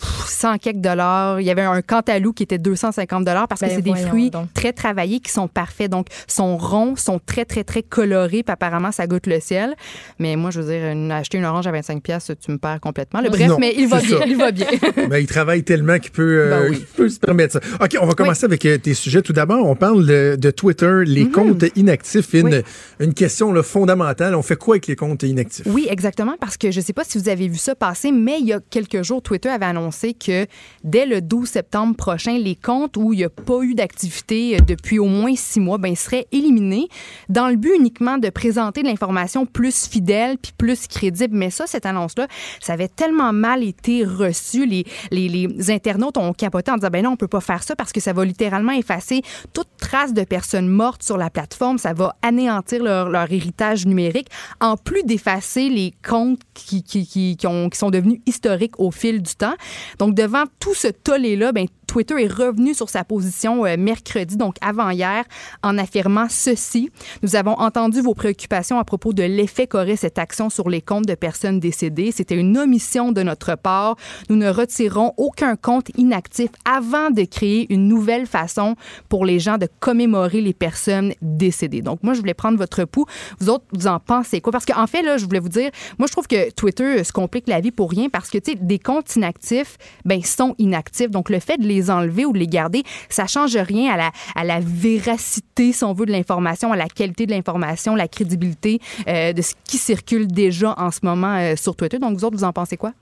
[0.01, 1.41] 100 quelques dollars.
[1.41, 4.73] Il y avait un cantalou qui était 250 parce que ben, c'est des fruits très
[4.73, 5.89] travaillés qui sont parfaits.
[5.89, 8.43] Donc, sont ronds, sont très, très, très colorés.
[8.43, 9.75] Puis apparemment, ça goûte le ciel.
[10.19, 13.21] Mais moi, je veux dire, acheter une orange à 25 pièces, tu me perds complètement.
[13.21, 14.19] Le bref, mais il va bien.
[14.27, 14.67] Il va bien.
[15.09, 17.61] ben, il travaille tellement qu'il peut, euh, ben peut, se permettre ça.
[17.83, 19.23] OK, on va commencer avec euh, tes sujets.
[19.23, 21.33] Tout d'abord, on parle de, Twitter, les mhm.
[21.33, 22.33] comptes inactifs.
[22.35, 22.63] Une,
[23.01, 24.35] une question là, fondamentale.
[24.35, 25.67] On fait quoi avec les comptes inactifs?
[25.67, 28.39] Oui, exactement, parce que je ne sais pas si vous avez vu ça passer, mais
[28.41, 30.47] il y a quelques jours, Twitter avait annoncé que
[30.85, 34.59] dès le 12 septembre prochain, les comptes où il n'y a pas eu d'activité euh,
[34.67, 36.89] depuis au moins six mois ben, seraient éliminés
[37.29, 41.37] dans le but uniquement de présenter de l'information plus fidèle puis plus crédible.
[41.37, 42.27] Mais ça, cette annonce-là,
[42.61, 44.67] ça avait tellement mal été reçu.
[44.67, 47.77] Les, les, les, internautes ont capoté en disant, ben non, on peut pas faire ça
[47.77, 49.23] parce que ça va littéralement effacer
[49.53, 51.79] toute trace de personnes mortes sur la plateforme.
[51.79, 54.29] Ça va anéantir leur, leur héritage numérique,
[54.61, 58.91] en plus d'effacer les comptes qui, qui, qui, qui, ont, qui sont devenus historiques au
[58.91, 59.55] fil du temps.
[59.99, 64.57] Donc, devant tout ce tollé-là, ben, Twitter est revenu sur sa position euh, mercredi, donc
[64.61, 65.25] avant-hier,
[65.63, 66.91] en affirmant ceci.
[67.23, 71.07] Nous avons entendu vos préoccupations à propos de l'effet qu'aurait cette action sur les comptes
[71.07, 72.13] de personnes décédées.
[72.13, 73.97] C'était une omission de notre part.
[74.29, 78.77] Nous ne retirerons aucun compte inactif avant de créer une nouvelle façon
[79.09, 81.81] pour les gens de commémorer les personnes décédées.
[81.81, 83.07] Donc, moi, je voulais prendre votre pouls.
[83.41, 84.53] Vous autres, vous en pensez quoi?
[84.53, 87.49] Parce qu'en fait, là, je voulais vous dire, moi, je trouve que Twitter se complique
[87.49, 91.11] la vie pour rien parce que, tu sais, des comptes inactifs, ben, sont inactifs.
[91.11, 93.97] Donc, le fait de les les enlever ou de les garder, ça change rien à
[93.97, 98.09] la, à la véracité, si on veut, de l'information, à la qualité de l'information, la
[98.09, 101.99] crédibilité euh, de ce qui circule déjà en ce moment euh, sur Twitter.
[101.99, 102.93] Donc, vous autres, vous en pensez quoi?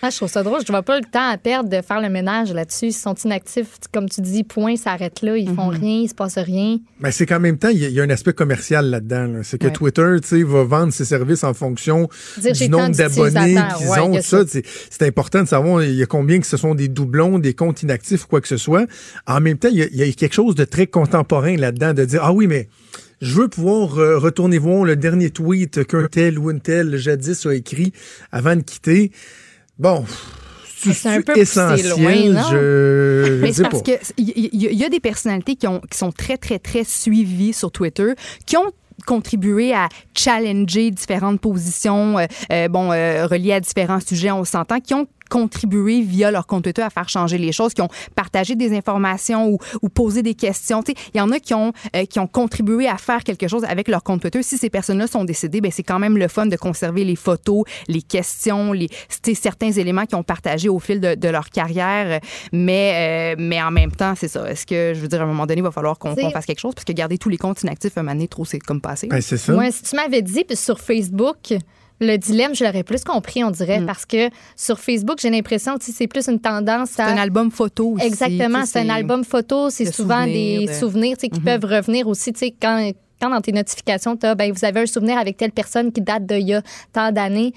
[0.00, 0.60] Ah, je trouve ça drôle.
[0.66, 2.86] Je vois pas le temps à perdre de faire le ménage là-dessus.
[2.86, 3.76] Ils sont inactifs.
[3.92, 5.36] Comme tu dis, point, ça arrête là.
[5.36, 5.78] Ils font Mhm.
[5.80, 6.78] rien, il se passe rien.
[7.00, 9.26] Mais c'est qu'en même temps, il y, a- il y a un aspect commercial là-dedans.
[9.26, 9.38] là.
[9.42, 9.72] C'est que Ouais.
[9.72, 12.08] Twitter, tu sais, va vendre ses services en fonction
[12.38, 14.14] Dire, du nombre d'abonnés qu'ils Ouais, ont.
[14.22, 14.60] ça, ça.
[14.90, 17.82] c'est important de savoir il y a combien que ce sont des doublons, des comptes
[17.82, 18.86] inactifs ou quoi que ce soit.
[19.26, 21.92] En même temps, il y a, il y a quelque chose de très contemporain là-dedans,
[21.94, 22.68] de dire, ah oui, mais
[23.20, 27.46] je veux pouvoir euh, retourner voir le dernier tweet qu'un tel ou une telle jadis
[27.46, 27.92] a écrit
[28.32, 29.12] avant de quitter.
[29.78, 30.04] Bon,
[30.76, 31.90] c'est C'est un peu essentiel.
[31.90, 32.48] loin, non?
[32.50, 33.92] je Mais c'est parce pas.
[33.96, 37.52] que il y, y- a des personnalités qui, ont, qui sont très, très, très suivies
[37.52, 38.12] sur Twitter,
[38.46, 38.70] qui ont
[39.06, 44.80] contribué à challenger différentes positions, euh, euh, bon, euh, reliées à différents sujets, on s'entend,
[44.80, 48.54] qui ont contribué via leur compte Twitter à faire changer les choses, qui ont partagé
[48.54, 50.82] des informations ou, ou posé des questions.
[51.14, 53.88] Il y en a qui ont, euh, qui ont contribué à faire quelque chose avec
[53.88, 54.42] leur compte Twitter.
[54.42, 57.64] Si ces personnes-là sont décédées, ben, c'est quand même le fun de conserver les photos,
[57.88, 62.20] les questions, les, certains éléments qu'ils ont partagés au fil de, de leur carrière.
[62.52, 64.50] Mais, euh, mais en même temps, c'est ça.
[64.50, 66.60] Est-ce que, je veux dire, à un moment donné, il va falloir qu'on fasse quelque
[66.60, 66.74] chose?
[66.74, 69.06] Parce que garder tous les comptes inactifs, un moment donné, trop, c'est comme passé.
[69.06, 69.54] Ben, c'est ça.
[69.54, 71.54] Ouais, si tu m'avais dit puis sur Facebook,
[72.02, 73.86] le dilemme, je l'aurais plus compris, on dirait, Mm.
[73.86, 77.06] parce que sur Facebook, j'ai l'impression que c'est plus une tendance à.
[77.06, 78.04] C'est un album photo aussi.
[78.06, 81.40] Exactement, c'est un album photo, c'est souvent des de- souvenirs qui Mhm.
[81.44, 85.36] peuvent revenir aussi, quand, quand dans tes notifications, tu ben, vous avez un souvenir avec
[85.36, 86.62] telle personne qui date d'il y a
[86.92, 87.52] tant d'années.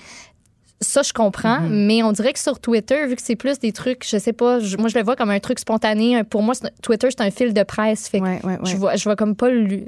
[0.82, 1.86] Ça, je comprends, Mhm.
[1.88, 4.60] mais on dirait que sur Twitter, vu que c'est plus des trucs, je sais pas,
[4.60, 6.24] je- moi, je le vois comme un truc spontané.
[6.26, 8.10] Pour moi, Twitter, c'est un fil de presse.
[8.10, 8.26] Fait que
[8.66, 9.86] je, vois, je vois comme pas l'u-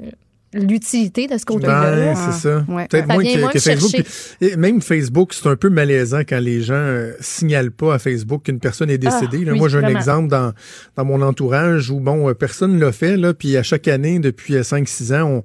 [0.54, 1.94] l'utilité de ce côté-là.
[1.94, 2.64] Ben, c'est ça.
[2.68, 2.86] Ouais.
[2.88, 4.02] Peut-être moins que, Facebook.
[4.40, 8.44] Puis, même Facebook, c'est un peu malaisant quand les gens euh, signalent pas à Facebook
[8.44, 9.40] qu'une personne est décédée.
[9.42, 9.52] Ah, là.
[9.52, 10.52] oui, Moi, j'ai un exemple dans,
[10.96, 14.18] dans mon entourage où, bon, euh, personne ne l'a fait, là, puis à chaque année,
[14.18, 15.42] depuis 5-6 ans, on,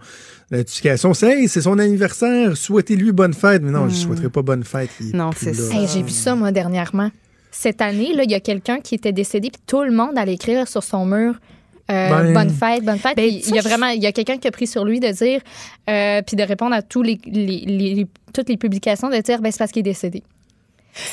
[0.52, 3.64] la notification, c'est Hey, c'est son anniversaire, souhaitez-lui bonne fête.
[3.64, 4.90] Mais non, je ne souhaiterais pas bonne fête.
[5.14, 5.76] Non, c'est ça.
[5.76, 7.10] Hey, J'ai vu ça, moi, dernièrement.
[7.52, 10.34] Cette année, là, il y a quelqu'un qui était décédé, puis tout le monde allait
[10.34, 11.36] écrire sur son mur.
[11.92, 13.16] Euh, Ben- bonne fête, bonne fête.
[13.18, 15.10] Ben, il y a vraiment, il y a quelqu'un qui a pris sur lui de
[15.12, 15.42] dire,
[15.90, 19.52] euh, puis de répondre à tous les, les- les- toutes les publications, de dire, ben
[19.52, 20.24] c'est parce qu'il est décédé.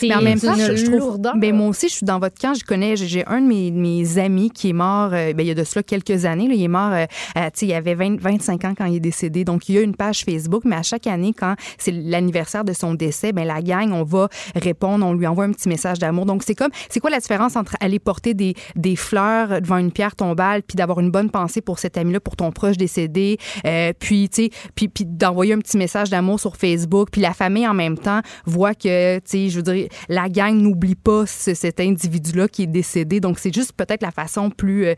[0.02, 1.18] Mais en même temps, je, je trouve.
[1.36, 2.54] Ben, moi aussi, je suis dans votre camp.
[2.54, 5.50] Je connais, j'ai- un de mes, mes amis qui est mort, euh, ben, il y
[5.50, 6.48] a de cela quelques années.
[6.48, 6.54] là.
[6.54, 7.06] il est mort, euh,
[7.54, 9.44] sais, il avait 20, 25 ans quand il est décédé.
[9.44, 12.72] Donc, il y a une page Facebook, mais à chaque année, quand c'est l'anniversaire de
[12.72, 16.26] son décès, ben, la gang, on va répondre, on lui envoie un petit message d'amour.
[16.26, 19.92] Donc, c'est comme, c'est quoi la différence entre aller porter des, des fleurs devant une
[19.92, 23.92] pierre tombale puis d'avoir une bonne pensée pour cet ami-là, pour ton proche décédé, euh,
[23.98, 27.66] puis, tu sais, puis, puis d'envoyer un petit message d'amour sur Facebook, puis la famille
[27.66, 29.69] en même temps voit que, tu sais, je veux dire,
[30.08, 33.20] la gang n'oublie pas ce- cet individu-là qui est décédé.
[33.20, 34.94] Donc, c'est juste peut-être la façon plus, euh,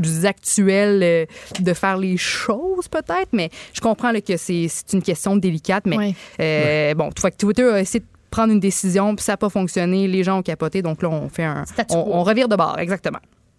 [0.00, 1.24] plus actuelle euh,
[1.60, 6.14] de faire les choses, peut-être, mais je comprends là, que c'est une question délicate, mais
[6.40, 9.50] euh, bon, fait que Twitter a essayé de prendre une décision, puis ça n'a pas
[9.50, 11.64] fonctionné, les gens ont capoté, donc là, on fait un...
[11.90, 13.18] On revire de bord, exactement.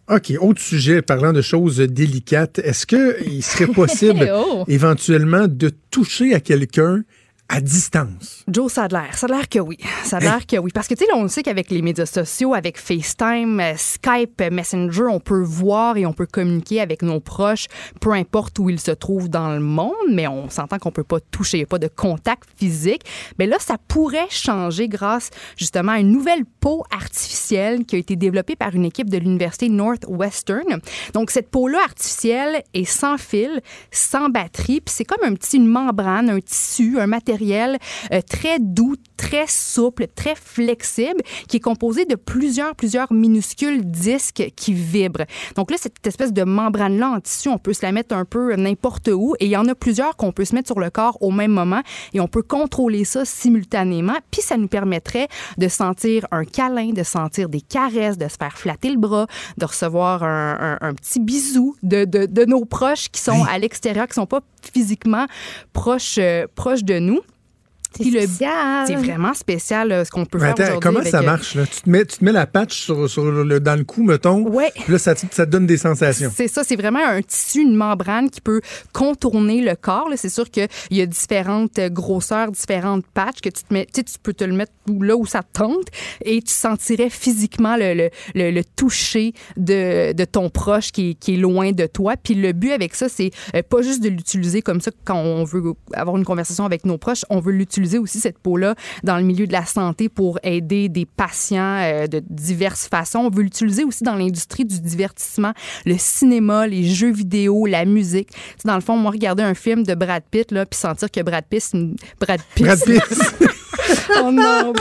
[0.10, 4.66] OK, autre sujet, parlant de choses délicates, est-ce qu'il serait possible Oh.
[4.68, 7.04] éventuellement de toucher à quelqu'un
[7.50, 8.44] à distance?
[8.48, 9.18] Joe, ça a l'air.
[9.18, 9.78] Ça a l'air que oui.
[10.04, 10.72] Ça a de l'air que oui.
[10.74, 14.42] Parce que, tu sais, on le sait qu'avec les médias sociaux, avec FaceTime, euh, Skype,
[14.42, 17.68] euh, Messenger, on peut voir et on peut communiquer avec nos proches,
[18.00, 21.20] peu importe où ils se trouvent dans le monde, mais on s'entend qu'on peut pas
[21.20, 23.04] toucher, il n'y a pas de contact physique.
[23.40, 28.16] Mais là, ça pourrait changer grâce, justement, à une nouvelle peau artificielle qui a été
[28.16, 30.80] développée par une équipe de l'Université Northwestern.
[31.14, 33.62] Donc, cette peau-là artificielle est sans fil,
[33.92, 37.78] sans batterie, puis c'est comme un petit une membrane, un tissu, un matériel
[38.12, 44.52] euh, très doux, très souple, très flexible, qui est composé de plusieurs, plusieurs minuscules disques
[44.56, 45.26] qui vibrent.
[45.56, 48.54] Donc là, cette espèce de membrane-là en tissu, on peut se la mettre un peu
[48.56, 51.18] n'importe où, et il y en a plusieurs qu'on peut se mettre sur le corps
[51.22, 51.82] au même moment,
[52.14, 55.28] et on peut contrôler ça simultanément, puis ça nous permettrait
[55.58, 59.28] de sentir un câlin, de sentir des caresses, de se faire flatter le bras,
[59.58, 63.58] de recevoir un, un- un petit bisou de, de- de nos proches qui sont à
[63.58, 64.42] l'extérieur, qui sont pas
[64.74, 65.26] physiquement
[65.74, 67.20] proches, euh, proches de nous.
[67.96, 68.88] Spécial.
[68.88, 70.80] C'est vraiment spécial euh, ce qu'on peut Mais faire attends, aujourd'hui.
[70.82, 71.56] comment avec, ça euh, marche?
[71.56, 71.66] Là?
[71.66, 74.42] Tu, te mets, tu te mets la patch sur, sur le, dans le cou, mettons.
[74.48, 74.72] Ouais.
[74.76, 76.32] Puis là, ça, te- ça te donne des sensations.
[76.36, 78.62] C'est ça, c'est vraiment un tissu, une membrane qui peut
[78.94, 80.10] contourner le corps.
[80.10, 80.18] là.
[80.18, 83.92] C'est sûr qu'il y a différentes euh, grosseurs, différentes patchs que tu te mets, tu
[83.96, 85.88] sais, tu peux te le mettre là où ça te tente
[86.26, 91.14] et tu sentirais physiquement le, le, le- le toucher de, de ton proche qui, est-
[91.16, 92.16] qui est loin de toi.
[92.22, 95.44] Puis le but avec ça, c'est euh, pas juste de l'utiliser comme ça quand on
[95.44, 95.64] veut
[95.94, 99.48] avoir une conversation avec nos proches, on veut l'utiliser aussi, cette peau-là, dans le milieu
[99.48, 103.20] de la santé pour aider des patients euh, de diverses façons.
[103.20, 105.54] On veut l'utiliser aussi dans l'industrie du divertissement,
[105.86, 108.30] le cinéma, les jeux vidéo, la musique.
[108.66, 111.46] Dans le fond, moi, regarder un film de Brad Pitt, là, puis sentir que Brad
[111.50, 111.72] Pitt,
[112.20, 113.54] Brad Pitt, Brad Pitt.
[114.22, 114.74] oh non.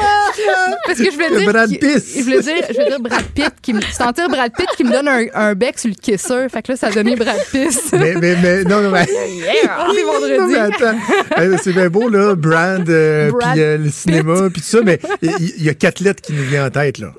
[0.86, 1.52] Parce que je voulais dire.
[1.52, 2.04] Brad Pitt.
[2.16, 3.80] Je voulais dire, je voulais dire Brad Pitt qui me.
[3.80, 6.48] Sentir Brad Pitt qui me donne un, un bec sur le kisser.
[6.48, 7.78] Fait que là, ça a donné Brad Pitt.
[7.92, 9.06] mais, mais, mais, non, non, mais.
[9.06, 9.86] Yeah!
[9.94, 10.32] C'est vendredi.
[10.42, 11.58] Non, mais attends.
[11.62, 14.98] C'est bien beau, là, Brand, euh, Brad puis euh, le cinéma, puis tout ça, mais
[15.20, 17.12] il y, a quatre lettres qui nous viennent en tête, là.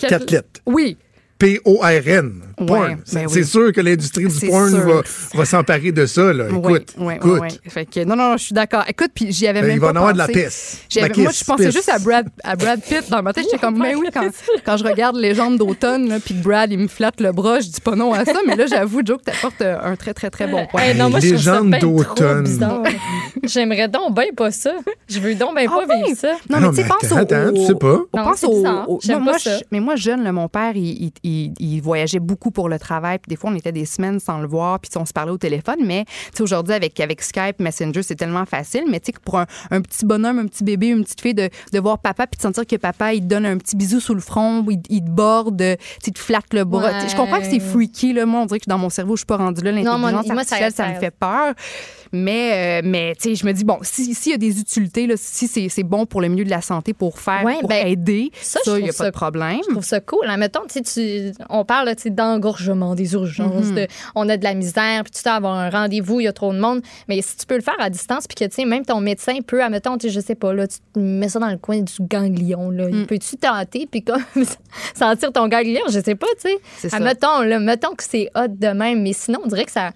[0.00, 0.60] Quatre lettres.
[0.66, 0.96] Oui.
[1.38, 2.32] P-O-R-N.
[2.56, 2.70] Porn.
[2.70, 3.44] Ouais, c'est ben c'est oui.
[3.46, 4.78] sûr que l'industrie du porn sûr.
[4.86, 5.02] va,
[5.34, 6.46] va s'emparer de ça, là.
[6.48, 7.60] Écoute, Oui, oui, écoute.
[7.68, 8.84] Fait que, non, non, je suis d'accord.
[8.88, 10.80] Écoute, puis j'y avais Ben, même il va pas en avoir de la pisse.
[10.96, 13.44] Moi, je pensais juste à Brad, à Brad Pitt dans ma tête.
[13.44, 14.26] J'étais comme, mais oui, quand,
[14.64, 17.68] quand je regarde Légende d'automne, là, puis que Brad, il me flatte le bras, je
[17.68, 18.40] dis pas non à ça.
[18.46, 20.80] Mais là, j'avoue, Joe, que t'apportes euh, un très, très, très bon point.
[20.80, 22.46] Hey, non, moi, Légende d'automne.
[23.42, 24.72] J'aimerais donc bien pas ça.
[25.08, 26.32] Je veux donc bien pas Ah vivre ça.
[26.48, 27.98] Non, mais tu sais, pense attends, au, attends, tu sais pas.
[28.12, 28.62] Pense au.
[28.62, 29.36] pas
[29.70, 33.18] mais moi, jeune, mon père, il, il- voyageait beaucoup pour le travail.
[33.18, 35.38] Puis des fois, on était des semaines sans le voir, puis on se parlait au
[35.38, 35.76] téléphone.
[35.84, 36.04] Mais
[36.40, 38.84] aujourd'hui, avec, avec Skype, Messenger, c'est tellement facile.
[38.90, 41.98] Mais pour un, un petit bonhomme, un petit bébé, une petite fille, de, de voir
[41.98, 44.64] papa, puis de sentir que papa, il te donne un petit bisou sous le front,
[44.70, 45.60] il, il te borde,
[46.06, 47.06] il te flatte le bras.
[47.06, 48.12] Je comprends que c'est freaky.
[48.12, 48.26] Là.
[48.26, 49.72] Moi, on dirait que dans mon cerveau, je suis pas rendue là.
[49.72, 51.54] Non, moi, L'intelligence moi, ça- artificielle, ça, ça- me fait peur.
[52.12, 55.06] Mais, euh, mais tu sais, je me dis, bon, si- s'il y a des utilités,
[55.06, 57.68] là, si c'est c'est bon pour le milieu de la santé, pour faire, Ouais, pour
[57.68, 59.60] ben, aider, ça, il n'y a pas ça- de problème.
[59.66, 60.26] Je trouve ça cool.
[60.28, 63.74] Hein, mettons, tu on parle d'engorgement, des urgences, Mhm.
[63.74, 66.32] de- on a de la misère, puis tu sais, avoir un rendez-vous, il y a
[66.32, 66.80] trop de monde.
[67.08, 69.38] Mais si tu peux le faire à distance, puis que, tu sais, même ton médecin
[69.46, 72.70] peut, admettons, je sais pas, là, tu te mets ça dans le coin du ganglion,
[72.70, 72.88] là.
[72.88, 73.06] Mm.
[73.06, 74.22] Peux-tu tenter, puis comme
[74.94, 75.82] sentir ton ganglion?
[75.90, 76.50] Je sais pas, tu
[76.88, 76.94] sais.
[76.94, 79.90] Admettons, là, mettons que c'est hot de même, mais sinon, on dirait que ça.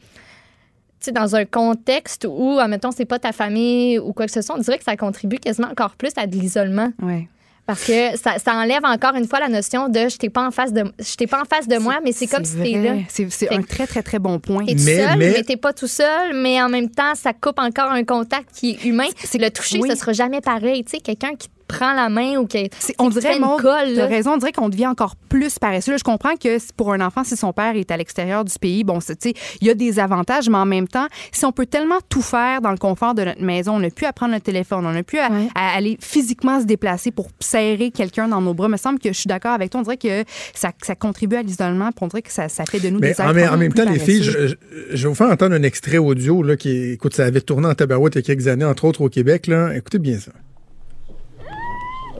[1.00, 4.54] Sais, dans un contexte où, admettons, c'est pas ta famille ou quoi que ce soit,
[4.56, 6.92] on dirait que ça contribue quasiment encore plus à de l'isolement.
[7.02, 7.26] Ouais.
[7.66, 10.50] Parce que ça, ça enlève encore une fois la notion de je t'ai pas en
[10.50, 12.96] face de je t'ai pas en face de moi, mais c'est comme si t'es vrai.
[12.96, 13.02] là.
[13.08, 14.64] C'est un très, très, très bon point.
[14.66, 17.32] T'es tout Mais- seul, mais- mais, t'es pas tout seul, mais en même temps, ça
[17.32, 19.06] coupe encore un contact qui est humain.
[19.22, 19.88] C'est le toucher, oui.
[19.88, 20.82] ça sera jamais pareil.
[20.84, 23.94] Tu sais, quelqu'un qui prend la main ou qui, C'est- on dirait, une Maud, colle.
[23.94, 24.06] t'as là.
[24.06, 25.92] raison, on dirait qu'on devient encore plus paresseux.
[25.92, 28.84] Là, je comprends que pour un enfant, si son père est à l'extérieur du pays,
[28.84, 31.66] bon, tu sais, il y a des avantages, mais en même temps, si on peut
[31.66, 34.40] tellement tout faire dans le confort de notre maison, on n'a plus à prendre le
[34.40, 38.54] téléphone, on n'a plus à, à aller physiquement se déplacer pour serrer quelqu'un dans nos
[38.54, 38.66] bras.
[38.68, 39.80] Il me semble que je suis d'accord avec toi.
[39.80, 40.24] On dirait que
[40.54, 43.12] ça, ça contribue à l'isolement, puis on dirait que ça, ça fait de nous Mais
[43.14, 44.54] des en, en même temps, les filles, je, je-
[44.92, 47.74] je vais vous faire entendre un extrait audio là, qui, écoute, ça avait tourné en
[47.74, 49.46] tabarouette il y a quelques années, entre autres au Québec.
[49.46, 49.74] Là.
[49.76, 50.32] Écoutez bien ça.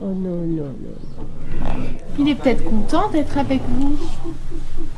[0.03, 1.71] Oh non, non, non.
[2.17, 3.99] Il est peut-être content d'être avec vous.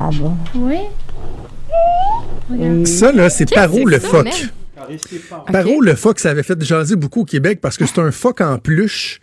[0.00, 0.34] Ah bon?
[0.54, 0.78] Oui.
[2.50, 2.86] Regarde.
[2.86, 4.48] Ça, là, c'est Paro le phoque?
[5.52, 8.40] Paro le phoque, ça avait fait jaser beaucoup au Québec parce que c'est un phoque
[8.40, 9.20] en peluche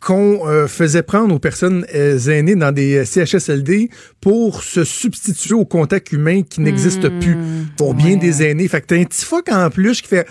[0.00, 3.90] qu'on euh, faisait prendre aux personnes euh, aînées dans des euh, CHSLD
[4.20, 7.18] pour se substituer au contact humain qui n'existe Hmm.
[7.18, 7.36] plus
[7.76, 8.66] pour bien des aînés.
[8.68, 10.26] Fait que t'as un petit phoque en peluche qui fait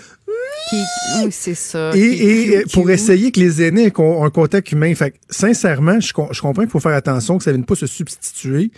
[0.72, 1.90] oui, c'est ça.
[1.94, 4.94] et, et, euh, pour essayer que les aînés aient un contact humain.
[4.94, 7.86] Fait que, sincèrement, je comprends qu'il faut faire attention que ça ne vienne pas se
[7.86, 8.70] substituer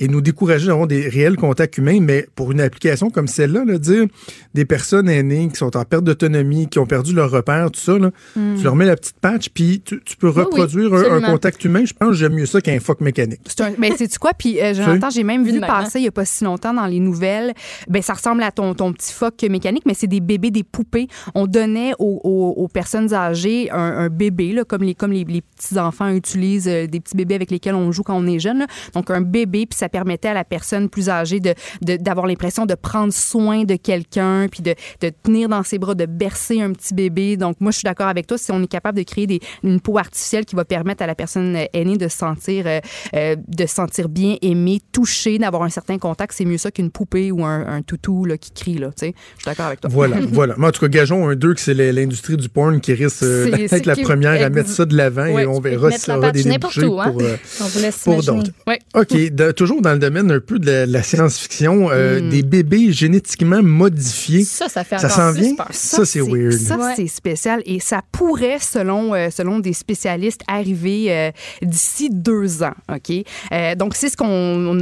[0.00, 3.78] et nous décourager d'avoir des réels contacts humains, mais pour une application comme celle-là, là,
[3.78, 4.06] dire
[4.52, 7.96] des personnes aînées qui sont en perte d'autonomie, qui ont perdu leur repère, tout ça,
[7.98, 8.56] là, Mm.
[8.56, 11.64] tu leur mets la petite patch, puis tu, tu peux Oui, oui, reproduire un- contact
[11.64, 11.84] humain.
[11.84, 13.40] Je pense que j'aime mieux ça qu'un phoque mécanique.
[13.46, 14.32] C'est un- ben, sais-tu quoi?
[14.36, 16.98] Puis, euh, Jonathan, j'ai même vu passer il n'y a pas si longtemps dans les
[17.00, 17.52] nouvelles.
[17.88, 21.06] Ben, ça ressemble à ton, ton petit phoque mécanique, mais c'est des bébés, des poupées.
[21.36, 25.24] On donnait aux, aux- aux personnes âgées un, un bébé, là, comme les, comme les,
[25.24, 28.58] les petits-enfants utilisent euh, des petits bébés avec lesquels on joue quand on est jeune.
[28.58, 28.66] là.
[28.94, 31.52] Donc, un bébé, puis ça permettait à la personne plus âgée de,
[31.82, 35.94] de- d'avoir l'impression de prendre soin de quelqu'un, puis de, de tenir dans ses bras,
[35.94, 37.36] de bercer un petit bébé.
[37.36, 38.38] Donc, moi, je suis d'accord avec toi.
[38.38, 41.14] Si on est capable de créer des, une peau artificielle qui va permettre à la
[41.14, 42.80] personne euh, aînée de se sentir, euh,
[43.14, 46.90] euh, de se sentir bien aimée, touchée, d'avoir un certain contact, c'est mieux ça qu'une
[46.90, 48.78] poupée ou un, un toutou là, qui crie.
[48.78, 49.90] Là, je suis d'accord avec toi.
[49.92, 50.54] Voilà, voilà.
[50.56, 53.44] Mais en tout cas, gageons un deux que c'est l'industrie du porn qui risque euh,
[53.44, 55.98] C'est- d'être c'est la première à mettre ça de l'avant Ouais, et on verra si
[56.00, 57.10] ça la aura des débouchés hein.
[57.10, 58.50] pour, euh, On vous laisse pour d'autres.
[58.66, 58.78] Ouais.
[58.94, 62.28] OK, de- toujours dans le domaine un peu de la, la science-fiction, euh, Mm.
[62.30, 64.44] des bébés génétiquement modifiés.
[64.44, 65.54] Ça, ça fait Ça s'en vient?
[65.54, 65.68] peur.
[65.70, 66.52] Ça, c'est weird.
[66.52, 66.92] Ça, Ouais.
[66.96, 67.62] c'est spécial.
[67.66, 71.30] Et ça pourrait, selon, euh, selon des spécialistes, arriver euh,
[71.62, 72.74] d'ici deux ans.
[72.92, 73.24] OK?
[73.52, 74.26] Euh, donc, c'est ce qu'on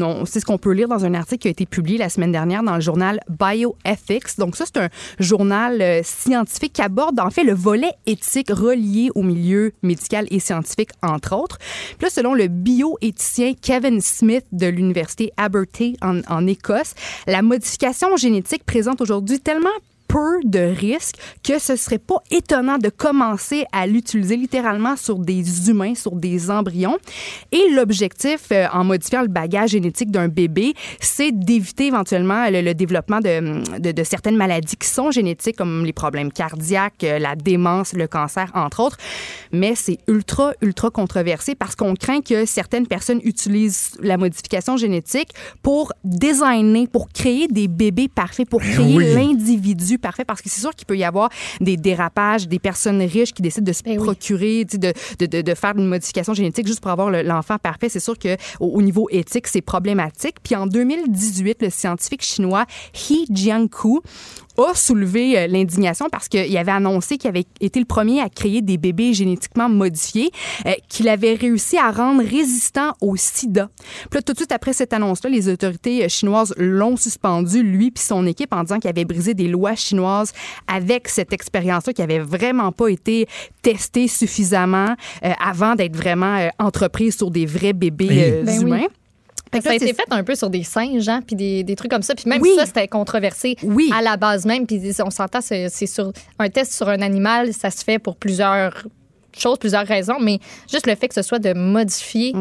[0.03, 2.33] on- c'est ce qu'on peut lire dans un article qui a été publié la semaine
[2.33, 4.39] dernière dans le journal Bioethics.
[4.39, 4.89] Donc, ça, c'est un
[5.19, 10.41] journal euh, scientifique qui aborde, en fait, le volet éthique relié au milieu médical et
[10.41, 11.59] scientifique, entre autres.
[11.99, 14.82] Puis là, selon le bioéthicien Kevin Smith de l'Université
[15.37, 16.95] Abertay en, en Écosse,
[17.27, 19.69] la modification génétique présente aujourd'hui tellement
[20.13, 25.71] peu de risques que ce serait pas étonnant de commencer à l'utiliser littéralement sur des
[25.71, 26.99] humains, sur des embryons.
[27.51, 32.75] Et l'objectif, euh, en modifiant le bagage génétique d'un bébé, c'est d'éviter éventuellement le, le
[32.75, 37.35] développement de, de, de, certaines maladies qui sont génétiques, comme les problèmes cardiaques, euh, la
[37.35, 38.99] démence, le cancer, entre autres.
[39.51, 45.31] Mais c'est ultra, ultra controversé parce qu'on craint que certaines personnes utilisent la modification génétique
[45.63, 49.15] pour designer, pour créer des bébés parfaits, pour Ben créer oui.
[49.15, 50.25] l'individu parfait.
[50.27, 51.31] Parce que c'est sûr qu'il peut y avoir
[51.61, 55.41] des dérapages, des personnes riches qui décident de se procurer, tu sais, de, de, de,
[55.41, 57.89] de faire une modification génétique juste pour avoir le- l'enfant parfait.
[57.89, 60.37] C'est sûr que au, au niveau éthique, c'est problématique.
[60.43, 64.01] Puis en 2018, le scientifique chinois He Jiankui
[64.59, 68.63] a soulevé euh, l'indignation parce qu'il avait annoncé qu'il avait été le premier à créer
[68.63, 70.31] des bébés génétiquement modifiés
[70.67, 73.71] euh, qu'il avait réussi à rendre résistants au sida.
[74.11, 77.91] Puis là, tout de suite après cette annonce-là, les autorités euh, chinoises l'ont suspendu, lui
[77.91, 80.33] puis son équipe, en disant qu'il avait brisé des lois chinoises
[80.67, 83.27] avec cette expérience-là qui avait vraiment pas été
[83.63, 88.87] testée suffisamment euh, avant d'être vraiment euh, entreprise sur des vrais bébés euh, Ben oui.
[89.53, 89.61] Humains.
[89.61, 91.77] Fait que ça a été fait un peu sur des singes, hein, puis des, des
[91.77, 92.15] trucs comme ça.
[92.15, 92.53] Puis même Oui.
[92.57, 93.57] ça, c'était controversé
[93.95, 94.67] à la base même.
[94.67, 98.87] Puis on s'entend, c'est sur un test sur un animal, ça se fait pour plusieurs
[99.41, 100.39] choses, plusieurs raisons, mais
[100.71, 102.33] juste le fait que ce soit de modifier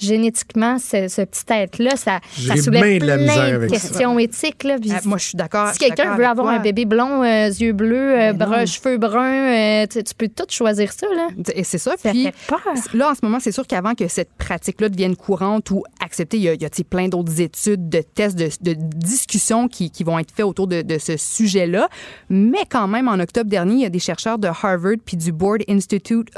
[0.00, 3.70] génétiquement ce, ce petit être-là, ça, ça soulève bien de la misère plein de avec
[3.70, 3.76] ça.
[3.76, 4.64] questions éthiques.
[4.64, 5.70] Là, Puis Ah, moi, je suis d'accord.
[5.72, 6.54] Si quelqu'un veut avoir toi.
[6.56, 8.66] un bébé blond, euh, yeux bleus, euh, brun, non.
[8.66, 11.06] cheveux bruns, euh, tu, tu peux tout choisir ça.
[11.14, 11.28] Là.
[11.54, 11.92] Et c'est ça.
[11.98, 12.60] Ça Puis fait peur.
[12.94, 16.42] là, en ce moment, c'est sûr qu'avant que cette pratique-là devienne courante ou acceptée, il
[16.44, 20.04] y a, il y a, plein d'autres études, de tests, de, de discussions qui, qui
[20.04, 21.88] vont être faits autour de, de ce sujet-là.
[22.28, 25.32] Mais quand même, en octobre dernier, il y a des chercheurs de Harvard puis du
[25.32, 26.28] Board Institute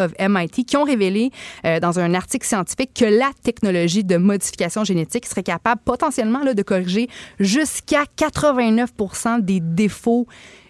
[0.67, 1.31] qui ont révélé
[1.65, 6.63] euh, dans un article scientifique que la technologie de modification génétique serait capable potentiellement de
[6.63, 7.09] corriger
[7.41, 10.27] jusqu'à 89% des défauts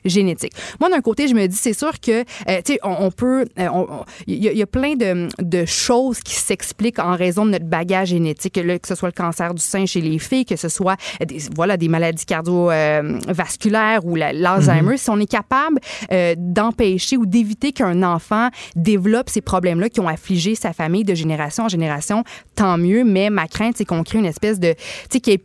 [0.08, 0.52] génétique.
[0.80, 2.24] Moi, d'un côté, je me dis, c'est sûr que, euh,
[2.64, 4.94] tu sais, on, on peut, euh, on- on- il y, a- il y a plein
[4.94, 8.94] de, de choses qui s'expliquent en raison de notre bagage génétique, que, là, que ce
[8.94, 12.24] soit le cancer du sein chez les filles, que ce soit des, voilà, des maladies
[12.26, 14.92] cardiovasculaires ou la- l'Alzheimer.
[14.92, 14.96] Mhm.
[14.96, 15.80] Si on est capable
[16.12, 21.14] euh, d'empêcher ou d'éviter qu'un enfant développe ces problèmes-là qui ont affligé sa famille de
[21.14, 22.24] génération en génération,
[22.54, 23.04] tant mieux.
[23.04, 24.78] Mais ma crainte, c'est qu'on crée une espèce de, tu
[25.10, 25.38] sais, qu'il n'y ait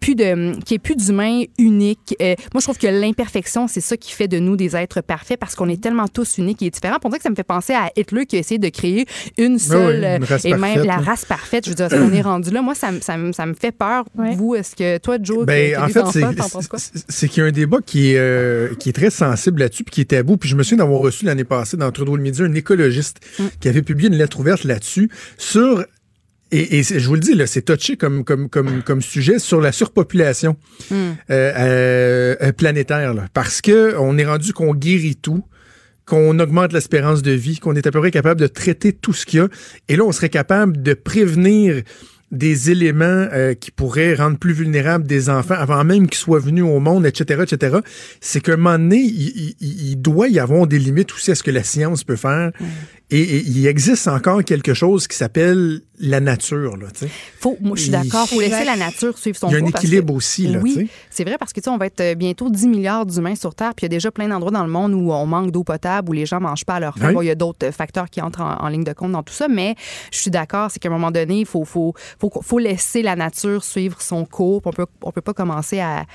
[0.80, 1.12] plus
[1.58, 2.16] uniques.
[2.22, 5.40] Euh, moi, je trouve que l'imperfection, c'est ça qui fait de nous des êtres parfaits
[5.40, 7.00] parce qu'on est tellement tous uniques et différents.
[7.00, 9.06] Pour dire que ça me fait penser à Hitler qui a essayé de créer
[9.38, 11.66] une seule une race et même parfaite, la race parfaite.
[11.66, 12.62] Je veux dire, est-ce qu'on est rendu là?
[12.62, 14.06] Moi, ça, me- ça, me- ça me fait peur.
[14.16, 16.80] Vous, est-ce que toi, Joe, Ben, en fait, c'est- t'en penses quoi?
[16.80, 19.84] c'est- c'est qu'il y a un débat qui est, euh, qui est très sensible là-dessus,
[19.84, 20.38] puis qui est tabou.
[20.38, 23.44] Puis je me souviens d'avoir reçu l'année passée dans Trudeau le Midi un écologiste Mm.
[23.60, 25.86] qui avait publié une lettre ouverte là-dessus sur
[26.52, 29.62] et, et je vous le dis, là, c'est touché comme, comme, comme, comme sujet sur
[29.62, 30.56] la surpopulation
[30.90, 31.12] Hmm.
[31.30, 33.14] euh, euh, planétaire.
[33.14, 33.26] là.
[33.34, 35.44] parce que on est rendu qu'on guérit tout
[36.06, 39.26] qu'on augmente l'espérance de vie, qu'on est à peu près capable de traiter tout ce
[39.26, 39.48] qu'il y a.
[39.88, 41.84] Et là, on serait capable de prévenir
[42.32, 46.64] des éléments euh, qui pourraient rendre plus vulnérables des enfants avant même qu'ils soient venus
[46.64, 47.78] au monde, etc., etc.
[48.20, 51.36] C'est qu'à un moment donné, il, il- il doit y avoir des limites aussi à
[51.36, 52.52] ce que la science peut faire.
[53.12, 56.78] Et, et il existe encore quelque chose qui s'appelle la nature.
[56.78, 57.12] Là, tu sais.
[57.40, 58.28] Faut, moi, je suis Il- d'accord.
[58.28, 60.62] faut laisser la nature suivre son Il y a un cours équilibre que- aussi, là,
[60.62, 60.80] tu sais.
[60.80, 63.36] Oui, c'est vrai parce que tu sais, on va être euh, bientôt 10 milliards d'humains
[63.36, 65.52] sur Terre, puis il y a déjà plein d'endroits dans le monde où on manque
[65.52, 67.10] d'eau potable, où les gens mangent pas à leur faim.
[67.10, 67.14] Oui.
[67.16, 69.24] Bon, il y a d'autres euh, facteurs qui entrent en, en ligne de compte dans
[69.24, 69.76] tout ça, mais
[70.12, 73.18] je suis d'accord, c'est qu'à un moment donné, il faut, faut, faut, faut laisser la
[73.18, 74.62] nature suivre son cours.
[74.62, 76.06] puis On peut, on peut pas commencer à,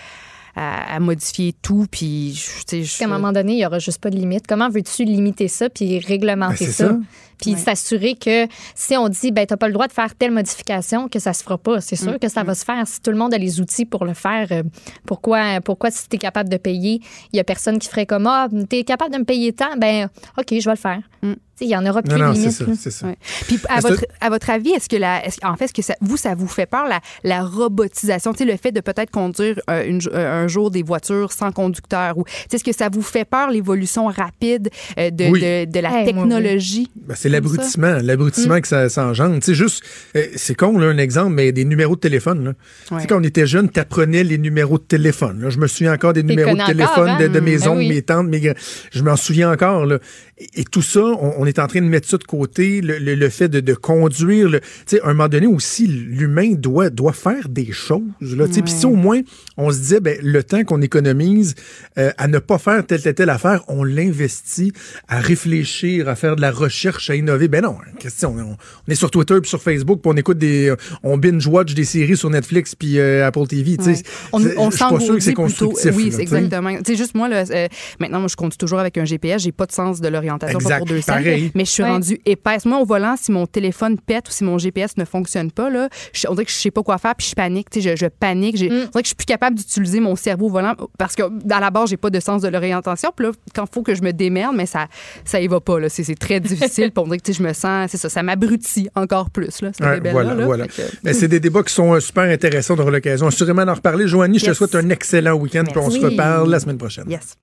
[0.56, 3.56] à, à modifier tout, puis je- tu sais, je- Parce qu'à un moment donné, il
[3.56, 4.46] n'y aura juste pas de limite.
[4.48, 6.88] Comment veux-tu limiter ça puis réglementer Ben, ça?
[6.88, 6.96] ça.
[7.38, 7.58] Puis Ouais.
[7.60, 11.08] s'assurer que si on dit, ben, tu n'as pas le droit de faire telle modification,
[11.08, 11.82] que ça se fera pas.
[11.82, 12.86] C'est sûr Mm, que ça va se faire.
[12.88, 14.62] Si tout le monde a les outils pour le faire, euh,
[15.06, 17.00] pourquoi, pourquoi si tu es capable de payer,
[17.32, 19.76] il y a personne qui ferait comme, ah, tu es capable de me payer tant,
[19.76, 20.08] ben,
[20.38, 21.02] OK, je vais le faire.
[21.22, 21.32] Mm.
[21.60, 22.50] Il y en aura plus Non, de non, limite.
[22.50, 22.72] c'est ça, là.
[22.78, 23.06] c'est ça.
[23.06, 23.16] Ouais.
[23.46, 26.16] Puis à votre, à votre avis, est-ce que la, en fait, est-ce que ça, vous,
[26.16, 29.84] ça vous fait peur, la, la robotisation, tu sais, le fait de peut-être conduire euh,
[29.86, 33.02] une euh, un jour des voitures sans conducteur ou, tu sais, est-ce que ça vous
[33.02, 34.68] fait peur, l'évolution rapide
[34.98, 35.40] euh, de, Oui.
[35.40, 36.28] de, de la Hey, moi, oui.
[36.30, 36.90] technologie?
[36.96, 38.60] Ben, c'est l'abrutissement, l'abrutissement Mm.
[38.60, 39.36] que ça, ça engendre.
[39.36, 39.82] Tu sais, juste,
[40.16, 42.44] euh, c'est con, là, un exemple, mais des numéros de téléphone.
[42.44, 42.52] Là.
[42.86, 43.00] Tu Ouais.
[43.00, 45.40] sais, quand on était jeune, tu apprenais les numéros de téléphone.
[45.40, 45.50] là.
[45.50, 47.28] Je me souviens encore des numéros de téléphone encore, de, hein?
[47.28, 47.88] de mes Ben oncles, oui.
[47.88, 48.52] mes tantes, mes
[48.92, 49.86] Je m'en souviens encore.
[49.86, 49.98] Là.
[50.38, 52.80] Et, et tout ça, on, on on est en train de mettre ça de côté,
[52.80, 54.50] le, le, le fait de, de conduire.
[54.50, 58.02] Tu sais, à un moment donné aussi, l'humain doit, doit faire des choses.
[58.18, 59.20] Puis si au moins
[59.56, 61.54] on se disait, ben, le temps qu'on économise
[61.98, 64.72] euh, à ne pas faire telle, telle, telle affaire, on l'investit
[65.06, 67.46] à réfléchir, à faire de la recherche, à innover.
[67.46, 68.34] Ben non, hein, question.
[68.36, 68.56] On,
[68.88, 70.74] on est sur Twitter puis sur Facebook, puis on écoute des,
[71.04, 73.76] on binge-watch des séries sur Netflix puis euh, Apple TV.
[73.78, 73.94] Ouais.
[74.32, 75.92] On, on je suis pas sûr que c'est constructif.
[75.94, 76.76] Oui, là, exactement.
[76.78, 77.68] Tu sais, juste moi, là, euh,
[78.00, 79.42] maintenant, moi, je conduis toujours avec un GPS.
[79.42, 81.35] J'ai pas de sens de l'orientation pour deux pareil.
[81.54, 81.90] Mais je suis Ouais.
[81.90, 82.64] rendue épaisse.
[82.64, 85.88] Moi, au volant, si mon téléphone pète ou si mon GPS ne fonctionne pas, là,
[86.12, 87.70] je, on dirait que je sais pas quoi faire puis je panique.
[87.70, 88.56] Tu sais, je, je panique.
[88.56, 91.22] J'ai- On dirait que je suis plus capable d'utiliser mon cerveau au volant parce que
[91.52, 93.10] à la base, j'ai pas de sens de l'orientation.
[93.14, 94.86] Puis là, quand il faut que je me démerde, mais ça,
[95.24, 95.78] ça y va pas.
[95.80, 95.88] Là.
[95.88, 96.90] C'est, très difficile.
[96.92, 99.60] Puis on dirait que je me sens, c'est ça, ça m'abrutit encore plus.
[99.62, 100.44] Là, Ouais, voilà, là.
[100.44, 100.66] voilà.
[100.68, 102.74] Que- Mais c'est des débats qui sont euh, super intéressants.
[102.76, 104.06] On aura l'occasion assurément d'en reparler.
[104.08, 105.64] Joanie, je te souhaite un excellent week-end.
[105.64, 107.08] Puis on se reparle la semaine prochaine.
[107.10, 107.36] Yes.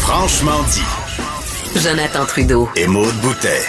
[0.00, 1.27] Franchement dit.
[1.82, 2.68] Jonathan Trudeau.
[2.74, 3.62] Et Maude Boutet.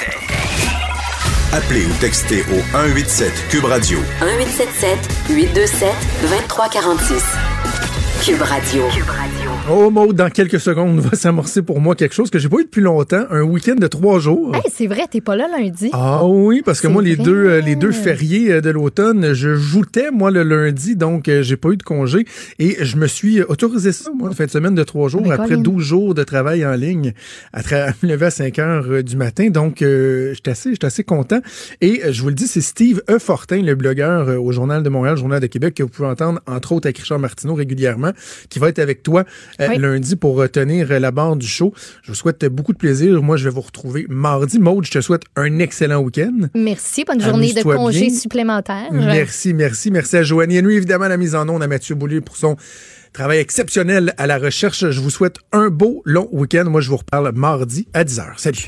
[1.54, 4.98] Appelez ou textez au 187 Cube Radio 1877
[5.30, 7.24] 827 2346.
[8.24, 8.84] Cube Radio.
[9.68, 12.64] Oh, Maud, dans quelques secondes, va s'amorcer pour moi quelque chose que j'ai pas eu
[12.64, 13.26] depuis longtemps.
[13.30, 14.56] Un week-end de trois jours.
[14.56, 15.90] Hey, c'est vrai, t'es pas là lundi.
[15.94, 19.56] Ah oui, parce que moi, les deux, euh, les deux fériés euh, de l'automne, je
[19.56, 22.26] joutais, moi, le lundi, donc euh, j'ai pas eu de congé.
[22.58, 25.50] Et je me suis autorisé ça, moi, en fin de semaine de trois jours, après
[25.50, 25.62] Colin.
[25.62, 27.14] 12 jours de travail en ligne,
[27.54, 29.50] à, à me lever à 5 heures du matin.
[29.50, 31.42] Donc, euh, j'étais assez, j'étais assez content.
[31.82, 33.20] Et je vous le dis, c'est Steve E.
[33.20, 36.72] Fortin, le blogueur au Journal de Montréal, Journal de Québec, que vous pouvez entendre, entre
[36.72, 38.14] autres, avec Richard Martineau régulièrement,
[38.50, 39.26] qui va être avec toi
[39.60, 39.78] Oui.
[39.78, 41.74] lundi pour euh, tenir euh, la barre du show.
[42.04, 43.22] Je vous souhaite euh, beaucoup de plaisir.
[43.22, 44.60] Moi, je vais vous retrouver mardi.
[44.60, 46.48] Maude, je te souhaite un excellent week-end.
[46.56, 48.16] Merci, bonne journée de congé bien.
[48.16, 48.88] supplémentaire.
[48.92, 50.58] Merci, merci, merci à Joanie.
[50.58, 52.56] Et nous, évidemment, la mise en onde à Mathieu Boulier pour son
[53.14, 54.90] travail exceptionnel à la recherche.
[54.90, 56.66] Je vous souhaite un beau long week-end.
[56.66, 58.26] Moi, je vous reparle mardi à 10h.
[58.38, 58.68] Salut.